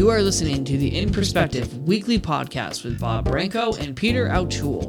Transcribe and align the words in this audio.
You 0.00 0.08
are 0.08 0.22
listening 0.22 0.64
to 0.64 0.78
the 0.78 0.98
In 0.98 1.12
Perspective 1.12 1.76
weekly 1.86 2.18
podcast 2.18 2.84
with 2.84 2.98
Bob 2.98 3.26
Branco 3.26 3.74
and 3.74 3.94
Peter 3.94 4.28
Altschul. 4.28 4.80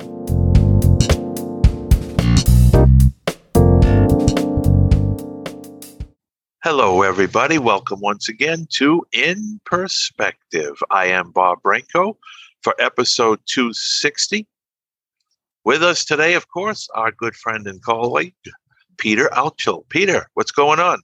Hello, 6.63 7.01
everybody. 7.01 7.57
Welcome 7.57 7.99
once 7.99 8.29
again 8.29 8.67
to 8.75 9.05
In 9.11 9.59
Perspective. 9.65 10.81
I 10.89 11.07
am 11.07 11.31
Bob 11.31 11.61
Branco 11.61 12.17
for 12.61 12.73
episode 12.79 13.41
260. 13.47 14.47
With 15.65 15.83
us 15.83 16.05
today, 16.05 16.35
of 16.35 16.47
course, 16.47 16.87
our 16.95 17.11
good 17.11 17.35
friend 17.35 17.67
and 17.67 17.81
colleague, 17.81 18.33
Peter 18.97 19.29
Altschul. 19.33 19.83
Peter, 19.89 20.27
what's 20.35 20.51
going 20.51 20.79
on? 20.79 21.01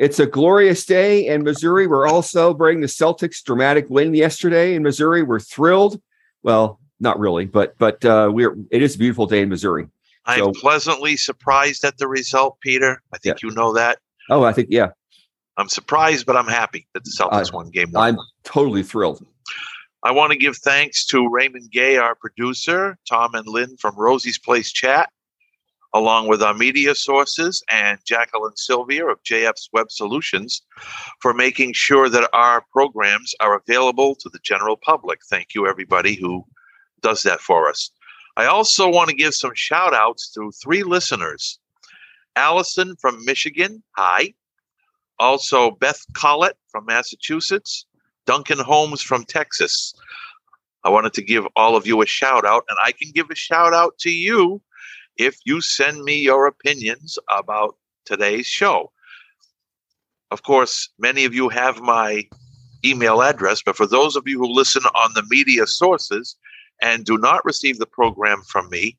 It's 0.00 0.18
a 0.18 0.24
glorious 0.24 0.86
day 0.86 1.26
in 1.26 1.42
Missouri. 1.42 1.86
We're 1.86 2.08
all 2.08 2.22
celebrating 2.22 2.80
the 2.80 2.86
Celtics' 2.86 3.44
dramatic 3.44 3.90
win 3.90 4.14
yesterday 4.14 4.74
in 4.74 4.82
Missouri. 4.82 5.22
We're 5.22 5.40
thrilled. 5.40 6.00
Well, 6.42 6.80
not 7.00 7.18
really, 7.18 7.44
but 7.44 7.76
but 7.76 8.02
uh, 8.02 8.30
we're 8.32 8.56
it 8.70 8.80
is 8.80 8.94
a 8.94 8.98
beautiful 8.98 9.26
day 9.26 9.42
in 9.42 9.50
Missouri. 9.50 9.88
I'm 10.24 10.38
so, 10.38 10.52
pleasantly 10.52 11.18
surprised 11.18 11.84
at 11.84 11.98
the 11.98 12.08
result, 12.08 12.58
Peter. 12.60 13.02
I 13.12 13.18
think 13.18 13.42
yeah. 13.42 13.48
you 13.48 13.54
know 13.54 13.74
that. 13.74 13.98
Oh, 14.30 14.42
I 14.42 14.54
think 14.54 14.68
yeah. 14.70 14.88
I'm 15.58 15.68
surprised, 15.68 16.24
but 16.24 16.34
I'm 16.34 16.48
happy 16.48 16.88
that 16.94 17.04
the 17.04 17.10
Celtics 17.10 17.52
won 17.52 17.68
game 17.68 17.92
one. 17.92 18.14
I'm 18.14 18.18
totally 18.42 18.82
thrilled. 18.82 19.22
I 20.02 20.12
want 20.12 20.32
to 20.32 20.38
give 20.38 20.56
thanks 20.56 21.04
to 21.06 21.28
Raymond 21.28 21.70
Gay, 21.70 21.98
our 21.98 22.14
producer, 22.14 22.96
Tom 23.06 23.34
and 23.34 23.46
Lynn 23.46 23.76
from 23.76 23.94
Rosie's 23.96 24.38
Place 24.38 24.72
Chat, 24.72 25.10
along 25.92 26.28
with 26.28 26.42
our 26.42 26.54
media 26.54 26.94
sources 26.94 27.62
and 27.70 27.98
Jacqueline 28.04 28.56
Sylvia 28.56 29.06
of 29.06 29.22
JF's 29.22 29.68
Web 29.72 29.90
Solutions 29.90 30.62
for 31.20 31.34
making 31.34 31.72
sure 31.72 32.08
that 32.08 32.30
our 32.32 32.64
programs 32.72 33.34
are 33.40 33.56
available 33.56 34.14
to 34.16 34.28
the 34.28 34.38
general 34.42 34.76
public. 34.76 35.20
Thank 35.28 35.54
you, 35.54 35.66
everybody 35.66 36.14
who 36.14 36.44
does 37.02 37.22
that 37.22 37.40
for 37.40 37.68
us. 37.68 37.90
I 38.36 38.46
also 38.46 38.88
want 38.88 39.10
to 39.10 39.16
give 39.16 39.34
some 39.34 39.54
shout 39.54 39.94
outs 39.94 40.30
to 40.32 40.52
three 40.62 40.82
listeners 40.82 41.58
Allison 42.36 42.94
from 42.96 43.24
Michigan. 43.24 43.82
Hi. 43.96 44.32
Also, 45.18 45.72
Beth 45.72 46.00
Collett 46.14 46.56
from 46.68 46.86
Massachusetts. 46.86 47.86
Duncan 48.26 48.60
Holmes 48.60 49.02
from 49.02 49.24
Texas. 49.24 49.92
I 50.84 50.88
wanted 50.88 51.12
to 51.14 51.22
give 51.22 51.46
all 51.56 51.76
of 51.76 51.86
you 51.86 52.00
a 52.00 52.06
shout 52.06 52.46
out, 52.46 52.64
and 52.68 52.78
I 52.82 52.92
can 52.92 53.10
give 53.12 53.28
a 53.30 53.34
shout 53.34 53.74
out 53.74 53.98
to 53.98 54.10
you 54.10 54.62
if 55.16 55.36
you 55.44 55.60
send 55.60 56.04
me 56.04 56.16
your 56.16 56.46
opinions 56.46 57.18
about 57.28 57.76
today's 58.04 58.46
show. 58.46 58.92
Of 60.30 60.42
course, 60.42 60.90
many 60.98 61.24
of 61.24 61.34
you 61.34 61.48
have 61.48 61.80
my 61.80 62.28
email 62.84 63.22
address, 63.22 63.62
but 63.62 63.76
for 63.76 63.86
those 63.86 64.16
of 64.16 64.26
you 64.26 64.38
who 64.38 64.46
listen 64.46 64.82
on 64.94 65.12
the 65.14 65.24
media 65.28 65.66
sources 65.66 66.36
and 66.80 67.04
do 67.04 67.18
not 67.18 67.44
receive 67.44 67.78
the 67.78 67.86
program 67.86 68.42
from 68.42 68.70
me, 68.70 68.96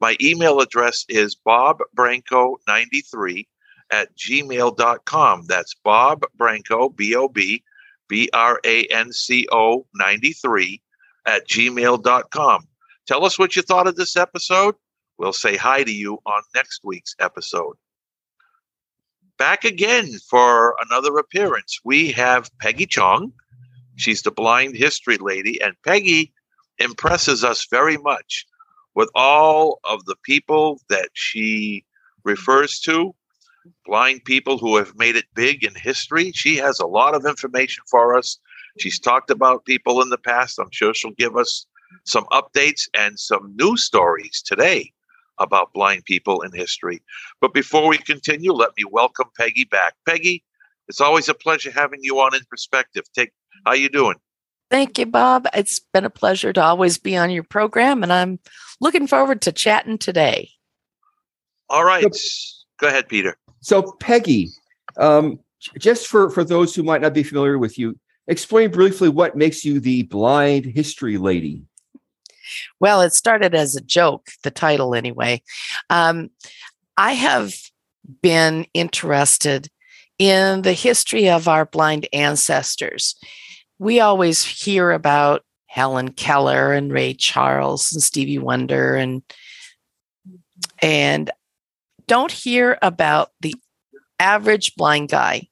my 0.00 0.16
email 0.20 0.60
address 0.60 1.04
is 1.08 1.36
bobbranco93 1.46 3.46
at 3.90 4.14
gmail.com. 4.16 5.46
That's 5.46 5.74
Bob 5.84 6.22
Branco, 6.36 6.88
B 6.90 7.14
O 7.14 7.28
B 7.28 7.62
B 8.08 8.28
R 8.32 8.60
A 8.64 8.84
N 8.86 9.12
C 9.12 9.46
O 9.52 9.86
93 9.94 10.82
at 11.26 11.46
gmail.com. 11.48 12.68
Tell 13.06 13.24
us 13.24 13.38
what 13.38 13.56
you 13.56 13.62
thought 13.62 13.86
of 13.86 13.96
this 13.96 14.16
episode. 14.16 14.74
We'll 15.16 15.32
say 15.32 15.56
hi 15.56 15.84
to 15.84 15.92
you 15.92 16.18
on 16.26 16.42
next 16.54 16.80
week's 16.84 17.14
episode. 17.20 17.76
Back 19.38 19.64
again 19.64 20.12
for 20.28 20.76
another 20.88 21.16
appearance. 21.18 21.78
We 21.84 22.10
have 22.12 22.50
Peggy 22.60 22.86
Chong. 22.86 23.32
She's 23.96 24.22
the 24.22 24.32
blind 24.32 24.76
history 24.76 25.16
lady, 25.18 25.60
and 25.62 25.74
Peggy 25.84 26.32
impresses 26.78 27.44
us 27.44 27.66
very 27.70 27.96
much 27.96 28.44
with 28.96 29.08
all 29.14 29.78
of 29.84 30.04
the 30.06 30.16
people 30.24 30.80
that 30.88 31.10
she 31.12 31.84
refers 32.24 32.80
to, 32.80 33.14
blind 33.86 34.24
people 34.24 34.58
who 34.58 34.76
have 34.76 34.96
made 34.96 35.14
it 35.14 35.26
big 35.34 35.62
in 35.62 35.74
history. 35.76 36.32
She 36.32 36.56
has 36.56 36.80
a 36.80 36.86
lot 36.86 37.14
of 37.14 37.24
information 37.24 37.84
for 37.88 38.16
us. 38.16 38.38
She's 38.80 38.98
talked 38.98 39.30
about 39.30 39.64
people 39.64 40.02
in 40.02 40.08
the 40.08 40.18
past. 40.18 40.58
I'm 40.58 40.70
sure 40.72 40.92
she'll 40.92 41.12
give 41.12 41.36
us 41.36 41.66
some 42.04 42.24
updates 42.32 42.88
and 42.94 43.18
some 43.18 43.54
new 43.56 43.76
stories 43.76 44.42
today 44.44 44.92
about 45.38 45.72
blind 45.72 46.04
people 46.04 46.42
in 46.42 46.52
history. 46.52 47.02
But 47.40 47.54
before 47.54 47.88
we 47.88 47.98
continue, 47.98 48.52
let 48.52 48.70
me 48.76 48.84
welcome 48.90 49.26
Peggy 49.36 49.64
back. 49.64 49.94
Peggy, 50.06 50.44
it's 50.88 51.00
always 51.00 51.28
a 51.28 51.34
pleasure 51.34 51.70
having 51.70 52.00
you 52.02 52.20
on 52.20 52.34
in 52.34 52.42
perspective. 52.50 53.04
Take 53.14 53.32
how 53.64 53.72
you 53.72 53.88
doing? 53.88 54.16
Thank 54.70 54.98
you, 54.98 55.06
Bob. 55.06 55.46
It's 55.54 55.80
been 55.92 56.04
a 56.04 56.10
pleasure 56.10 56.52
to 56.52 56.62
always 56.62 56.98
be 56.98 57.16
on 57.16 57.30
your 57.30 57.44
program, 57.44 58.02
and 58.02 58.12
I'm 58.12 58.40
looking 58.80 59.06
forward 59.06 59.42
to 59.42 59.52
chatting 59.52 59.98
today. 59.98 60.50
All 61.70 61.84
right. 61.84 62.04
Go 62.80 62.88
ahead, 62.88 63.08
Peter. 63.08 63.36
So, 63.60 63.92
Peggy, 64.00 64.50
um, 64.96 65.38
just 65.78 66.08
for, 66.08 66.28
for 66.30 66.44
those 66.44 66.74
who 66.74 66.82
might 66.82 67.00
not 67.00 67.14
be 67.14 67.22
familiar 67.22 67.58
with 67.58 67.78
you, 67.78 67.98
explain 68.26 68.70
briefly 68.70 69.08
what 69.08 69.36
makes 69.36 69.64
you 69.64 69.80
the 69.80 70.02
blind 70.02 70.64
history 70.64 71.18
lady. 71.18 71.62
Well, 72.80 73.00
it 73.00 73.14
started 73.14 73.54
as 73.54 73.76
a 73.76 73.80
joke, 73.80 74.28
the 74.42 74.50
title 74.50 74.94
anyway. 74.94 75.42
Um, 75.90 76.30
I 76.96 77.12
have 77.12 77.54
been 78.22 78.66
interested 78.74 79.68
in 80.18 80.62
the 80.62 80.72
history 80.72 81.28
of 81.28 81.48
our 81.48 81.64
blind 81.64 82.08
ancestors. 82.12 83.16
We 83.78 84.00
always 84.00 84.44
hear 84.44 84.92
about 84.92 85.42
Helen 85.66 86.12
Keller 86.12 86.72
and 86.72 86.92
Ray 86.92 87.14
Charles 87.14 87.92
and 87.92 88.02
Stevie 88.02 88.38
Wonder 88.38 88.94
and 88.94 89.22
and 90.80 91.30
don't 92.06 92.30
hear 92.30 92.78
about 92.80 93.30
the 93.40 93.54
average 94.20 94.76
blind 94.76 95.08
guy 95.08 95.48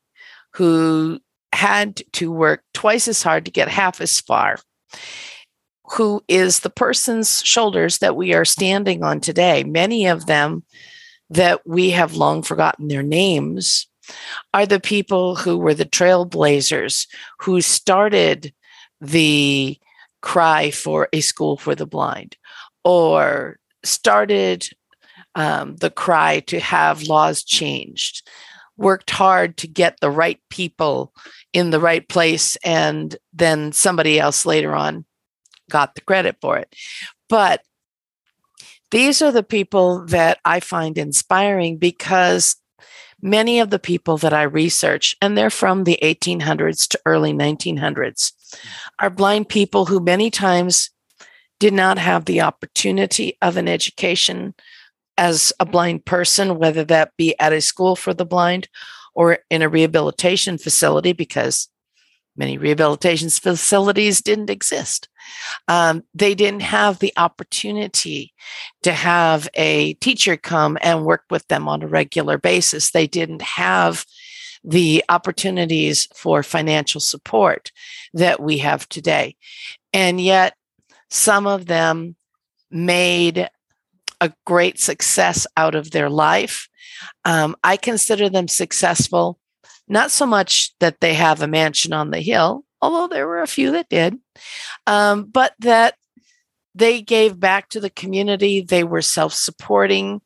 who 0.53 1.19
had 1.53 2.03
to 2.13 2.31
work 2.31 2.63
twice 2.73 3.09
as 3.09 3.23
hard 3.23 3.47
to 3.47 3.51
get 3.51 3.69
half 3.69 4.01
as 4.01 4.21
far 4.21 4.59
who 5.93 6.23
is 6.27 6.61
the 6.61 6.71
person's 6.71 7.43
shoulders 7.45 7.99
that 7.99 8.17
we 8.17 8.33
are 8.33 8.45
standing 8.45 9.03
on 9.03 9.21
today. 9.21 9.63
Many 9.63 10.07
of 10.07 10.27
them 10.27 10.65
that 11.31 11.67
we 11.67 11.91
have 11.91 12.15
long 12.15 12.43
forgotten 12.43 12.89
their 12.89 13.03
names 13.03 13.87
are 14.55 14.67
the 14.67 14.81
people 14.81 15.37
who 15.37 15.59
were 15.59 15.75
the 15.75 15.85
trailblazers 15.85 17.07
who 17.41 17.61
started 17.61 18.53
the 19.01 19.79
cry 20.23 20.71
for 20.71 21.09
a 21.13 21.21
school 21.21 21.57
for 21.57 21.75
the 21.75 21.87
blind 21.87 22.37
or 22.85 23.59
started 23.85 24.69
um, 25.35 25.77
the 25.77 25.91
cry 25.91 26.41
to 26.41 26.61
have 26.61 27.03
laws 27.03 27.43
changed 27.43 28.29
worked 28.77 29.11
hard 29.11 29.57
to 29.57 29.67
get 29.67 29.99
the 30.01 30.11
right 30.11 30.41
people 30.51 31.13
in 31.53 31.71
the 31.71 31.81
right 31.81 32.09
place 32.09 32.57
and 32.65 33.17
then 33.33 33.73
somebody 33.73 34.19
else 34.19 34.47
later 34.47 34.75
on 34.75 35.05
got 35.71 35.95
the 35.95 36.01
credit 36.01 36.37
for 36.41 36.57
it. 36.59 36.75
But 37.29 37.63
these 38.91 39.23
are 39.23 39.33
the 39.33 39.43
people 39.43 40.05
that 40.07 40.39
I 40.45 40.61
find 40.61 40.99
inspiring 40.99 41.79
because 41.79 42.57
many 43.23 43.61
of 43.61 43.71
the 43.71 43.79
people 43.79 44.19
that 44.19 44.35
I 44.35 44.43
research, 44.43 45.17
and 45.23 45.39
they're 45.39 45.49
from 45.49 45.85
the 45.85 45.99
1800s 46.03 46.89
to 46.89 47.01
early 47.07 47.33
1900s, 47.33 48.33
are 48.99 49.11
blind 49.11 49.49
people 49.49 49.87
who 49.87 50.01
many 50.01 50.31
times 50.31 50.91
did 51.59 51.73
not 51.73 51.97
have 51.97 52.25
the 52.25 52.41
opportunity 52.41 53.39
of 53.41 53.57
an 53.57 53.69
education 53.69 54.55
as 55.17 55.53
a 55.61 55.65
blind 55.65 56.05
person, 56.05 56.59
whether 56.59 56.85
that 56.85 57.13
be 57.17 57.39
at 57.39 57.53
a 57.53 57.61
school 57.61 57.95
for 57.95 58.13
the 58.13 58.27
blind 58.27 58.69
or 59.15 59.39
in 59.49 59.63
a 59.63 59.69
rehabilitation 59.69 60.59
facility, 60.59 61.13
because 61.13 61.69
many 62.37 62.59
rehabilitation 62.59 63.29
facilities 63.29 64.21
didn't 64.23 64.51
exist. 64.51 65.09
Um, 65.69 66.05
they 66.15 66.35
didn't 66.35 66.63
have 66.63 66.99
the 66.99 67.13
opportunity 67.17 68.33
to 68.83 68.93
have 68.93 69.49
a 69.55 69.95
teacher 69.95 70.37
come 70.37 70.79
and 70.81 71.05
work 71.05 71.25
with 71.31 71.47
them 71.49 71.69
on 71.69 71.83
a 71.83 71.89
regular 71.89 72.39
basis. 72.39 72.91
They 72.91 73.07
didn't 73.07 73.43
have 73.43 74.05
the 74.65 75.05
opportunities 75.09 76.09
for 76.15 76.43
financial 76.43 77.01
support 77.01 77.73
that 78.15 78.41
we 78.41 78.59
have 78.59 78.89
today. 78.89 79.37
And 79.93 80.21
yet, 80.21 80.55
some 81.11 81.47
of 81.47 81.67
them 81.67 82.17
made 82.71 83.51
a 84.21 84.33
great 84.47 84.79
success 84.79 85.47
out 85.57 85.75
of 85.75 85.91
their 85.91 86.09
life. 86.09 86.69
Um, 87.25 87.57
I 87.65 87.77
consider 87.77 88.31
them 88.31 88.49
successful 88.49 89.39
not 89.93 90.11
so 90.11 90.27
much 90.27 90.75
that 90.81 91.01
they 91.01 91.15
have 91.15 91.43
a 91.43 91.47
mansion 91.47 91.93
on 91.93 92.11
the 92.11 92.21
hill, 92.21 92.65
although 92.81 93.07
there 93.07 93.27
were 93.27 93.43
a 93.43 93.47
few 93.47 93.73
that 93.73 93.91
did, 93.91 94.19
um, 94.87 95.25
but 95.25 95.53
that 95.61 95.95
they 96.75 97.03
gave 97.03 97.39
back 97.39 97.69
to 97.69 97.81
the 97.81 97.91
community. 97.91 98.63
They 98.63 98.85
were 98.85 99.03
self 99.03 99.35
supporting. 99.35 100.23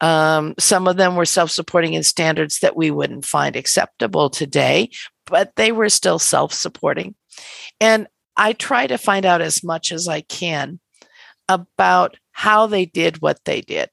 Um, 0.00 0.54
some 0.58 0.86
of 0.86 0.96
them 0.96 1.16
were 1.16 1.24
self 1.24 1.50
supporting 1.50 1.94
in 1.94 2.04
standards 2.04 2.60
that 2.60 2.76
we 2.76 2.92
wouldn't 2.92 3.24
find 3.24 3.56
acceptable 3.56 4.30
today, 4.30 4.90
but 5.26 5.52
they 5.56 5.72
were 5.72 5.88
still 5.88 6.20
self 6.20 6.52
supporting. 6.52 7.16
And 7.80 8.06
I 8.36 8.52
try 8.52 8.86
to 8.86 8.98
find 8.98 9.26
out 9.26 9.42
as 9.42 9.64
much 9.64 9.90
as 9.90 10.06
I 10.06 10.20
can 10.20 10.78
about 11.48 12.16
how 12.30 12.68
they 12.68 12.86
did 12.86 13.20
what 13.20 13.44
they 13.44 13.62
did. 13.62 13.90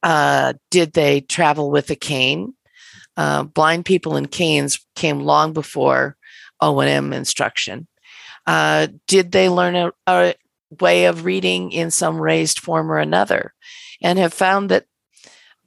Uh, 0.00 0.52
did 0.70 0.92
they 0.92 1.22
travel 1.22 1.72
with 1.72 1.90
a 1.90 1.96
cane? 1.96 2.54
Uh, 3.16 3.44
blind 3.44 3.84
people 3.84 4.16
in 4.16 4.26
canes 4.26 4.84
came 4.96 5.20
long 5.20 5.52
before 5.52 6.16
O&M 6.60 7.12
instruction. 7.12 7.86
Uh, 8.46 8.88
did 9.06 9.32
they 9.32 9.48
learn 9.48 9.76
a, 9.76 9.92
a 10.06 10.34
way 10.80 11.04
of 11.06 11.24
reading 11.24 11.72
in 11.72 11.90
some 11.90 12.20
raised 12.20 12.58
form 12.58 12.90
or 12.90 12.98
another? 12.98 13.54
And 14.02 14.18
have 14.18 14.34
found 14.34 14.70
that 14.70 14.86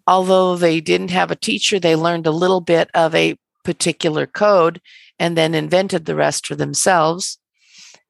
although 0.05 0.55
they 0.55 0.79
didn't 0.79 1.11
have 1.11 1.31
a 1.31 1.35
teacher, 1.35 1.79
they 1.79 1.95
learned 1.95 2.27
a 2.27 2.31
little 2.31 2.61
bit 2.61 2.89
of 2.93 3.15
a 3.15 3.37
particular 3.63 4.25
code 4.25 4.81
and 5.19 5.37
then 5.37 5.53
invented 5.53 6.05
the 6.05 6.15
rest 6.15 6.47
for 6.47 6.55
themselves 6.55 7.39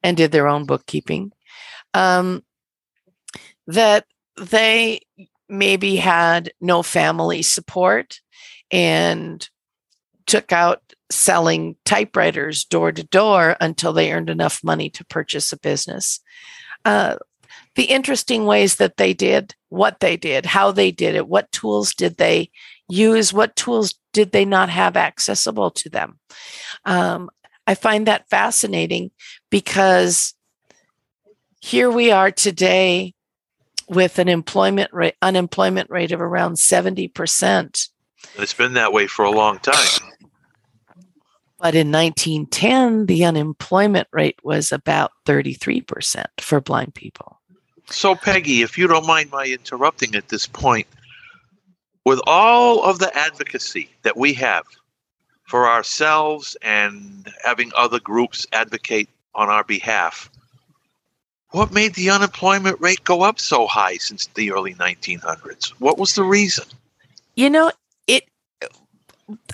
and 0.03 0.17
did 0.17 0.31
their 0.31 0.47
own 0.47 0.65
bookkeeping. 0.65 1.31
Um, 1.93 2.43
that 3.65 4.05
they 4.37 5.01
maybe 5.49 5.95
had 5.95 6.51
no 6.61 6.83
family 6.83 7.41
support 7.41 8.19
and 8.71 9.47
took 10.25 10.51
out 10.51 10.81
selling 11.09 11.75
typewriters 11.85 12.65
door 12.65 12.91
to 12.91 13.03
door 13.03 13.55
until 13.61 13.93
they 13.93 14.11
earned 14.11 14.29
enough 14.29 14.63
money 14.63 14.89
to 14.89 15.05
purchase 15.05 15.53
a 15.53 15.57
business. 15.57 16.19
Uh, 16.83 17.15
the 17.75 17.85
interesting 17.85 18.45
ways 18.45 18.75
that 18.75 18.97
they 18.97 19.13
did 19.13 19.55
what 19.69 19.99
they 19.99 20.17
did, 20.17 20.45
how 20.45 20.71
they 20.71 20.91
did 20.91 21.15
it, 21.15 21.27
what 21.27 21.51
tools 21.51 21.93
did 21.93 22.17
they 22.17 22.49
use, 22.89 23.33
what 23.33 23.55
tools 23.55 23.95
did 24.13 24.31
they 24.31 24.45
not 24.45 24.69
have 24.69 24.95
accessible 24.97 25.71
to 25.71 25.89
them. 25.89 26.19
Um, 26.85 27.29
I 27.65 27.75
find 27.75 28.07
that 28.07 28.29
fascinating 28.29 29.11
because 29.49 30.33
here 31.59 31.91
we 31.91 32.11
are 32.11 32.31
today 32.31 33.13
with 33.89 34.19
an 34.19 34.27
employment 34.27 34.91
rate, 34.93 35.15
unemployment 35.21 35.89
rate 35.89 36.11
of 36.11 36.21
around 36.21 36.55
70%. 36.55 37.89
It's 38.35 38.53
been 38.53 38.73
that 38.73 38.93
way 38.93 39.07
for 39.07 39.25
a 39.25 39.31
long 39.31 39.59
time. 39.59 40.11
But 41.59 41.73
in 41.73 41.91
1910, 41.91 43.07
the 43.07 43.25
unemployment 43.25 44.07
rate 44.11 44.37
was 44.43 44.71
about 44.71 45.11
33% 45.25 46.25
for 46.39 46.61
blind 46.61 46.93
people. 46.93 47.39
So, 47.89 48.15
Peggy, 48.15 48.61
if 48.61 48.77
you 48.77 48.87
don't 48.87 49.07
mind 49.07 49.31
my 49.31 49.45
interrupting 49.45 50.13
at 50.15 50.29
this 50.29 50.45
point, 50.45 50.87
with 52.05 52.21
all 52.27 52.83
of 52.83 52.99
the 52.99 53.15
advocacy 53.17 53.89
that 54.03 54.15
we 54.15 54.33
have 54.33 54.65
for 55.45 55.67
ourselves 55.67 56.55
and 56.61 57.27
having 57.43 57.71
other 57.75 57.99
groups 57.99 58.45
advocate 58.53 59.09
on 59.33 59.49
our 59.49 59.63
behalf, 59.63 60.29
what 61.51 61.71
made 61.71 61.95
the 61.95 62.09
unemployment 62.09 62.79
rate 62.81 63.03
go 63.03 63.21
up 63.23 63.39
so 63.39 63.65
high 63.65 63.97
since 63.97 64.27
the 64.27 64.51
early 64.51 64.75
1900s? 64.75 65.69
What 65.79 65.97
was 65.97 66.13
the 66.13 66.23
reason? 66.23 66.65
You 67.35 67.49
know, 67.49 67.71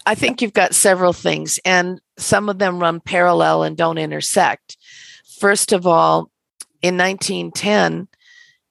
I 0.06 0.16
think 0.16 0.42
you've 0.42 0.54
got 0.54 0.76
several 0.76 1.14
things 1.14 1.60
and 1.66 2.00
some 2.18 2.50
of 2.50 2.60
them 2.60 2.80
run 2.80 3.00
parallel 3.00 3.64
and 3.64 3.76
don't 3.76 3.98
intersect. 3.98 4.78
First 5.40 5.72
of 5.72 5.88
all, 5.88 6.30
in 6.82 6.98
1910, 6.98 8.08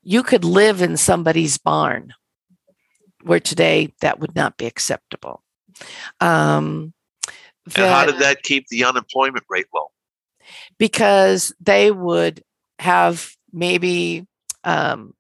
you 0.02 0.22
could 0.22 0.44
live 0.44 0.82
in 0.82 0.96
somebody's 0.96 1.58
barn, 1.58 2.12
where 3.22 3.40
today 3.40 3.94
that 4.00 4.20
would 4.20 4.34
not 4.34 4.56
be 4.56 4.66
acceptable. 4.66 5.42
Um, 6.20 6.92
and 7.76 7.86
how 7.86 8.06
did 8.06 8.18
that 8.18 8.42
keep 8.42 8.68
the 8.68 8.84
unemployment 8.84 9.44
rate 9.48 9.66
low? 9.74 9.90
Because 10.78 11.54
they 11.60 11.90
would 11.90 12.42
have 12.78 13.34
maybe 13.52 14.26
um, 14.64 15.14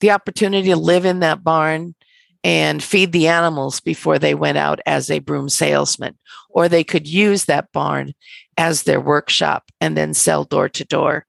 the 0.00 0.10
opportunity 0.10 0.68
to 0.68 0.76
live 0.76 1.04
in 1.04 1.20
that 1.20 1.42
barn 1.42 1.94
and 2.42 2.82
feed 2.82 3.12
the 3.12 3.28
animals 3.28 3.80
before 3.80 4.18
they 4.18 4.34
went 4.34 4.58
out 4.58 4.80
as 4.86 5.10
a 5.10 5.18
broom 5.18 5.48
salesman, 5.48 6.16
or 6.48 6.68
they 6.68 6.84
could 6.84 7.06
use 7.06 7.44
that 7.44 7.70
barn 7.72 8.14
as 8.56 8.82
their 8.82 9.00
workshop 9.00 9.70
and 9.80 9.96
then 9.96 10.14
sell 10.14 10.44
door 10.44 10.68
to 10.68 10.84
door 10.84 11.26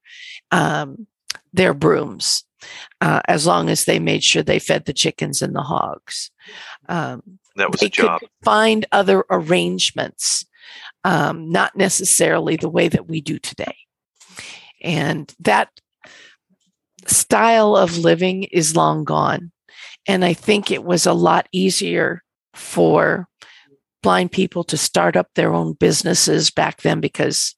um, 0.51 1.07
their 1.53 1.73
brooms, 1.73 2.45
uh, 3.01 3.21
as 3.27 3.45
long 3.45 3.69
as 3.69 3.85
they 3.85 3.99
made 3.99 4.23
sure 4.23 4.43
they 4.43 4.59
fed 4.59 4.85
the 4.85 4.93
chickens 4.93 5.41
and 5.41 5.55
the 5.55 5.61
hogs. 5.61 6.31
Um, 6.87 7.39
that 7.55 7.71
was 7.71 7.81
a 7.81 7.89
job. 7.89 8.21
find 8.43 8.85
other 8.91 9.25
arrangements, 9.29 10.45
um, 11.03 11.49
not 11.49 11.75
necessarily 11.75 12.55
the 12.55 12.69
way 12.69 12.87
that 12.87 13.07
we 13.07 13.21
do 13.21 13.39
today. 13.39 13.75
And 14.81 15.33
that 15.39 15.69
style 17.05 17.75
of 17.75 17.97
living 17.97 18.43
is 18.43 18.75
long 18.75 19.03
gone. 19.03 19.51
And 20.07 20.25
I 20.25 20.33
think 20.33 20.71
it 20.71 20.83
was 20.83 21.05
a 21.05 21.13
lot 21.13 21.47
easier 21.51 22.23
for 22.53 23.27
blind 24.01 24.31
people 24.31 24.63
to 24.65 24.77
start 24.77 25.15
up 25.15 25.27
their 25.35 25.53
own 25.53 25.73
businesses 25.73 26.49
back 26.49 26.81
then 26.81 26.99
because 26.99 27.55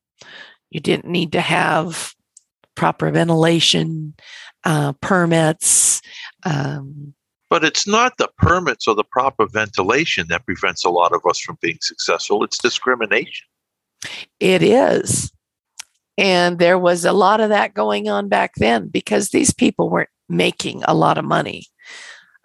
you 0.69 0.79
didn't 0.79 1.05
need 1.05 1.31
to 1.31 1.41
have 1.41 2.13
proper 2.75 3.11
ventilation, 3.11 4.13
uh, 4.65 4.93
permits. 4.93 6.01
Um, 6.45 7.13
but 7.49 7.63
it's 7.63 7.87
not 7.87 8.17
the 8.17 8.29
permits 8.37 8.87
or 8.87 8.95
the 8.95 9.03
proper 9.03 9.47
ventilation 9.47 10.27
that 10.29 10.45
prevents 10.45 10.83
a 10.83 10.89
lot 10.89 11.13
of 11.13 11.21
us 11.27 11.39
from 11.39 11.57
being 11.61 11.77
successful. 11.81 12.43
It's 12.43 12.57
discrimination. 12.57 13.45
It 14.39 14.63
is. 14.63 15.31
And 16.17 16.59
there 16.59 16.77
was 16.77 17.05
a 17.05 17.13
lot 17.13 17.41
of 17.41 17.49
that 17.49 17.73
going 17.73 18.09
on 18.09 18.27
back 18.27 18.53
then 18.57 18.87
because 18.87 19.29
these 19.29 19.53
people 19.53 19.89
weren't 19.89 20.09
making 20.29 20.83
a 20.85 20.93
lot 20.93 21.17
of 21.17 21.25
money. 21.25 21.65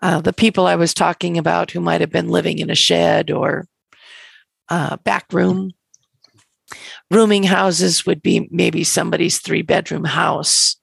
Uh, 0.00 0.20
the 0.20 0.32
people 0.32 0.66
I 0.66 0.76
was 0.76 0.94
talking 0.94 1.38
about 1.38 1.70
who 1.70 1.80
might 1.80 2.00
have 2.00 2.10
been 2.10 2.28
living 2.28 2.58
in 2.58 2.70
a 2.70 2.74
shed 2.74 3.30
or 3.30 3.66
uh, 4.68 4.96
back 4.98 5.32
room, 5.32 5.72
rooming 7.10 7.42
houses 7.42 8.06
would 8.06 8.22
be 8.22 8.48
maybe 8.50 8.84
somebody's 8.84 9.38
three 9.38 9.62
bedroom 9.62 10.04
house, 10.04 10.76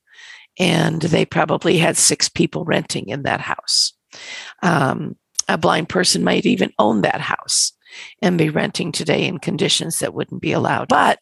and 0.60 1.02
they 1.02 1.26
probably 1.26 1.78
had 1.78 1.98
six 1.98 2.28
people 2.28 2.66
renting 2.66 3.10
in 3.10 3.24
that 3.24 3.42
house. 3.42 3.94
Um, 4.62 5.16
a 5.48 5.58
blind 5.58 5.90
person 5.90 6.24
might 6.24 6.46
even 6.46 6.72
own 6.80 7.02
that 7.02 7.22
house 7.22 7.72
and 8.22 8.38
be 8.38 8.50
renting 8.50 8.92
today 8.92 9.26
in 9.26 9.38
conditions 9.38 10.00
that 10.00 10.14
wouldn't 10.14 10.42
be 10.42 10.52
allowed. 10.52 10.88
But 10.88 11.20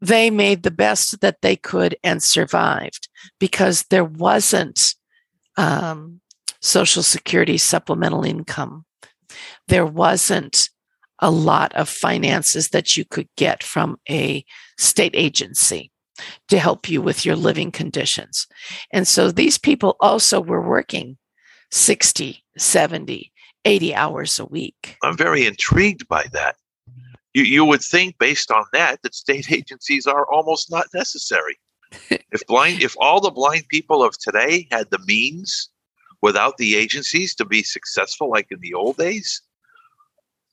they 0.00 0.30
made 0.30 0.62
the 0.62 0.70
best 0.70 1.20
that 1.20 1.42
they 1.42 1.54
could 1.54 1.96
and 2.02 2.22
survived 2.22 3.08
because 3.38 3.84
there 3.84 4.04
wasn't 4.04 4.94
um, 5.56 6.20
Social 6.62 7.02
Security 7.02 7.58
supplemental 7.58 8.24
income. 8.24 8.84
There 9.68 9.86
wasn't 9.86 10.70
a 11.18 11.30
lot 11.30 11.72
of 11.74 11.88
finances 11.88 12.68
that 12.70 12.96
you 12.96 13.04
could 13.04 13.28
get 13.36 13.62
from 13.62 13.98
a 14.08 14.44
state 14.78 15.14
agency 15.14 15.90
to 16.48 16.58
help 16.58 16.88
you 16.88 17.00
with 17.00 17.24
your 17.24 17.36
living 17.36 17.70
conditions. 17.70 18.46
And 18.92 19.06
so 19.06 19.30
these 19.30 19.58
people 19.58 19.96
also 20.00 20.40
were 20.40 20.66
working 20.66 21.16
60, 21.70 22.44
70, 22.58 23.32
80 23.64 23.94
hours 23.94 24.38
a 24.38 24.44
week. 24.44 24.96
I'm 25.02 25.16
very 25.16 25.46
intrigued 25.46 26.06
by 26.08 26.26
that 26.32 26.56
you, 27.34 27.44
you 27.44 27.64
would 27.64 27.82
think 27.82 28.18
based 28.18 28.50
on 28.50 28.64
that 28.72 29.02
that 29.02 29.14
state 29.14 29.50
agencies 29.52 30.06
are 30.06 30.26
almost 30.32 30.70
not 30.70 30.86
necessary 30.94 31.58
if 32.10 32.46
blind 32.46 32.82
if 32.82 32.94
all 32.98 33.20
the 33.20 33.30
blind 33.30 33.64
people 33.68 34.02
of 34.02 34.18
today 34.18 34.66
had 34.70 34.90
the 34.90 34.98
means 35.00 35.68
without 36.22 36.56
the 36.56 36.76
agencies 36.76 37.34
to 37.34 37.44
be 37.44 37.62
successful 37.62 38.30
like 38.30 38.46
in 38.50 38.60
the 38.60 38.74
old 38.74 38.96
days 38.96 39.42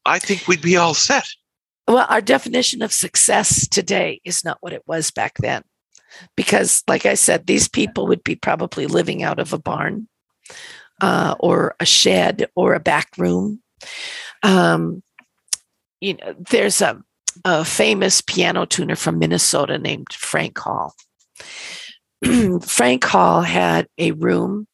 i 0.06 0.20
think 0.20 0.48
we'd 0.48 0.62
be 0.62 0.78
all 0.78 0.94
set. 0.94 1.28
Well 1.88 2.06
our 2.10 2.22
definition 2.22 2.82
of 2.82 2.94
success 2.94 3.68
today 3.68 4.22
is 4.24 4.44
not 4.44 4.58
what 4.62 4.74
it 4.74 4.84
was 4.86 5.12
back 5.12 5.38
then. 5.38 5.64
Because 6.36 6.84
like 6.88 7.06
i 7.06 7.14
said 7.14 7.46
these 7.46 7.68
people 7.68 8.08
would 8.08 8.24
be 8.24 8.36
probably 8.36 8.88
living 8.88 9.24
out 9.24 9.40
of 9.40 9.54
a 9.54 9.60
barn 9.60 10.08
uh, 11.02 11.36
or 11.40 11.76
a 11.80 11.86
shed 11.86 12.48
or 12.56 12.74
a 12.74 12.80
back 12.80 13.10
room. 13.18 13.62
Um, 14.44 15.04
you 16.02 16.16
know, 16.16 16.36
there's 16.50 16.82
a, 16.82 17.02
a 17.46 17.66
famous 17.66 18.22
piano 18.22 18.66
tuner 18.66 18.96
from 18.96 19.20
Minnesota 19.20 19.78
named 19.78 20.12
Frank 20.14 20.58
Hall. 20.58 20.94
Frank 22.62 23.04
Hall 23.04 23.42
had 23.42 23.88
a 23.98 24.12
room 24.12 24.68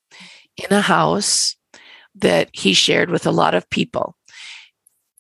in 0.57 0.75
a 0.75 0.81
house 0.81 1.55
that 2.15 2.49
he 2.53 2.73
shared 2.73 3.09
with 3.09 3.25
a 3.25 3.31
lot 3.31 3.53
of 3.53 3.69
people. 3.69 4.15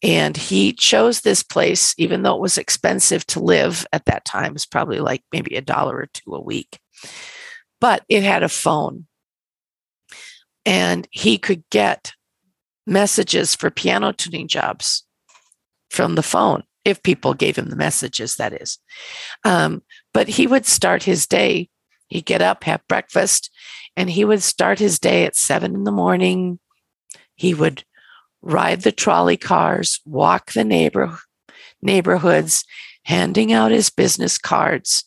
And 0.01 0.37
he 0.37 0.71
chose 0.71 1.21
this 1.21 1.41
place, 1.41 1.95
even 1.97 2.21
though 2.21 2.35
it 2.35 2.41
was 2.41 2.57
expensive 2.57 3.25
to 3.27 3.39
live 3.39 3.85
at 3.91 4.05
that 4.05 4.25
time, 4.25 4.47
it 4.47 4.53
was 4.53 4.65
probably 4.65 4.99
like 4.99 5.23
maybe 5.31 5.55
a 5.55 5.61
dollar 5.61 5.97
or 5.97 6.05
two 6.07 6.35
a 6.35 6.41
week. 6.41 6.79
But 7.81 8.03
it 8.07 8.23
had 8.23 8.43
a 8.43 8.49
phone. 8.49 9.07
And 10.65 11.07
he 11.11 11.37
could 11.37 11.63
get 11.69 12.13
messages 12.87 13.55
for 13.55 13.69
piano 13.69 14.11
tuning 14.11 14.47
jobs 14.47 15.05
from 15.89 16.15
the 16.15 16.23
phone 16.23 16.63
if 16.83 17.01
people 17.01 17.33
gave 17.33 17.57
him 17.57 17.69
the 17.69 17.75
messages, 17.75 18.35
that 18.35 18.53
is. 18.53 18.77
Um, 19.43 19.81
but 20.13 20.27
he 20.27 20.45
would 20.45 20.65
start 20.65 21.03
his 21.03 21.25
day. 21.25 21.69
He'd 22.07 22.25
get 22.25 22.41
up, 22.41 22.63
have 22.65 22.87
breakfast, 22.87 23.49
and 23.95 24.09
he 24.09 24.25
would 24.25 24.43
start 24.43 24.79
his 24.79 24.99
day 24.99 25.25
at 25.25 25.35
seven 25.35 25.73
in 25.73 25.83
the 25.83 25.91
morning. 25.91 26.59
He 27.35 27.53
would 27.53 27.83
ride 28.41 28.81
the 28.81 28.91
trolley 28.91 29.37
cars, 29.37 30.01
walk 30.05 30.51
the 30.51 30.63
neighbor, 30.63 31.17
neighborhoods, 31.81 32.65
handing 33.03 33.53
out 33.53 33.71
his 33.71 33.89
business 33.89 34.37
cards, 34.37 35.05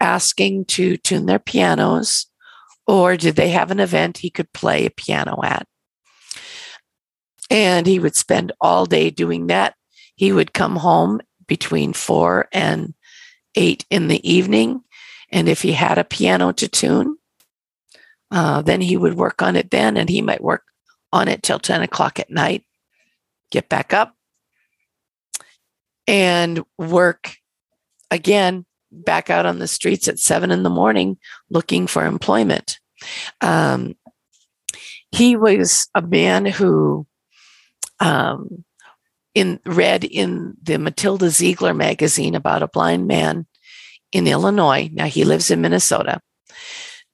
asking 0.00 0.64
to 0.64 0.96
tune 0.96 1.26
their 1.26 1.38
pianos, 1.38 2.26
or 2.86 3.16
did 3.16 3.36
they 3.36 3.50
have 3.50 3.70
an 3.70 3.80
event 3.80 4.18
he 4.18 4.30
could 4.30 4.52
play 4.52 4.86
a 4.86 4.90
piano 4.90 5.40
at? 5.42 5.66
And 7.50 7.86
he 7.86 7.98
would 7.98 8.16
spend 8.16 8.52
all 8.60 8.86
day 8.86 9.10
doing 9.10 9.46
that. 9.48 9.74
He 10.14 10.32
would 10.32 10.52
come 10.52 10.76
home 10.76 11.20
between 11.46 11.92
four 11.92 12.48
and 12.52 12.94
eight 13.54 13.84
in 13.90 14.08
the 14.08 14.28
evening. 14.28 14.82
And 15.30 15.48
if 15.48 15.62
he 15.62 15.72
had 15.72 15.98
a 15.98 16.04
piano 16.04 16.52
to 16.52 16.68
tune, 16.68 17.16
uh, 18.30 18.62
then 18.62 18.80
he 18.80 18.96
would 18.96 19.14
work 19.14 19.42
on 19.42 19.56
it 19.56 19.70
then, 19.70 19.96
and 19.96 20.08
he 20.08 20.22
might 20.22 20.42
work 20.42 20.64
on 21.12 21.28
it 21.28 21.42
till 21.42 21.58
10 21.58 21.82
o'clock 21.82 22.20
at 22.20 22.30
night, 22.30 22.64
get 23.50 23.68
back 23.68 23.92
up, 23.92 24.14
and 26.06 26.62
work 26.78 27.36
again 28.10 28.64
back 28.90 29.30
out 29.30 29.46
on 29.46 29.58
the 29.58 29.68
streets 29.68 30.08
at 30.08 30.18
seven 30.18 30.50
in 30.50 30.62
the 30.62 30.70
morning 30.70 31.18
looking 31.50 31.86
for 31.86 32.04
employment. 32.04 32.78
Um, 33.40 33.96
he 35.10 35.36
was 35.36 35.88
a 35.94 36.02
man 36.02 36.46
who 36.46 37.06
um, 38.00 38.64
in 39.34 39.60
read 39.64 40.04
in 40.04 40.54
the 40.62 40.78
Matilda 40.78 41.30
Ziegler 41.30 41.74
magazine 41.74 42.34
about 42.34 42.62
a 42.62 42.68
blind 42.68 43.06
man 43.06 43.46
in 44.12 44.26
Illinois. 44.26 44.90
Now 44.92 45.06
he 45.06 45.24
lives 45.24 45.50
in 45.50 45.60
Minnesota. 45.60 46.20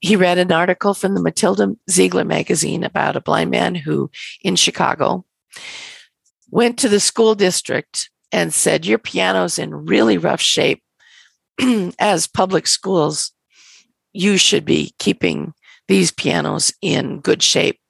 He 0.04 0.16
read 0.16 0.36
an 0.36 0.52
article 0.52 0.92
from 0.92 1.14
the 1.14 1.22
Matilda 1.22 1.74
Ziegler 1.90 2.26
magazine 2.26 2.84
about 2.84 3.16
a 3.16 3.22
blind 3.22 3.50
man 3.50 3.74
who 3.74 4.10
in 4.42 4.54
Chicago 4.54 5.24
went 6.50 6.78
to 6.80 6.90
the 6.90 7.00
school 7.00 7.34
district 7.34 8.10
and 8.30 8.52
said, 8.52 8.84
Your 8.84 8.98
piano's 8.98 9.58
in 9.58 9.86
really 9.86 10.18
rough 10.18 10.42
shape. 10.42 10.82
As 11.98 12.26
public 12.26 12.66
schools, 12.66 13.32
you 14.12 14.36
should 14.36 14.66
be 14.66 14.92
keeping 14.98 15.54
these 15.88 16.10
pianos 16.10 16.70
in 16.82 17.20
good 17.20 17.42
shape 17.42 17.80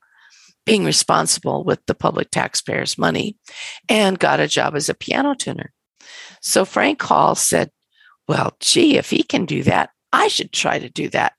being 0.65 0.85
responsible 0.85 1.65
with 1.65 1.85
the 1.87 1.97
public 1.97 2.31
taxpayers' 2.31 2.97
money 2.97 3.37
and 3.89 4.21
got 4.21 4.39
a 4.39 4.47
job 4.47 4.77
as 4.77 4.89
a 4.89 4.95
piano 4.95 5.35
tuner. 5.35 5.73
So 6.41 6.65
Frank 6.65 7.03
Hall 7.03 7.35
said, 7.35 7.73
Well, 8.29 8.55
gee, 8.61 8.99
if 8.99 9.11
he 9.11 9.25
can 9.25 9.47
do 9.47 9.65
that, 9.65 9.91
I 10.13 10.29
should 10.29 10.53
try 10.53 10.79
to 10.79 10.89
do 10.89 11.09
that. 11.09 11.33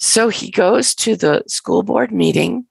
So 0.00 0.30
he 0.30 0.50
goes 0.50 0.94
to 0.96 1.14
the 1.14 1.44
school 1.46 1.82
board 1.82 2.10
meeting 2.10 2.66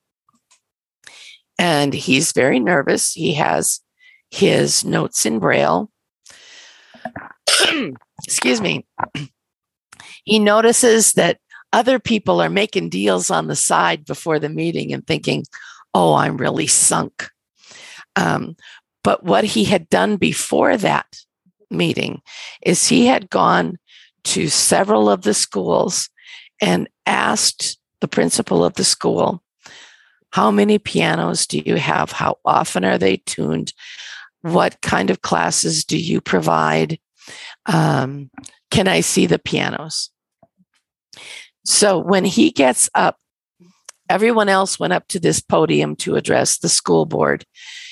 and 1.59 1.93
he's 1.93 2.31
very 2.31 2.59
nervous. 2.59 3.13
He 3.13 3.36
has 3.36 3.81
his 4.31 4.83
notes 4.83 5.25
in 5.25 5.39
Braille. 5.39 5.91
Excuse 8.24 8.62
me. 8.62 8.86
He 10.25 10.38
notices 10.38 11.13
that 11.13 11.39
other 11.74 11.98
people 11.98 12.39
are 12.39 12.50
making 12.50 12.89
deals 12.89 13.31
on 13.31 13.48
the 13.48 13.55
side 13.55 14.05
before 14.05 14.38
the 14.38 14.50
meeting 14.50 14.93
and 14.93 15.05
thinking, 15.07 15.45
oh, 15.95 16.13
I'm 16.13 16.38
really 16.38 16.67
sunk. 16.67 17.29
Um, 18.15 18.55
but 19.03 19.24
what 19.24 19.43
he 19.43 19.63
had 19.63 19.89
done 19.89 20.17
before 20.17 20.77
that 20.77 21.07
meeting 21.71 22.21
is 22.62 22.88
he 22.88 23.07
had 23.07 23.29
gone 23.31 23.77
to 24.25 24.50
several 24.50 25.09
of 25.09 25.24
the 25.24 25.33
schools 25.33 26.09
and 26.62 26.89
asked 27.06 27.78
the 28.01 28.08
principal 28.08 28.63
of 28.63 28.74
the 28.75 28.84
school, 28.84 29.44
how 30.32 30.51
many 30.51 30.78
pianos 30.78 31.48
do 31.48 31.60
you 31.60 31.75
have? 31.75 32.12
How 32.12 32.38
often 32.46 32.86
are 32.86 32.98
they 32.98 33.18
tuned? 33.18 33.74
What 34.42 34.82
kind 34.82 35.10
of 35.10 35.22
classes 35.22 35.84
do 35.84 35.98
you 35.98 36.22
provide? 36.22 37.00
Um, 37.66 38.30
can 38.72 38.88
I 38.88 39.01
see 39.01 39.25
the 39.25 39.39
pianos? 39.39 40.12
So 41.66 41.98
when 41.98 42.25
he 42.25 42.51
gets 42.51 42.89
up, 42.94 43.18
everyone 44.10 44.50
else 44.50 44.80
went 44.80 44.94
up 44.94 45.08
to 45.10 45.20
this 45.20 45.39
podium 45.39 45.96
to 45.98 46.16
address 46.16 46.58
the 46.58 46.70
school 46.70 47.06
board. 47.06 47.46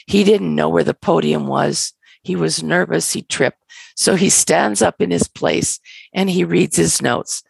He 0.08 0.24
didn't 0.24 0.56
know 0.56 0.70
where 0.70 0.84
the 0.84 0.94
podium 0.94 1.48
was. 1.48 1.94
He 2.24 2.36
was 2.36 2.64
nervous. 2.64 3.14
He 3.14 3.24
tripped. 3.24 3.64
So 3.96 4.16
he 4.16 4.30
stands 4.30 4.82
up 4.82 5.02
in 5.02 5.12
his 5.12 5.28
place 5.28 5.80
and 6.14 6.30
he 6.30 6.44
reads 6.44 6.78
his 6.78 7.02
notes. 7.02 7.44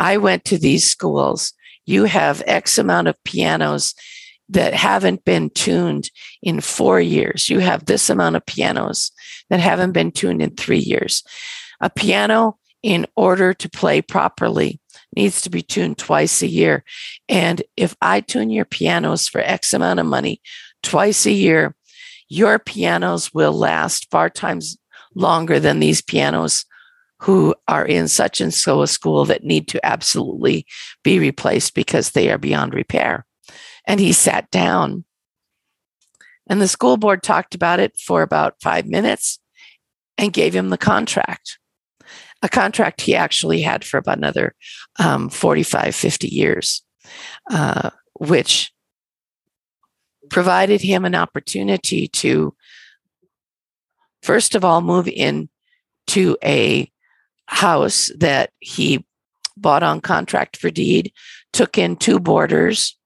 I 0.00 0.16
went 0.16 0.46
to 0.46 0.58
these 0.58 0.84
schools. 0.84 1.52
You 1.84 2.04
have 2.04 2.42
X 2.46 2.78
amount 2.78 3.08
of 3.08 3.22
pianos 3.24 3.94
that 4.48 4.72
haven't 4.74 5.24
been 5.24 5.50
tuned 5.50 6.10
in 6.42 6.60
four 6.60 7.00
years. 7.00 7.50
You 7.50 7.60
have 7.60 7.84
this 7.84 8.08
amount 8.08 8.34
of 8.34 8.46
pianos 8.46 9.12
that 9.50 9.60
haven't 9.60 9.92
been 9.92 10.10
tuned 10.10 10.40
in 10.40 10.56
three 10.56 10.78
years. 10.78 11.22
A 11.80 11.90
piano, 11.90 12.58
in 12.82 13.06
order 13.14 13.52
to 13.52 13.68
play 13.68 14.00
properly, 14.00 14.80
needs 15.14 15.42
to 15.42 15.50
be 15.50 15.62
tuned 15.62 15.98
twice 15.98 16.40
a 16.40 16.46
year. 16.46 16.82
And 17.28 17.62
if 17.76 17.94
I 18.00 18.22
tune 18.22 18.48
your 18.50 18.64
pianos 18.64 19.28
for 19.28 19.42
X 19.42 19.74
amount 19.74 20.00
of 20.00 20.06
money 20.06 20.40
twice 20.82 21.26
a 21.26 21.32
year, 21.32 21.76
your 22.28 22.58
pianos 22.58 23.34
will 23.34 23.52
last 23.52 24.10
far 24.10 24.30
times 24.30 24.78
longer 25.14 25.60
than 25.60 25.78
these 25.78 26.00
pianos 26.00 26.64
who 27.20 27.54
are 27.68 27.86
in 27.86 28.08
such 28.08 28.40
and 28.40 28.52
so 28.52 28.82
a 28.82 28.86
school 28.86 29.24
that 29.24 29.44
need 29.44 29.68
to 29.68 29.84
absolutely 29.84 30.66
be 31.02 31.18
replaced 31.18 31.74
because 31.74 32.10
they 32.10 32.30
are 32.30 32.38
beyond 32.38 32.74
repair. 32.74 33.26
And 33.86 34.00
he 34.00 34.12
sat 34.12 34.50
down. 34.50 35.04
And 36.48 36.60
the 36.60 36.68
school 36.68 36.96
board 36.96 37.22
talked 37.22 37.54
about 37.54 37.78
it 37.80 37.98
for 37.98 38.22
about 38.22 38.56
five 38.62 38.86
minutes 38.86 39.38
and 40.18 40.32
gave 40.32 40.54
him 40.54 40.70
the 40.70 40.78
contract 40.78 41.58
a 42.42 42.48
contract 42.48 43.02
he 43.02 43.14
actually 43.14 43.60
had 43.60 43.84
for 43.84 43.98
about 43.98 44.18
another 44.18 44.54
um, 44.98 45.28
45, 45.28 45.94
50 45.94 46.28
years, 46.28 46.82
uh, 47.50 47.90
which 48.14 48.72
provided 50.30 50.80
him 50.80 51.04
an 51.04 51.14
opportunity 51.14 52.08
to, 52.08 52.54
first 54.22 54.54
of 54.54 54.64
all, 54.64 54.80
move 54.80 55.08
in 55.08 55.48
to 56.08 56.36
a 56.42 56.90
house 57.50 58.10
that 58.16 58.50
he 58.60 59.04
bought 59.56 59.82
on 59.82 60.00
contract 60.00 60.56
for 60.56 60.70
deed, 60.70 61.12
took 61.52 61.76
in 61.76 61.96
two 61.96 62.18
boarders. 62.18 62.96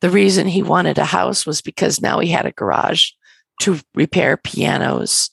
The 0.00 0.10
reason 0.10 0.46
he 0.46 0.62
wanted 0.62 0.98
a 0.98 1.04
house 1.04 1.46
was 1.46 1.62
because 1.62 2.00
now 2.00 2.18
he 2.18 2.28
had 2.28 2.44
a 2.46 2.52
garage 2.52 3.10
to 3.62 3.80
repair 3.94 4.36
pianos 4.36 5.30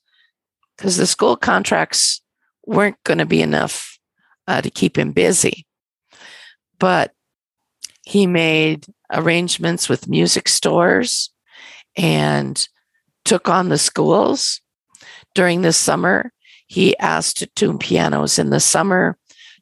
because 0.77 0.97
the 0.97 1.07
school 1.07 1.35
contracts 1.35 2.21
weren't 2.65 3.01
going 3.03 3.17
to 3.17 3.25
be 3.25 3.41
enough 3.41 3.99
uh, 4.47 4.61
to 4.61 4.69
keep 4.69 4.97
him 4.97 5.11
busy. 5.11 5.65
But 6.79 7.11
he 8.03 8.27
made 8.27 8.85
arrangements 9.11 9.89
with 9.89 10.07
music 10.07 10.47
stores 10.47 11.31
and 11.97 12.67
took 13.23 13.49
on 13.49 13.69
the 13.69 13.77
schools. 13.77 14.61
During 15.33 15.63
the 15.63 15.73
summer, 15.73 16.31
he 16.67 16.97
asked 16.97 17.37
to 17.37 17.47
tune 17.47 17.77
pianos 17.77 18.39
in 18.39 18.49
the 18.49 18.59
summer 18.59 19.17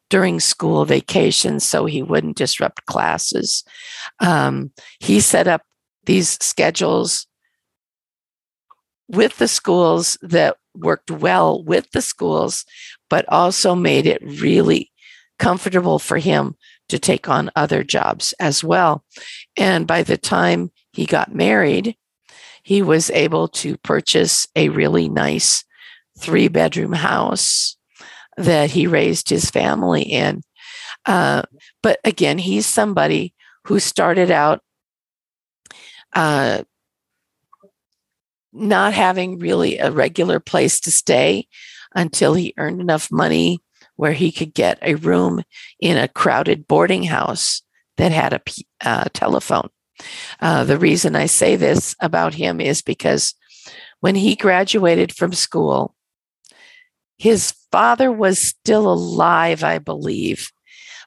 during 0.09 0.39
school 0.39 0.85
vacations 0.85 1.63
so 1.63 1.85
he 1.85 2.03
wouldn't 2.03 2.37
disrupt 2.37 2.85
classes. 2.85 3.63
Um, 4.19 4.71
he 4.99 5.19
set 5.19 5.47
up 5.47 5.63
these 6.05 6.37
schedules 6.41 7.25
with 9.07 9.37
the 9.37 9.47
schools 9.47 10.17
that 10.21 10.57
worked 10.75 11.11
well 11.11 11.63
with 11.63 11.89
the 11.91 12.01
schools, 12.01 12.65
but 13.09 13.25
also 13.29 13.75
made 13.75 14.05
it 14.05 14.21
really 14.23 14.91
comfortable 15.39 15.99
for 15.99 16.17
him 16.17 16.55
to 16.89 16.99
take 16.99 17.29
on 17.29 17.51
other 17.55 17.83
jobs 17.83 18.33
as 18.39 18.63
well. 18.63 19.03
And 19.57 19.87
by 19.87 20.03
the 20.03 20.17
time 20.17 20.71
he 20.91 21.05
got 21.05 21.33
married, 21.33 21.95
he 22.63 22.81
was 22.81 23.09
able 23.11 23.47
to 23.49 23.77
purchase 23.77 24.47
a 24.55 24.69
really 24.69 25.09
nice 25.09 25.63
three 26.23 26.47
bedroom 26.47 26.93
house 26.93 27.77
that 28.37 28.71
he 28.71 28.87
raised 28.87 29.29
his 29.29 29.49
family 29.49 30.01
in. 30.01 30.41
Uh, 31.05 31.43
but 31.81 31.99
again, 32.03 32.37
he's 32.37 32.65
somebody 32.65 33.33
who 33.65 33.79
started 33.79 34.31
out 34.31 34.61
uh, 36.13 36.63
not 38.53 38.93
having 38.93 39.39
really 39.39 39.77
a 39.77 39.91
regular 39.91 40.39
place 40.39 40.79
to 40.79 40.91
stay 40.91 41.47
until 41.95 42.33
he 42.33 42.53
earned 42.57 42.79
enough 42.79 43.11
money 43.11 43.61
where 43.95 44.13
he 44.13 44.31
could 44.31 44.53
get 44.53 44.79
a 44.81 44.95
room 44.95 45.43
in 45.79 45.97
a 45.97 46.07
crowded 46.07 46.67
boarding 46.67 47.03
house 47.03 47.61
that 47.97 48.11
had 48.11 48.33
a 48.33 48.41
uh, 48.81 49.05
telephone. 49.13 49.69
Uh, 50.39 50.63
the 50.63 50.79
reason 50.79 51.15
I 51.15 51.27
say 51.27 51.55
this 51.55 51.95
about 51.99 52.33
him 52.33 52.59
is 52.59 52.81
because 52.81 53.35
when 53.99 54.15
he 54.15 54.35
graduated 54.35 55.15
from 55.15 55.33
school, 55.33 55.95
his 57.17 57.53
father 57.71 58.11
was 58.11 58.39
still 58.39 58.91
alive, 58.91 59.63
I 59.63 59.79
believe, 59.79 60.51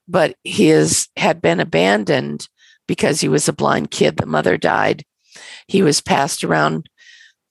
but 0.08 0.36
his 0.44 1.08
had 1.16 1.42
been 1.42 1.60
abandoned 1.60 2.48
because 2.86 3.20
he 3.20 3.28
was 3.28 3.48
a 3.48 3.52
blind 3.52 3.90
kid. 3.90 4.16
The 4.16 4.26
mother 4.26 4.56
died. 4.56 5.04
He 5.66 5.82
was 5.82 6.00
passed 6.00 6.44
around 6.44 6.88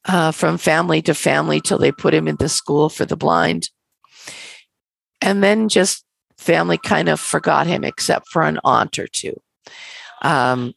uh, 0.05 0.31
from 0.31 0.57
family 0.57 1.01
to 1.03 1.13
family 1.13 1.59
till 1.59 1.77
they 1.77 1.91
put 1.91 2.13
him 2.13 2.27
into 2.27 2.47
school 2.47 2.89
for 2.89 3.05
the 3.05 3.17
blind. 3.17 3.69
And 5.21 5.43
then 5.43 5.69
just 5.69 6.05
family 6.37 6.77
kind 6.77 7.09
of 7.09 7.19
forgot 7.19 7.67
him 7.67 7.83
except 7.83 8.27
for 8.29 8.43
an 8.43 8.59
aunt 8.63 8.99
or 8.99 9.07
two. 9.07 9.39
Um, 10.21 10.73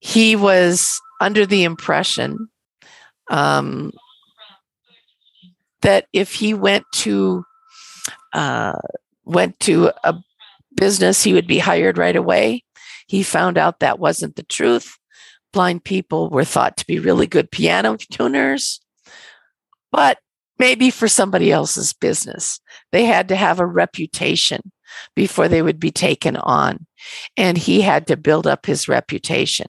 he 0.00 0.36
was 0.36 1.00
under 1.20 1.44
the 1.44 1.64
impression 1.64 2.48
um, 3.30 3.92
that 5.82 6.06
if 6.12 6.34
he 6.34 6.54
went 6.54 6.84
to 6.92 7.44
uh, 8.32 8.78
went 9.24 9.58
to 9.60 9.92
a 10.04 10.14
business, 10.74 11.22
he 11.22 11.32
would 11.32 11.46
be 11.46 11.58
hired 11.58 11.98
right 11.98 12.16
away. 12.16 12.64
He 13.06 13.22
found 13.22 13.58
out 13.58 13.80
that 13.80 13.98
wasn't 13.98 14.36
the 14.36 14.42
truth. 14.42 14.96
Blind 15.52 15.84
people 15.84 16.30
were 16.30 16.44
thought 16.44 16.76
to 16.76 16.86
be 16.86 16.98
really 16.98 17.26
good 17.26 17.50
piano 17.50 17.96
tuners, 18.10 18.80
but 19.90 20.18
maybe 20.58 20.90
for 20.90 21.08
somebody 21.08 21.50
else's 21.50 21.92
business. 21.92 22.60
They 22.92 23.06
had 23.06 23.28
to 23.28 23.36
have 23.36 23.58
a 23.58 23.66
reputation 23.66 24.70
before 25.16 25.48
they 25.48 25.62
would 25.62 25.80
be 25.80 25.90
taken 25.90 26.36
on. 26.36 26.86
And 27.36 27.56
he 27.56 27.80
had 27.80 28.06
to 28.08 28.16
build 28.16 28.46
up 28.46 28.66
his 28.66 28.88
reputation. 28.88 29.66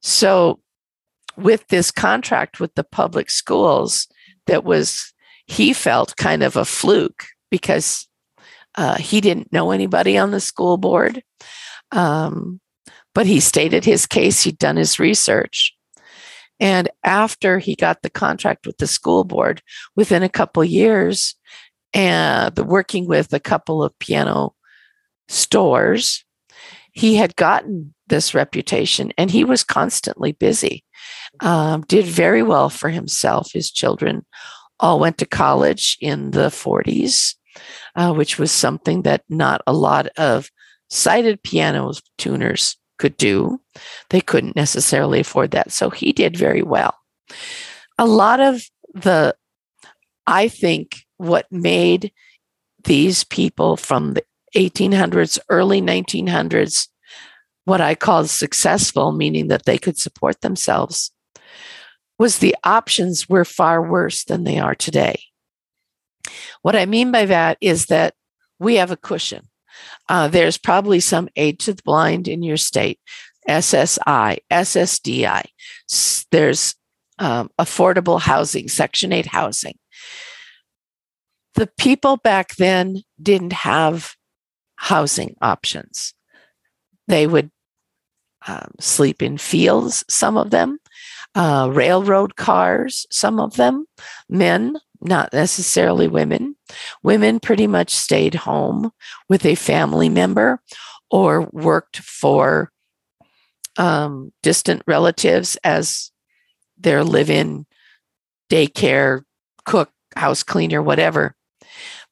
So, 0.00 0.60
with 1.36 1.66
this 1.68 1.90
contract 1.90 2.60
with 2.60 2.74
the 2.74 2.84
public 2.84 3.30
schools, 3.30 4.06
that 4.46 4.64
was, 4.64 5.11
he 5.46 5.72
felt 5.72 6.16
kind 6.16 6.42
of 6.42 6.56
a 6.56 6.64
fluke 6.64 7.24
because 7.50 8.08
uh, 8.76 8.96
he 8.96 9.20
didn't 9.20 9.52
know 9.52 9.70
anybody 9.70 10.16
on 10.16 10.30
the 10.30 10.40
school 10.40 10.76
board. 10.76 11.22
Um, 11.90 12.60
but 13.14 13.26
he 13.26 13.40
stated 13.40 13.84
his 13.84 14.06
case, 14.06 14.42
he'd 14.42 14.58
done 14.58 14.76
his 14.76 14.98
research. 14.98 15.76
And 16.58 16.88
after 17.04 17.58
he 17.58 17.74
got 17.74 18.02
the 18.02 18.10
contract 18.10 18.66
with 18.66 18.78
the 18.78 18.86
school 18.86 19.24
board, 19.24 19.62
within 19.96 20.22
a 20.22 20.28
couple 20.28 20.64
years, 20.64 21.34
and 21.92 22.56
working 22.58 23.06
with 23.06 23.32
a 23.32 23.40
couple 23.40 23.82
of 23.82 23.98
piano 23.98 24.54
stores, 25.28 26.24
he 26.92 27.16
had 27.16 27.36
gotten 27.36 27.94
this 28.06 28.34
reputation 28.34 29.12
and 29.18 29.30
he 29.30 29.44
was 29.44 29.64
constantly 29.64 30.32
busy. 30.32 30.84
Um, 31.40 31.82
did 31.82 32.04
very 32.04 32.42
well 32.42 32.68
for 32.68 32.90
himself. 32.90 33.52
His 33.52 33.70
children 33.70 34.24
all 34.82 34.98
went 34.98 35.16
to 35.18 35.26
college 35.26 35.96
in 36.00 36.32
the 36.32 36.48
40s, 36.48 37.36
uh, 37.94 38.12
which 38.12 38.38
was 38.38 38.50
something 38.50 39.02
that 39.02 39.22
not 39.28 39.62
a 39.66 39.72
lot 39.72 40.08
of 40.18 40.50
sighted 40.90 41.42
piano 41.42 41.92
tuners 42.18 42.76
could 42.98 43.16
do. 43.16 43.60
They 44.10 44.20
couldn't 44.20 44.56
necessarily 44.56 45.20
afford 45.20 45.52
that. 45.52 45.72
So 45.72 45.88
he 45.88 46.12
did 46.12 46.36
very 46.36 46.62
well. 46.62 46.94
A 47.98 48.06
lot 48.06 48.40
of 48.40 48.62
the, 48.92 49.34
I 50.26 50.48
think, 50.48 51.04
what 51.16 51.46
made 51.50 52.12
these 52.84 53.22
people 53.24 53.76
from 53.76 54.14
the 54.14 54.24
1800s, 54.56 55.38
early 55.48 55.80
1900s, 55.80 56.88
what 57.64 57.80
I 57.80 57.94
call 57.94 58.26
successful, 58.26 59.12
meaning 59.12 59.48
that 59.48 59.66
they 59.66 59.78
could 59.78 59.96
support 59.96 60.40
themselves, 60.40 61.11
was 62.18 62.38
the 62.38 62.56
options 62.64 63.28
were 63.28 63.44
far 63.44 63.82
worse 63.82 64.24
than 64.24 64.44
they 64.44 64.58
are 64.58 64.74
today. 64.74 65.20
What 66.62 66.76
I 66.76 66.86
mean 66.86 67.10
by 67.10 67.26
that 67.26 67.58
is 67.60 67.86
that 67.86 68.14
we 68.58 68.76
have 68.76 68.90
a 68.90 68.96
cushion. 68.96 69.48
Uh, 70.08 70.28
there's 70.28 70.58
probably 70.58 71.00
some 71.00 71.28
aid 71.36 71.58
to 71.60 71.72
the 71.72 71.82
blind 71.82 72.28
in 72.28 72.42
your 72.42 72.56
state, 72.56 73.00
SSI, 73.48 74.38
SSDI. 74.50 75.44
There's 76.30 76.74
um, 77.18 77.50
affordable 77.58 78.20
housing, 78.20 78.68
Section 78.68 79.12
8 79.12 79.26
housing. 79.26 79.78
The 81.54 81.66
people 81.78 82.16
back 82.16 82.56
then 82.56 83.02
didn't 83.20 83.52
have 83.52 84.14
housing 84.76 85.36
options. 85.42 86.14
They 87.08 87.26
would 87.26 87.50
um, 88.46 88.72
sleep 88.80 89.22
in 89.22 89.38
fields, 89.38 90.04
some 90.08 90.36
of 90.36 90.50
them, 90.50 90.78
uh, 91.34 91.70
railroad 91.72 92.36
cars, 92.36 93.06
some 93.10 93.40
of 93.40 93.56
them, 93.56 93.86
men 94.28 94.78
not 95.00 95.32
necessarily 95.32 96.06
women. 96.06 96.56
Women 97.02 97.40
pretty 97.40 97.66
much 97.66 97.90
stayed 97.90 98.34
home 98.34 98.92
with 99.28 99.44
a 99.44 99.54
family 99.54 100.08
member 100.08 100.60
or 101.10 101.48
worked 101.52 101.98
for 101.98 102.70
um, 103.76 104.32
distant 104.42 104.82
relatives 104.86 105.56
as 105.64 106.10
their 106.78 107.02
live 107.02 107.30
in 107.30 107.66
daycare, 108.50 109.24
cook, 109.64 109.90
house 110.16 110.42
cleaner, 110.42 110.82
whatever. 110.82 111.34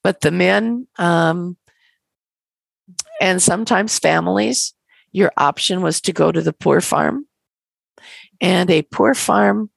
But 0.03 0.23
the 0.23 0.31
men 0.31 0.87
um, 0.99 1.57
and 3.21 3.43
sometimes 3.43 3.99
families, 3.99 4.75
your 5.13 5.31
option 5.37 5.83
was 5.83 6.01
to 6.03 6.13
go 6.13 6.33
to 6.33 6.41
the 6.41 6.53
poor 6.53 6.81
farm. 6.81 7.27
And 8.41 8.71
a 8.71 8.83
poor 8.83 9.15
farm 9.15 9.71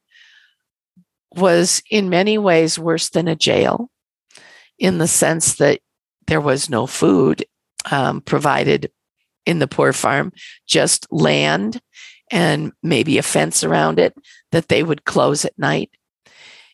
was 1.36 1.82
in 1.89 2.10
many 2.10 2.38
ways 2.38 2.78
worse 2.78 3.10
than 3.10 3.28
a 3.28 3.36
jail 3.36 3.89
in 4.78 4.97
the 4.97 5.08
sense 5.08 5.56
that 5.56 5.80
there 6.28 6.41
was 6.41 6.69
no 6.69 6.88
food 6.88 7.45
um, 7.91 8.21
provided 8.21 8.91
in 9.45 9.60
the 9.60 9.67
poor 9.67 9.91
farm, 9.91 10.32
just 10.67 11.06
land 11.12 11.82
and 12.32 12.71
maybe 12.82 13.17
a 13.17 13.23
fence 13.23 13.63
around 13.63 13.99
it 13.99 14.15
that 14.52 14.69
they 14.69 14.84
would 14.84 15.06
close 15.06 15.43
at 15.45 15.58
night. 15.58 15.91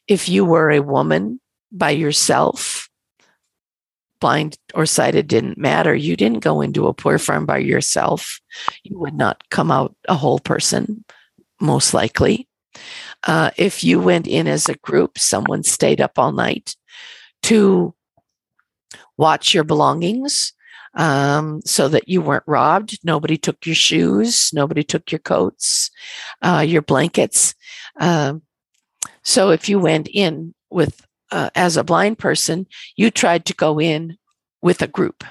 If 0.07 0.29
you 0.29 0.45
were 0.45 0.71
a 0.71 0.81
woman 0.81 1.39
by 1.71 1.91
yourself, 1.91 2.89
blind 4.19 4.57
or 4.73 4.85
sighted 4.85 5.27
didn't 5.27 5.57
matter. 5.57 5.95
You 5.95 6.15
didn't 6.15 6.39
go 6.39 6.61
into 6.61 6.87
a 6.87 6.93
poor 6.93 7.17
farm 7.17 7.45
by 7.45 7.59
yourself. 7.59 8.39
You 8.83 8.97
would 8.99 9.13
not 9.13 9.43
come 9.49 9.71
out 9.71 9.95
a 10.07 10.15
whole 10.15 10.39
person, 10.39 11.05
most 11.59 11.93
likely. 11.93 12.47
Uh, 13.23 13.51
if 13.57 13.83
you 13.83 13.99
went 13.99 14.27
in 14.27 14.47
as 14.47 14.69
a 14.69 14.77
group, 14.77 15.17
someone 15.17 15.63
stayed 15.63 15.99
up 15.99 16.17
all 16.17 16.31
night 16.31 16.75
to 17.43 17.93
watch 19.17 19.53
your 19.53 19.63
belongings 19.63 20.53
um, 20.93 21.61
so 21.65 21.87
that 21.89 22.07
you 22.07 22.21
weren't 22.21 22.43
robbed. 22.47 22.97
Nobody 23.03 23.37
took 23.37 23.65
your 23.65 23.75
shoes, 23.75 24.51
nobody 24.53 24.83
took 24.83 25.11
your 25.11 25.19
coats, 25.19 25.91
uh, 26.41 26.63
your 26.65 26.81
blankets. 26.81 27.53
Um, 27.99 28.43
so 29.23 29.51
if 29.51 29.69
you 29.69 29.79
went 29.79 30.07
in 30.07 30.53
with 30.69 31.05
uh, 31.31 31.49
as 31.55 31.77
a 31.77 31.83
blind 31.83 32.17
person, 32.17 32.65
you 32.95 33.11
tried 33.11 33.45
to 33.45 33.53
go 33.53 33.79
in 33.79 34.17
with 34.61 34.81
a 34.81 34.87
group, 34.87 35.23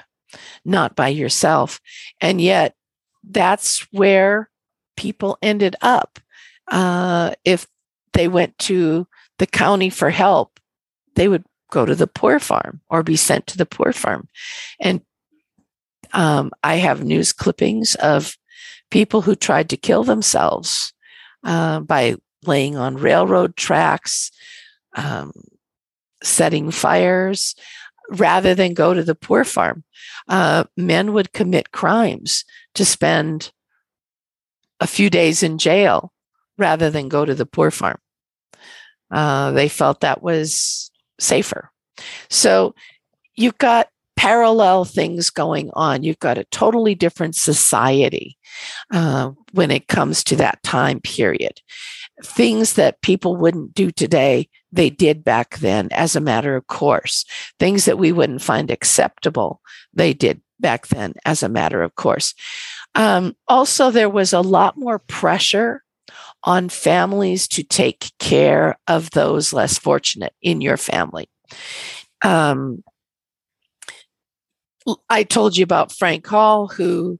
not 0.63 0.95
by 0.95 1.09
yourself, 1.09 1.79
and 2.21 2.39
yet 2.39 2.75
that's 3.23 3.85
where 3.91 4.49
people 4.99 5.37
ended 5.41 5.77
up. 5.81 6.19
Uh, 6.67 7.31
if 7.45 7.65
they 8.11 8.27
went 8.27 8.57
to 8.59 9.07
the 9.37 9.47
county 9.47 9.89
for 9.89 10.09
help, 10.09 10.59
they 11.15 11.29
would 11.29 11.45
go 11.71 11.85
to 11.85 11.95
the 11.95 12.05
poor 12.05 12.37
farm 12.37 12.81
or 12.89 13.01
be 13.01 13.15
sent 13.15 13.47
to 13.47 13.57
the 13.57 13.65
poor 13.65 13.93
farm. 13.93 14.27
And 14.77 15.01
um, 16.11 16.51
I 16.63 16.75
have 16.75 17.03
news 17.03 17.31
clippings 17.31 17.95
of 17.95 18.35
people 18.91 19.21
who 19.21 19.35
tried 19.35 19.69
to 19.69 19.77
kill 19.77 20.03
themselves 20.03 20.91
uh, 21.45 21.79
by 21.79 22.17
laying 22.45 22.75
on 22.75 22.97
railroad 22.97 23.55
tracks, 23.55 24.31
um, 24.97 25.31
setting 26.21 26.71
fires, 26.71 27.55
rather 28.09 28.53
than 28.53 28.73
go 28.73 28.93
to 28.93 29.03
the 29.03 29.15
poor 29.15 29.45
farm. 29.45 29.85
Uh, 30.27 30.65
men 30.75 31.13
would 31.13 31.31
commit 31.31 31.71
crimes 31.71 32.43
to 32.73 32.83
spend 32.83 33.53
a 34.79 34.87
few 34.87 35.09
days 35.09 35.43
in 35.43 35.57
jail 35.57 36.11
rather 36.57 36.89
than 36.89 37.09
go 37.09 37.25
to 37.25 37.35
the 37.35 37.45
poor 37.45 37.71
farm. 37.71 37.99
Uh, 39.11 39.51
they 39.51 39.69
felt 39.69 40.01
that 40.01 40.21
was 40.21 40.91
safer. 41.19 41.71
So 42.29 42.75
you've 43.35 43.57
got 43.57 43.89
parallel 44.15 44.83
things 44.83 45.29
going 45.29 45.69
on. 45.73 46.03
You've 46.03 46.19
got 46.19 46.37
a 46.37 46.43
totally 46.45 46.93
different 46.93 47.35
society 47.35 48.37
uh, 48.91 49.31
when 49.53 49.71
it 49.71 49.87
comes 49.87 50.23
to 50.25 50.35
that 50.35 50.61
time 50.61 50.99
period. 50.99 51.61
Things 52.21 52.73
that 52.73 53.01
people 53.01 53.37
wouldn't 53.37 53.73
do 53.73 53.91
today, 53.91 54.49
they 54.73 54.89
did 54.89 55.23
back 55.23 55.59
then 55.59 55.87
as 55.91 56.17
a 56.17 56.21
matter 56.21 56.57
of 56.57 56.67
course. 56.67 57.23
Things 57.59 57.85
that 57.85 57.97
we 57.97 58.11
wouldn't 58.11 58.41
find 58.41 58.69
acceptable, 58.69 59.61
they 59.93 60.13
did 60.13 60.41
back 60.59 60.87
then 60.87 61.13
as 61.23 61.41
a 61.41 61.47
matter 61.47 61.81
of 61.81 61.95
course. 61.95 62.35
Um, 62.95 63.35
also, 63.47 63.91
there 63.91 64.09
was 64.09 64.33
a 64.33 64.41
lot 64.41 64.77
more 64.77 64.99
pressure 64.99 65.83
on 66.43 66.69
families 66.69 67.47
to 67.49 67.63
take 67.63 68.11
care 68.19 68.77
of 68.87 69.11
those 69.11 69.53
less 69.53 69.77
fortunate 69.77 70.33
in 70.41 70.61
your 70.61 70.77
family. 70.77 71.29
Um, 72.23 72.83
I 75.09 75.23
told 75.23 75.57
you 75.57 75.63
about 75.63 75.91
Frank 75.91 76.25
Hall, 76.25 76.67
who 76.67 77.19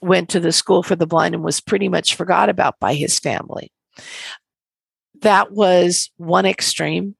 went 0.00 0.28
to 0.30 0.40
the 0.40 0.52
school 0.52 0.82
for 0.82 0.96
the 0.96 1.06
blind 1.06 1.34
and 1.34 1.44
was 1.44 1.60
pretty 1.60 1.88
much 1.88 2.16
forgot 2.16 2.48
about 2.48 2.78
by 2.80 2.94
his 2.94 3.18
family. 3.18 3.70
That 5.20 5.52
was 5.52 6.10
one 6.16 6.44
extreme. 6.44 7.14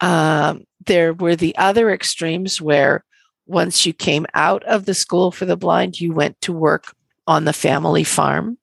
Um, 0.00 0.64
there 0.86 1.12
were 1.12 1.36
the 1.36 1.56
other 1.56 1.90
extremes 1.90 2.60
where 2.60 3.04
once 3.46 3.84
you 3.84 3.92
came 3.92 4.26
out 4.34 4.62
of 4.64 4.86
the 4.86 4.94
school 4.94 5.30
for 5.30 5.44
the 5.44 5.56
blind, 5.56 6.00
you 6.00 6.12
went 6.12 6.40
to 6.40 6.52
work 6.52 6.94
on 7.26 7.44
the 7.44 7.52
family 7.52 8.04
farm, 8.04 8.58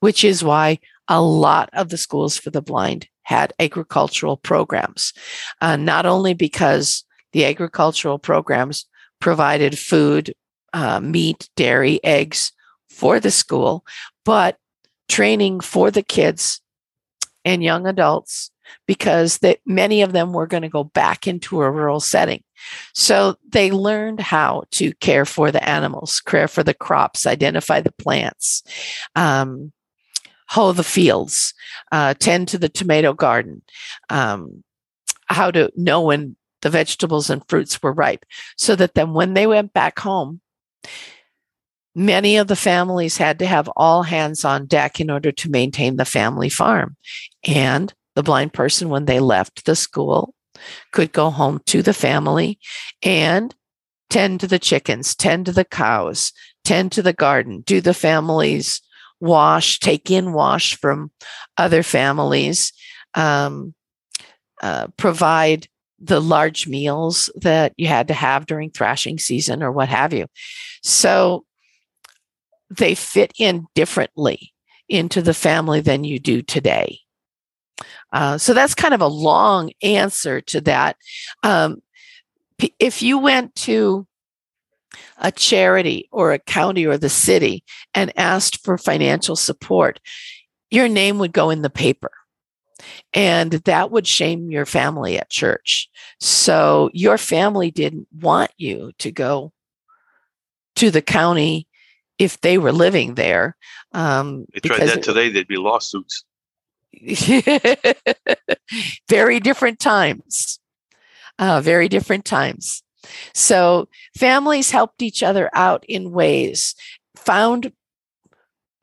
which 0.00 0.24
is 0.24 0.44
why 0.44 0.78
a 1.08 1.20
lot 1.20 1.68
of 1.72 1.88
the 1.88 1.96
schools 1.96 2.36
for 2.36 2.50
the 2.50 2.62
blind 2.62 3.08
had 3.22 3.52
agricultural 3.58 4.36
programs, 4.36 5.12
uh, 5.60 5.76
not 5.76 6.06
only 6.06 6.34
because 6.34 7.04
the 7.32 7.44
agricultural 7.44 8.18
programs 8.18 8.86
provided 9.20 9.78
food, 9.78 10.34
uh, 10.72 11.00
meat, 11.00 11.48
dairy, 11.56 12.02
eggs 12.04 12.52
for 12.88 13.20
the 13.20 13.30
school, 13.30 13.84
but 14.24 14.56
training 15.08 15.60
for 15.60 15.90
the 15.90 16.02
kids 16.02 16.60
and 17.44 17.62
young 17.62 17.86
adults 17.86 18.50
because 18.86 19.38
that 19.38 19.58
many 19.66 20.02
of 20.02 20.12
them 20.12 20.32
were 20.32 20.46
going 20.46 20.62
to 20.62 20.68
go 20.68 20.84
back 20.84 21.26
into 21.26 21.60
a 21.60 21.70
rural 21.70 22.00
setting. 22.00 22.42
So 22.94 23.36
they 23.48 23.70
learned 23.70 24.20
how 24.20 24.64
to 24.72 24.92
care 24.94 25.24
for 25.24 25.50
the 25.50 25.66
animals, 25.68 26.20
care 26.20 26.48
for 26.48 26.62
the 26.62 26.74
crops, 26.74 27.26
identify 27.26 27.80
the 27.80 27.92
plants, 27.92 28.62
um, 29.14 29.72
hoe 30.48 30.72
the 30.72 30.84
fields, 30.84 31.54
uh, 31.90 32.14
tend 32.14 32.48
to 32.48 32.58
the 32.58 32.68
tomato 32.68 33.12
garden, 33.12 33.62
um, 34.10 34.62
how 35.26 35.50
to 35.50 35.72
know 35.76 36.02
when 36.02 36.36
the 36.60 36.70
vegetables 36.70 37.30
and 37.30 37.46
fruits 37.48 37.82
were 37.82 37.92
ripe, 37.92 38.24
so 38.56 38.76
that 38.76 38.94
then 38.94 39.12
when 39.12 39.34
they 39.34 39.46
went 39.46 39.72
back 39.72 39.98
home, 39.98 40.40
many 41.94 42.36
of 42.36 42.46
the 42.46 42.56
families 42.56 43.16
had 43.16 43.38
to 43.38 43.46
have 43.46 43.68
all 43.76 44.02
hands 44.04 44.44
on 44.44 44.66
deck 44.66 45.00
in 45.00 45.10
order 45.10 45.32
to 45.32 45.50
maintain 45.50 45.96
the 45.96 46.04
family 46.04 46.48
farm. 46.48 46.96
And 47.46 47.92
the 48.14 48.22
blind 48.22 48.52
person, 48.52 48.88
when 48.88 49.06
they 49.06 49.20
left 49.20 49.64
the 49.64 49.76
school, 49.76 50.34
could 50.92 51.12
go 51.12 51.30
home 51.30 51.60
to 51.66 51.82
the 51.82 51.94
family 51.94 52.58
and 53.02 53.54
tend 54.10 54.40
to 54.40 54.46
the 54.46 54.58
chickens, 54.58 55.14
tend 55.14 55.46
to 55.46 55.52
the 55.52 55.64
cows, 55.64 56.32
tend 56.64 56.92
to 56.92 57.02
the 57.02 57.12
garden, 57.14 57.62
do 57.62 57.80
the 57.80 57.94
family's 57.94 58.80
wash, 59.20 59.78
take 59.78 60.10
in 60.10 60.32
wash 60.32 60.76
from 60.76 61.10
other 61.56 61.82
families, 61.82 62.72
um, 63.14 63.74
uh, 64.62 64.88
provide 64.96 65.66
the 65.98 66.20
large 66.20 66.66
meals 66.66 67.30
that 67.36 67.72
you 67.76 67.86
had 67.86 68.08
to 68.08 68.14
have 68.14 68.46
during 68.46 68.70
thrashing 68.70 69.18
season 69.18 69.62
or 69.62 69.70
what 69.70 69.88
have 69.88 70.12
you. 70.12 70.26
So 70.82 71.44
they 72.68 72.94
fit 72.94 73.32
in 73.38 73.66
differently 73.74 74.52
into 74.88 75.22
the 75.22 75.34
family 75.34 75.80
than 75.80 76.04
you 76.04 76.18
do 76.18 76.42
today. 76.42 77.01
Uh, 78.12 78.38
so 78.38 78.52
that's 78.54 78.74
kind 78.74 78.94
of 78.94 79.00
a 79.00 79.06
long 79.06 79.70
answer 79.82 80.40
to 80.42 80.60
that. 80.60 80.96
Um, 81.42 81.82
if 82.78 83.02
you 83.02 83.18
went 83.18 83.54
to 83.56 84.06
a 85.18 85.32
charity 85.32 86.08
or 86.12 86.32
a 86.32 86.38
county 86.38 86.86
or 86.86 86.98
the 86.98 87.08
city 87.08 87.64
and 87.94 88.16
asked 88.18 88.62
for 88.62 88.76
financial 88.76 89.36
support, 89.36 90.00
your 90.70 90.88
name 90.88 91.18
would 91.18 91.32
go 91.32 91.50
in 91.50 91.62
the 91.62 91.70
paper. 91.70 92.10
And 93.14 93.52
that 93.52 93.90
would 93.90 94.06
shame 94.06 94.50
your 94.50 94.66
family 94.66 95.18
at 95.18 95.30
church. 95.30 95.88
So 96.20 96.90
your 96.92 97.18
family 97.18 97.70
didn't 97.70 98.08
want 98.12 98.50
you 98.56 98.92
to 98.98 99.10
go 99.10 99.52
to 100.76 100.90
the 100.90 101.02
county 101.02 101.68
if 102.18 102.40
they 102.40 102.58
were 102.58 102.72
living 102.72 103.14
there. 103.14 103.56
Um, 103.92 104.46
they 104.52 104.60
tried 104.60 104.86
that 104.86 105.02
today, 105.02 105.28
there'd 105.28 105.46
be 105.46 105.56
lawsuits. 105.56 106.24
very 109.08 109.40
different 109.40 109.78
times. 109.78 110.58
Uh, 111.38 111.60
very 111.60 111.88
different 111.88 112.24
times. 112.24 112.82
So 113.34 113.88
families 114.16 114.70
helped 114.70 115.02
each 115.02 115.22
other 115.22 115.50
out 115.54 115.84
in 115.88 116.12
ways, 116.12 116.74
found 117.16 117.72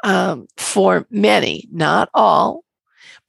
um, 0.04 0.48
for 0.58 1.08
many, 1.10 1.67
not 1.72 2.10
all, 2.13 2.63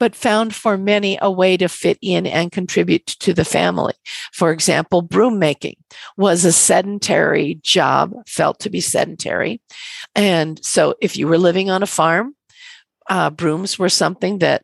but 0.00 0.16
found 0.16 0.54
for 0.54 0.78
many 0.78 1.18
a 1.20 1.30
way 1.30 1.56
to 1.58 1.68
fit 1.68 1.98
in 2.00 2.26
and 2.26 2.50
contribute 2.50 3.06
to 3.06 3.34
the 3.34 3.44
family. 3.44 3.92
For 4.32 4.50
example, 4.50 5.02
broom 5.02 5.38
making 5.38 5.76
was 6.16 6.44
a 6.44 6.52
sedentary 6.52 7.60
job, 7.62 8.14
felt 8.26 8.58
to 8.60 8.70
be 8.70 8.80
sedentary. 8.80 9.60
And 10.14 10.64
so 10.64 10.94
if 11.02 11.16
you 11.16 11.28
were 11.28 11.38
living 11.38 11.70
on 11.70 11.82
a 11.82 11.86
farm, 11.86 12.34
uh, 13.10 13.28
brooms 13.28 13.78
were 13.78 13.88
something 13.88 14.38
that 14.38 14.62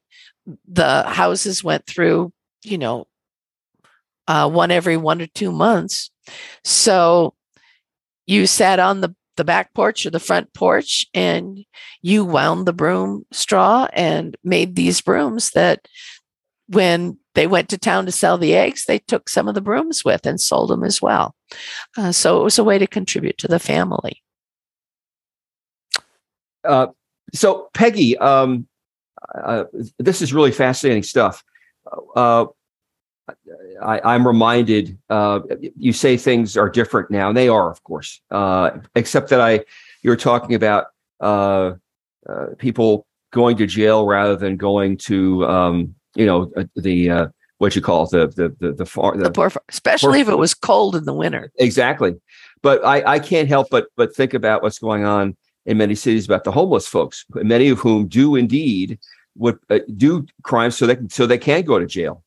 the 0.68 1.02
houses 1.04 1.64
went 1.64 1.86
through, 1.86 2.32
you 2.62 2.78
know, 2.78 3.06
uh, 4.28 4.48
one 4.48 4.70
every 4.70 4.96
one 4.96 5.20
or 5.22 5.26
two 5.26 5.52
months. 5.52 6.10
So 6.64 7.34
you 8.26 8.46
sat 8.46 8.78
on 8.78 9.00
the, 9.00 9.14
the 9.36 9.44
back 9.44 9.74
porch 9.74 10.06
or 10.06 10.10
the 10.10 10.20
front 10.20 10.52
porch 10.54 11.06
and 11.14 11.64
you 12.02 12.24
wound 12.24 12.66
the 12.66 12.72
broom 12.72 13.24
straw 13.32 13.88
and 13.92 14.36
made 14.42 14.74
these 14.74 15.00
brooms 15.00 15.50
that 15.50 15.86
when 16.68 17.18
they 17.34 17.46
went 17.46 17.68
to 17.68 17.78
town 17.78 18.06
to 18.06 18.12
sell 18.12 18.38
the 18.38 18.54
eggs, 18.54 18.86
they 18.86 18.98
took 18.98 19.28
some 19.28 19.46
of 19.46 19.54
the 19.54 19.60
brooms 19.60 20.04
with 20.04 20.26
and 20.26 20.40
sold 20.40 20.70
them 20.70 20.82
as 20.82 21.00
well. 21.00 21.34
Uh, 21.96 22.10
so 22.10 22.40
it 22.40 22.44
was 22.44 22.58
a 22.58 22.64
way 22.64 22.78
to 22.78 22.86
contribute 22.86 23.38
to 23.38 23.46
the 23.46 23.60
family. 23.60 24.22
Uh, 26.64 26.88
so, 27.32 27.68
Peggy, 27.74 28.18
um, 28.18 28.66
uh, 29.34 29.64
this 29.98 30.22
is 30.22 30.32
really 30.32 30.52
fascinating 30.52 31.02
stuff. 31.02 31.44
Uh, 32.14 32.46
I, 33.82 34.14
am 34.14 34.26
reminded 34.26 34.98
uh, 35.10 35.40
you 35.76 35.92
say 35.92 36.16
things 36.16 36.56
are 36.56 36.68
different 36.68 37.10
now, 37.10 37.28
and 37.28 37.36
they 37.36 37.48
are, 37.48 37.70
of 37.70 37.82
course. 37.82 38.20
Uh, 38.30 38.70
except 38.94 39.30
that 39.30 39.40
I, 39.40 39.64
you 40.02 40.10
were 40.10 40.16
talking 40.16 40.54
about 40.54 40.86
uh, 41.20 41.72
uh, 42.28 42.46
people 42.58 43.06
going 43.32 43.56
to 43.56 43.66
jail 43.66 44.06
rather 44.06 44.36
than 44.36 44.56
going 44.56 44.96
to, 44.98 45.44
um, 45.46 45.94
you 46.14 46.26
know, 46.26 46.52
the 46.76 47.30
what 47.58 47.74
you 47.74 47.82
call 47.82 48.04
it, 48.04 48.10
the 48.10 48.28
the 48.28 48.56
the 48.60 48.72
the, 48.72 48.86
far, 48.86 49.16
the, 49.16 49.24
the 49.24 49.30
poor, 49.30 49.50
especially 49.68 50.18
poor, 50.18 50.20
if 50.20 50.28
it 50.28 50.36
was 50.36 50.54
cold 50.54 50.94
in 50.94 51.04
the 51.04 51.14
winter. 51.14 51.50
Exactly, 51.56 52.14
but 52.62 52.84
I 52.84 53.14
I 53.14 53.18
can't 53.18 53.48
help 53.48 53.68
but 53.70 53.88
but 53.96 54.14
think 54.14 54.34
about 54.34 54.62
what's 54.62 54.78
going 54.78 55.04
on 55.04 55.36
in 55.64 55.78
many 55.78 55.94
cities 55.94 56.26
about 56.26 56.44
the 56.44 56.52
homeless 56.52 56.86
folks, 56.86 57.24
many 57.34 57.68
of 57.68 57.78
whom 57.80 58.06
do 58.06 58.36
indeed 58.36 58.98
would 59.36 59.58
uh, 59.70 59.78
do 59.96 60.26
crimes 60.42 60.76
so 60.76 60.86
they 60.86 60.96
can, 60.96 61.08
so 61.08 61.26
they 61.26 61.38
can 61.38 61.62
go 61.62 61.78
to 61.78 61.86
jail 61.86 62.22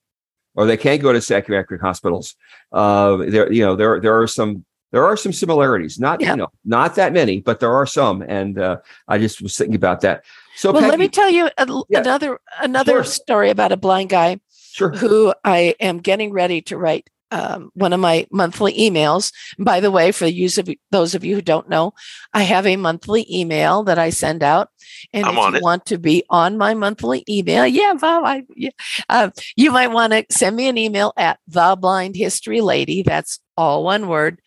or 0.56 0.66
they 0.66 0.78
can't 0.78 1.02
go 1.02 1.14
to 1.14 1.22
psychiatric 1.22 1.82
hospitals. 1.82 2.36
Uh, 2.72 3.18
there, 3.18 3.52
you 3.52 3.64
know, 3.64 3.76
there 3.76 4.00
there 4.00 4.20
are 4.20 4.28
some 4.28 4.66
there 4.92 5.06
are 5.06 5.16
some 5.16 5.32
similarities. 5.32 6.00
Not 6.00 6.22
yeah. 6.22 6.32
you 6.32 6.38
know 6.38 6.52
not 6.66 6.96
that 6.96 7.14
many, 7.14 7.40
but 7.40 7.60
there 7.60 7.74
are 7.74 7.86
some. 7.86 8.22
And 8.22 8.60
uh, 8.60 8.78
I 9.08 9.18
just 9.18 9.42
was 9.42 9.58
thinking 9.58 9.76
about 9.76 10.02
that. 10.02 10.26
So 10.56 10.72
well, 10.72 10.82
Peggy, 10.82 10.92
let 10.92 11.00
me 11.00 11.08
tell 11.08 11.30
you 11.30 11.50
a, 11.58 11.84
yeah. 11.90 12.00
another 12.00 12.40
another 12.60 12.92
sure. 12.92 13.04
story 13.04 13.50
about 13.50 13.72
a 13.72 13.78
blind 13.78 14.10
guy 14.10 14.40
sure. 14.72 14.90
who 14.90 15.34
I 15.44 15.76
am 15.80 16.00
getting 16.00 16.32
ready 16.32 16.62
to 16.64 16.78
write 16.78 17.10
um, 17.32 17.70
one 17.74 17.94
of 17.94 18.00
my 18.00 18.28
monthly 18.32 18.74
emails. 18.74 19.32
by 19.58 19.80
the 19.80 19.92
way, 19.92 20.12
for 20.12 20.26
the 20.26 20.34
use 20.34 20.58
of 20.58 20.70
those 20.92 21.16
of 21.16 21.24
you 21.24 21.36
who 21.36 21.42
don't 21.42 21.70
know, 21.70 21.94
I 22.34 22.44
have 22.44 22.66
a 22.66 22.76
monthly 22.76 23.26
email 23.32 23.84
that 23.84 24.00
I 24.00 24.10
send 24.10 24.44
out. 24.44 24.70
And 25.14 25.26
I'm 25.26 25.38
if 25.38 25.52
you 25.52 25.56
it. 25.58 25.64
want 25.64 25.86
to 25.88 25.98
be 25.98 26.24
on 26.30 26.58
my 26.58 26.74
monthly 26.74 27.24
email, 27.30 27.66
yeah, 27.66 27.94
Bob, 28.00 28.26
I, 28.26 28.44
yeah, 28.56 28.72
uh, 29.08 29.30
you 29.56 29.72
might 29.72 29.92
want 29.92 30.14
to 30.14 30.26
send 30.32 30.56
me 30.56 30.68
an 30.68 30.78
email 30.78 31.14
at 31.18 31.40
the 31.48 31.78
blind 31.80 32.16
history 32.16 32.62
lady. 32.62 33.04
That's 33.04 33.40
all 33.56 33.84
one 33.84 34.08
word 34.08 34.42